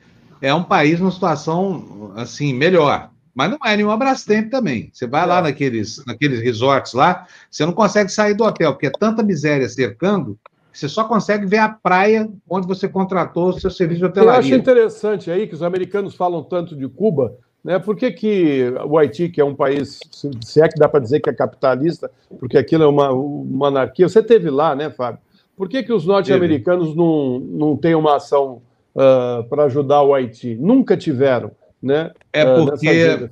[0.40, 3.10] é um país numa situação, assim, melhor.
[3.40, 4.90] Mas não é nenhum Brastemp também.
[4.92, 8.90] Você vai lá naqueles, naqueles resorts lá, você não consegue sair do hotel, porque é
[8.90, 10.38] tanta miséria cercando
[10.70, 14.34] você só consegue ver a praia onde você contratou o seu serviço de hotelaria.
[14.34, 17.34] Eu acho interessante aí que os americanos falam tanto de Cuba,
[17.64, 17.78] né?
[17.78, 19.98] Por que, que o Haiti, que é um país,
[20.42, 24.06] se é que dá para dizer que é capitalista, porque aquilo é uma, uma anarquia,
[24.06, 25.20] você teve lá, né, Fábio?
[25.56, 28.62] Por que, que os norte-americanos não, não têm uma ação
[28.94, 30.54] uh, para ajudar o Haiti?
[30.54, 31.50] Nunca tiveram,
[31.82, 32.10] né?
[32.32, 33.30] É uh, porque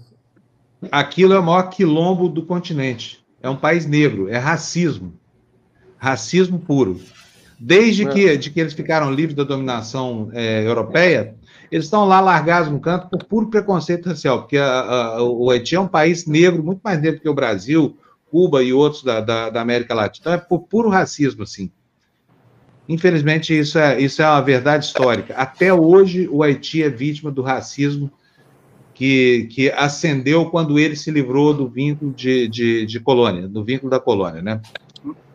[0.90, 3.24] aquilo é o maior quilombo do continente.
[3.42, 5.14] É um país negro, é racismo.
[5.96, 7.00] Racismo puro.
[7.58, 8.12] Desde é.
[8.12, 11.34] que, de que eles ficaram livres da dominação é, europeia,
[11.70, 15.74] eles estão lá largados no canto por puro preconceito racial, porque a, a, o Haiti
[15.74, 17.96] é um país negro, muito mais negro que o Brasil,
[18.30, 20.20] Cuba e outros da, da, da, América Latina.
[20.20, 21.70] Então é por puro racismo, assim.
[22.88, 25.34] Infelizmente, isso é, isso é uma verdade histórica.
[25.34, 28.10] Até hoje, o Haiti é vítima do racismo
[28.98, 33.88] que, que ascendeu quando ele se livrou do vínculo de, de, de colônia, do vínculo
[33.88, 34.60] da colônia, né?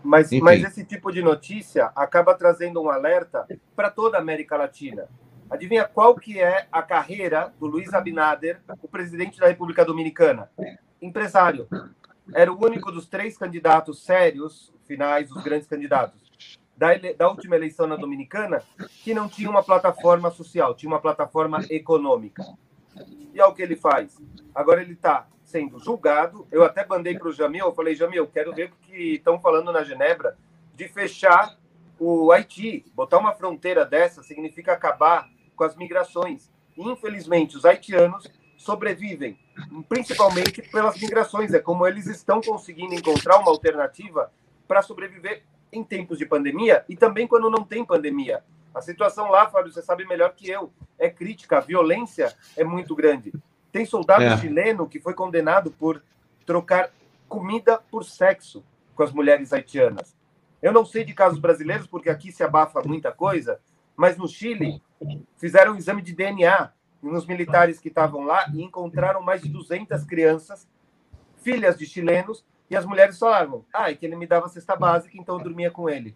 [0.04, 5.08] Mas, mas esse tipo de notícia acaba trazendo um alerta para toda a América Latina.
[5.50, 10.50] Adivinha qual que é a carreira do Luiz Abinader, o presidente da República Dominicana?
[11.02, 11.66] Empresário.
[12.34, 16.20] Era o único dos três candidatos sérios, finais, os grandes candidatos,
[16.76, 17.14] da, ele...
[17.14, 18.62] da última eleição na Dominicana,
[19.06, 22.44] que não tinha uma plataforma social, tinha uma plataforma econômica.
[23.34, 24.22] E é o que ele faz.
[24.54, 26.48] Agora ele está sendo julgado.
[26.52, 29.72] Eu até mandei para o Jamil, eu falei, Jamil, quero ver o que estão falando
[29.72, 30.38] na Genebra
[30.76, 31.58] de fechar
[32.00, 32.86] o Haiti.
[32.94, 36.52] Botar uma fronteira dessa significa acabar com as migrações.
[36.78, 39.38] Infelizmente, os haitianos sobrevivem,
[39.88, 41.54] principalmente pelas migrações.
[41.54, 44.32] É como eles estão conseguindo encontrar uma alternativa
[44.68, 48.44] para sobreviver em tempos de pandemia e também quando não tem pandemia.
[48.74, 52.96] A situação lá, Fábio, você sabe melhor que eu, é crítica, a violência é muito
[52.96, 53.32] grande.
[53.72, 54.38] Tem soldado é.
[54.38, 56.02] chileno que foi condenado por
[56.46, 56.90] trocar
[57.28, 58.64] comida por sexo
[58.96, 60.16] com as mulheres haitianas.
[60.62, 63.60] Eu não sei de casos brasileiros, porque aqui se abafa muita coisa,
[63.96, 64.82] mas no Chile
[65.38, 66.72] fizeram um exame de DNA
[67.02, 70.68] nos militares que estavam lá e encontraram mais de 200 crianças,
[71.42, 75.18] filhas de chilenos, e as mulheres falavam: ah, é que ele me dava cesta básica,
[75.18, 76.16] então eu dormia com ele.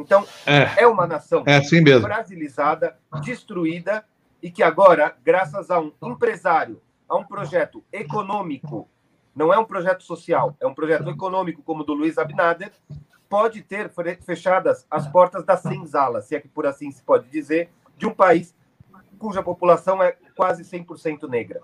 [0.00, 2.02] Então, é, é uma nação é assim mesmo.
[2.02, 4.04] brasilizada, destruída,
[4.42, 8.88] e que agora, graças a um empresário, a um projeto econômico,
[9.34, 12.72] não é um projeto social, é um projeto econômico como o do Luiz Abinader,
[13.28, 13.90] pode ter
[14.24, 18.14] fechadas as portas da senzala, se é que por assim se pode dizer, de um
[18.14, 18.54] país
[19.18, 21.60] cuja população é quase 100% negra.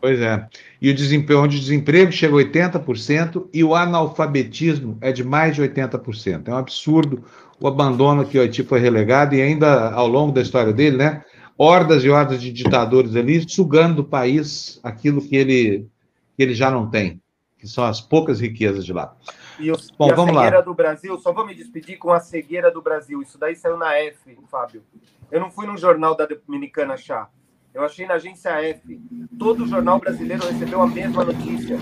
[0.00, 0.46] Pois é.
[0.80, 5.54] E o desemprego, onde o desemprego chega a 80% e o analfabetismo é de mais
[5.54, 6.48] de 80%.
[6.48, 7.22] É um absurdo
[7.60, 11.22] o abandono que o Haiti foi relegado e ainda ao longo da história dele, né?
[11.62, 15.86] hordas e hordas de ditadores ali, sugando do país aquilo que ele,
[16.34, 17.20] que ele já não tem,
[17.58, 19.14] que são as poucas riquezas de lá.
[19.58, 20.62] E, os, Bom, e a vamos cegueira lá.
[20.62, 23.20] do Brasil, só vou me despedir com a cegueira do Brasil.
[23.20, 24.82] Isso daí saiu na F, Fábio.
[25.30, 27.28] Eu não fui no jornal da Dominicana Chá.
[27.72, 29.00] Eu achei na agência F.
[29.38, 31.78] Todo jornal brasileiro recebeu a mesma notícia.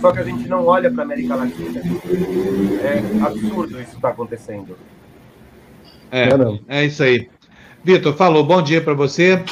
[0.00, 1.80] Só que a gente não olha para a América Latina.
[2.82, 4.76] É absurdo isso está acontecendo.
[6.10, 6.28] É,
[6.80, 7.30] é isso aí.
[7.84, 9.42] Vitor, falou, bom dia para você.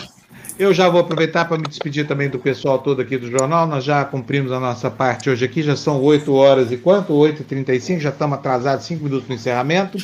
[0.59, 3.67] Eu já vou aproveitar para me despedir também do pessoal todo aqui do jornal.
[3.67, 7.13] Nós já cumprimos a nossa parte hoje aqui, já são 8 horas e quanto?
[7.13, 9.99] 8h35, já estamos atrasados 5 minutos no encerramento.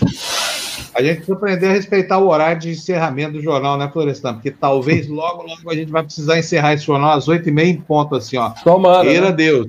[0.94, 4.35] A gente precisa aprender a respeitar o horário de encerramento do jornal, né, Florestan?
[4.35, 8.15] Porque talvez logo, logo a gente vai precisar encerrar esse jornal às 8h30 em ponto,
[8.15, 8.51] assim, ó.
[8.51, 9.09] Tomara.
[9.09, 9.32] Queira né?
[9.32, 9.69] Deus.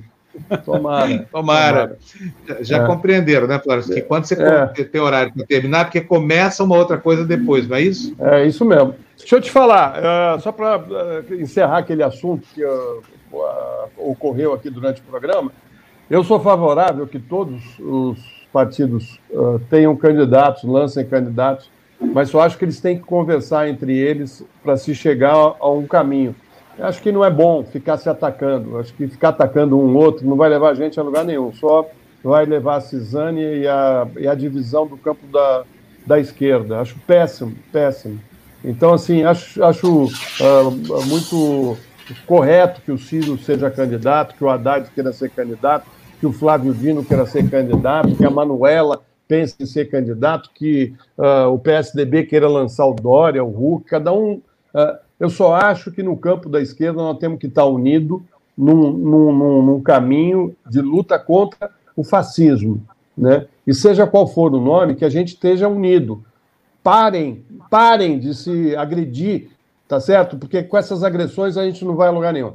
[0.64, 1.26] Tomara.
[1.30, 1.98] Tomara.
[2.46, 2.86] Já, já é.
[2.86, 3.94] compreenderam, né, Flávio?
[3.94, 4.84] Que quando você é.
[4.84, 8.14] tem horário para terminar, porque começa uma outra coisa depois, não é isso?
[8.18, 8.94] É isso mesmo.
[9.16, 13.02] Deixa eu te falar, uh, só para uh, encerrar aquele assunto que uh,
[13.96, 15.52] ocorreu aqui durante o programa,
[16.10, 18.18] eu sou favorável que todos os
[18.54, 19.18] partidos
[19.68, 21.68] tenham candidatos, lancem candidatos,
[22.00, 25.84] mas só acho que eles têm que conversar entre eles para se chegar a um
[25.86, 26.36] caminho.
[26.78, 28.78] Acho que não é bom ficar se atacando.
[28.78, 31.52] Acho que ficar atacando um outro não vai levar a gente a lugar nenhum.
[31.52, 31.88] Só
[32.22, 35.64] vai levar a cisânia e a, e a divisão do campo da,
[36.06, 36.80] da esquerda.
[36.80, 38.20] Acho péssimo, péssimo.
[38.64, 41.76] Então, assim, acho, acho uh, muito
[42.26, 45.86] correto que o Ciro seja candidato, que o Haddad queira ser candidato,
[46.18, 50.94] que o Flávio Dino queira ser candidato, que a Manuela pense em ser candidato, que
[51.16, 54.40] uh, o PSDB queira lançar o Dória, o Hulk, cada um.
[54.74, 58.20] Uh, eu só acho que no campo da esquerda nós temos que estar unidos
[58.56, 62.82] num, num, num, caminho de luta contra o fascismo.
[63.16, 63.46] Né?
[63.66, 66.22] E seja qual for o nome, que a gente esteja unido.
[66.82, 69.50] Parem, parem de se agredir,
[69.88, 70.36] tá certo?
[70.36, 72.54] Porque com essas agressões a gente não vai a lugar nenhum.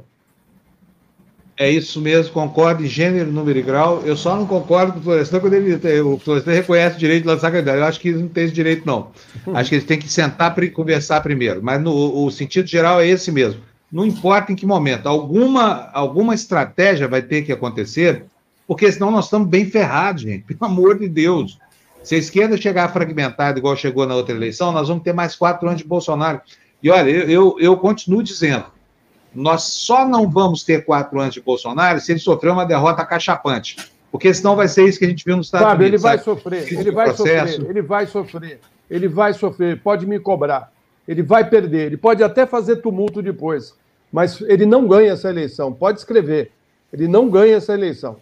[1.60, 4.00] É isso mesmo, concordo em gênero, número e grau.
[4.02, 7.28] Eu só não concordo com o Florestan quando ele, o Florestan reconhece o direito de
[7.28, 7.76] lançar candidato.
[7.76, 9.10] Eu acho que eles não têm esse direito, não.
[9.52, 11.62] Acho que eles têm que sentar e conversar primeiro.
[11.62, 13.60] Mas no, o sentido geral é esse mesmo.
[13.92, 15.06] Não importa em que momento.
[15.06, 18.24] Alguma, alguma estratégia vai ter que acontecer,
[18.66, 20.44] porque senão nós estamos bem ferrados, gente.
[20.56, 21.58] Pelo amor de Deus.
[22.02, 25.68] Se a esquerda chegar fragmentada, igual chegou na outra eleição, nós vamos ter mais quatro
[25.68, 26.40] anos de Bolsonaro.
[26.82, 28.64] E olha, eu, eu, eu continuo dizendo
[29.34, 33.76] nós só não vamos ter quatro anos de Bolsonaro se ele sofrer uma derrota cachapante.
[34.10, 36.02] Porque senão vai ser isso que a gente viu nos Estados Fábio, Unidos.
[36.04, 36.24] Ele vai sabe?
[36.24, 37.52] sofrer, ele vai processo.
[37.52, 40.72] sofrer, ele vai sofrer, ele vai sofrer, pode me cobrar.
[41.06, 43.74] Ele vai perder, ele pode até fazer tumulto depois,
[44.12, 45.72] mas ele não ganha essa eleição.
[45.72, 46.50] Pode escrever,
[46.92, 48.16] ele não ganha essa eleição.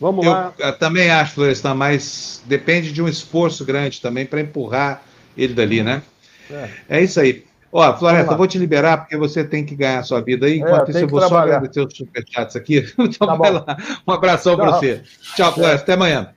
[0.00, 0.52] Vamos eu, lá.
[0.58, 5.02] Eu também acho, Florestan, mas depende de um esforço grande também para empurrar
[5.36, 6.02] ele dali, né?
[6.50, 6.70] É.
[6.88, 7.44] é isso aí.
[7.74, 10.52] Ó, Floresta, eu vou te liberar porque você tem que ganhar a sua vida aí.
[10.52, 12.86] É, Enquanto é, isso, eu vou só agradecer os superchats aqui.
[12.98, 13.64] Então tá vai lá.
[14.06, 15.02] Um abração para você.
[15.34, 15.82] Tchau, Floresta.
[15.82, 16.34] Até amanhã.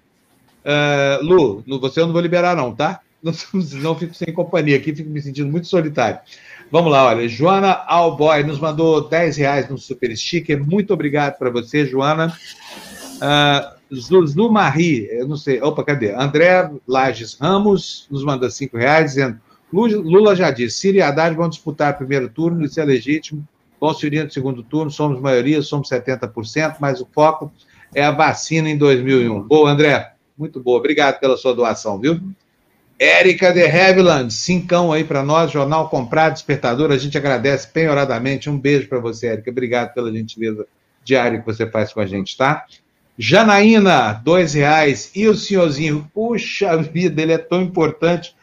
[0.64, 3.02] Uh, Lu, você eu não vou liberar, não, tá?
[3.22, 3.34] Não,
[4.00, 6.20] fico sem companhia aqui, fico me sentindo muito solitário.
[6.72, 7.28] Vamos lá, olha.
[7.28, 10.66] Joana Alboy nos mandou 10 reais no Super Sticker.
[10.66, 12.34] Muito obrigado para você, Joana.
[13.18, 15.62] Uh, Zuzu Marie, eu não sei.
[15.62, 16.14] Opa, cadê?
[16.14, 19.40] André Lages Ramos nos manda 5 reais, dizendo
[19.72, 23.48] Lula já disse: Ciro e Haddad vão disputar o primeiro turno, isso é legítimo.
[23.82, 27.52] Unir no segundo turno, somos maioria, somos 70%, mas o foco
[27.94, 29.44] é a vacina em 2001.
[29.44, 30.14] Boa, André.
[30.38, 30.80] Muito boa.
[30.80, 32.20] Obrigado pela sua doação, viu?
[32.98, 36.92] Érica de Havilland, cincão aí para nós, Jornal Comprar Despertador.
[36.92, 38.50] A gente agradece penhoradamente.
[38.50, 39.52] Um beijo para você, Érica.
[39.52, 40.66] Obrigado pela gentileza
[41.04, 42.66] diária que você faz com a gente, tá?
[43.18, 45.12] Janaína, dois reais.
[45.16, 46.10] E o senhorzinho?
[46.14, 48.35] Puxa vida, ele é tão importante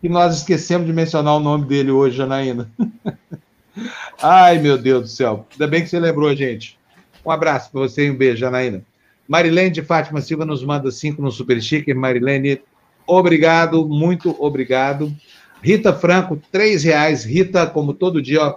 [0.00, 2.70] que nós esquecemos de mencionar o nome dele hoje, Janaína.
[4.22, 5.46] Ai, meu Deus do céu.
[5.52, 6.78] Ainda bem que você lembrou gente.
[7.24, 8.82] Um abraço para você e um beijo, Janaína.
[9.28, 11.92] Marilene de Fátima Silva nos manda cinco no Super Chique.
[11.94, 12.60] Marilene,
[13.06, 15.14] obrigado, muito obrigado.
[15.62, 17.24] Rita Franco, três reais.
[17.24, 18.56] Rita, como todo dia, ó.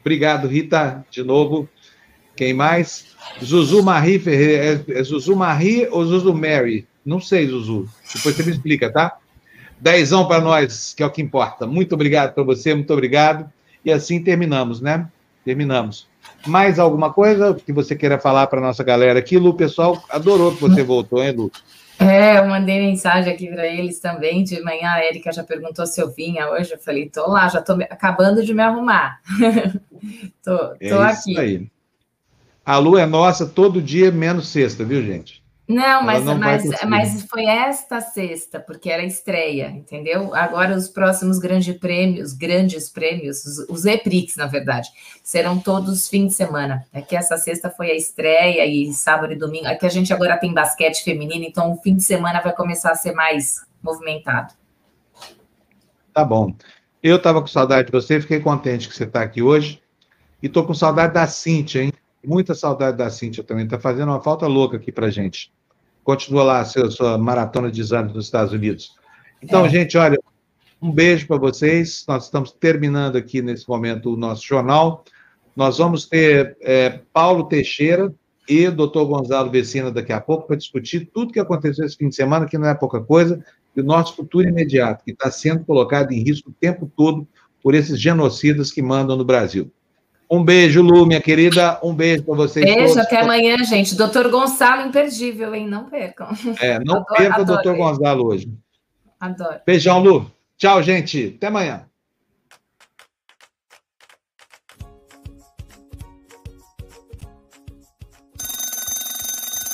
[0.00, 1.68] Obrigado, Rita, de novo.
[2.36, 3.06] Quem mais?
[3.42, 4.84] Zuzu Marie Ferreira.
[4.88, 6.86] É, é Zuzu Marie ou Zuzu Mary?
[7.04, 7.88] Não sei, Zuzu.
[8.14, 9.16] Depois você me explica, tá?
[9.84, 11.66] Dezão para nós, que é o que importa.
[11.66, 13.52] Muito obrigado para você, muito obrigado.
[13.84, 15.06] E assim terminamos, né?
[15.44, 16.08] Terminamos.
[16.46, 19.50] Mais alguma coisa que você queira falar para nossa galera aqui, Lu?
[19.50, 21.52] O pessoal adorou que você voltou, hein, Lu?
[21.98, 24.42] É, eu mandei mensagem aqui para eles também.
[24.42, 26.72] De manhã a Erika já perguntou se eu vinha hoje.
[26.72, 29.20] Eu falei, tô lá, já tô acabando de me arrumar.
[30.42, 31.38] tô, tô é aqui.
[31.38, 31.68] Aí.
[32.64, 35.43] A Lu é nossa todo dia, menos sexta, viu, gente?
[35.66, 40.34] Não, mas, não mas, mas foi esta sexta, porque era estreia, entendeu?
[40.34, 44.90] Agora os próximos grandes prêmios, grandes prêmios, os, os EPRIX, na verdade,
[45.22, 46.84] serão todos fim de semana.
[46.92, 49.66] É que essa sexta foi a estreia e sábado e domingo.
[49.66, 52.90] É que a gente agora tem basquete feminino, então o fim de semana vai começar
[52.90, 54.52] a ser mais movimentado.
[56.12, 56.54] Tá bom.
[57.02, 59.82] Eu estava com saudade de você, fiquei contente que você está aqui hoje.
[60.42, 61.92] E estou com saudade da Cintia, hein?
[62.26, 63.64] Muita saudade da Cíntia também.
[63.64, 65.52] Está fazendo uma falta louca aqui para gente.
[66.02, 68.94] Continua lá a sua, sua maratona de exames nos Estados Unidos.
[69.42, 69.68] Então, é.
[69.68, 70.18] gente, olha,
[70.80, 72.04] um beijo para vocês.
[72.06, 75.04] Nós estamos terminando aqui nesse momento o nosso jornal.
[75.56, 78.12] Nós vamos ter é, Paulo Teixeira
[78.48, 82.14] e doutor Gonzalo Vecina daqui a pouco para discutir tudo que aconteceu esse fim de
[82.14, 83.42] semana, que não é pouca coisa,
[83.74, 87.26] e o nosso futuro imediato, que está sendo colocado em risco o tempo todo
[87.62, 89.70] por esses genocidas que mandam no Brasil.
[90.34, 91.78] Um beijo, Lu, minha querida.
[91.80, 92.64] Um beijo para vocês.
[92.64, 92.98] Beijo, todos.
[92.98, 93.94] até amanhã, gente.
[93.94, 95.68] Doutor Gonçalo, imperdível, hein?
[95.68, 96.26] Não percam.
[96.60, 98.52] É, não adoro, perca o doutor Gonçalo hoje.
[99.20, 99.60] Adoro.
[99.64, 100.28] Beijão, Lu.
[100.58, 101.34] Tchau, gente.
[101.36, 101.84] Até amanhã.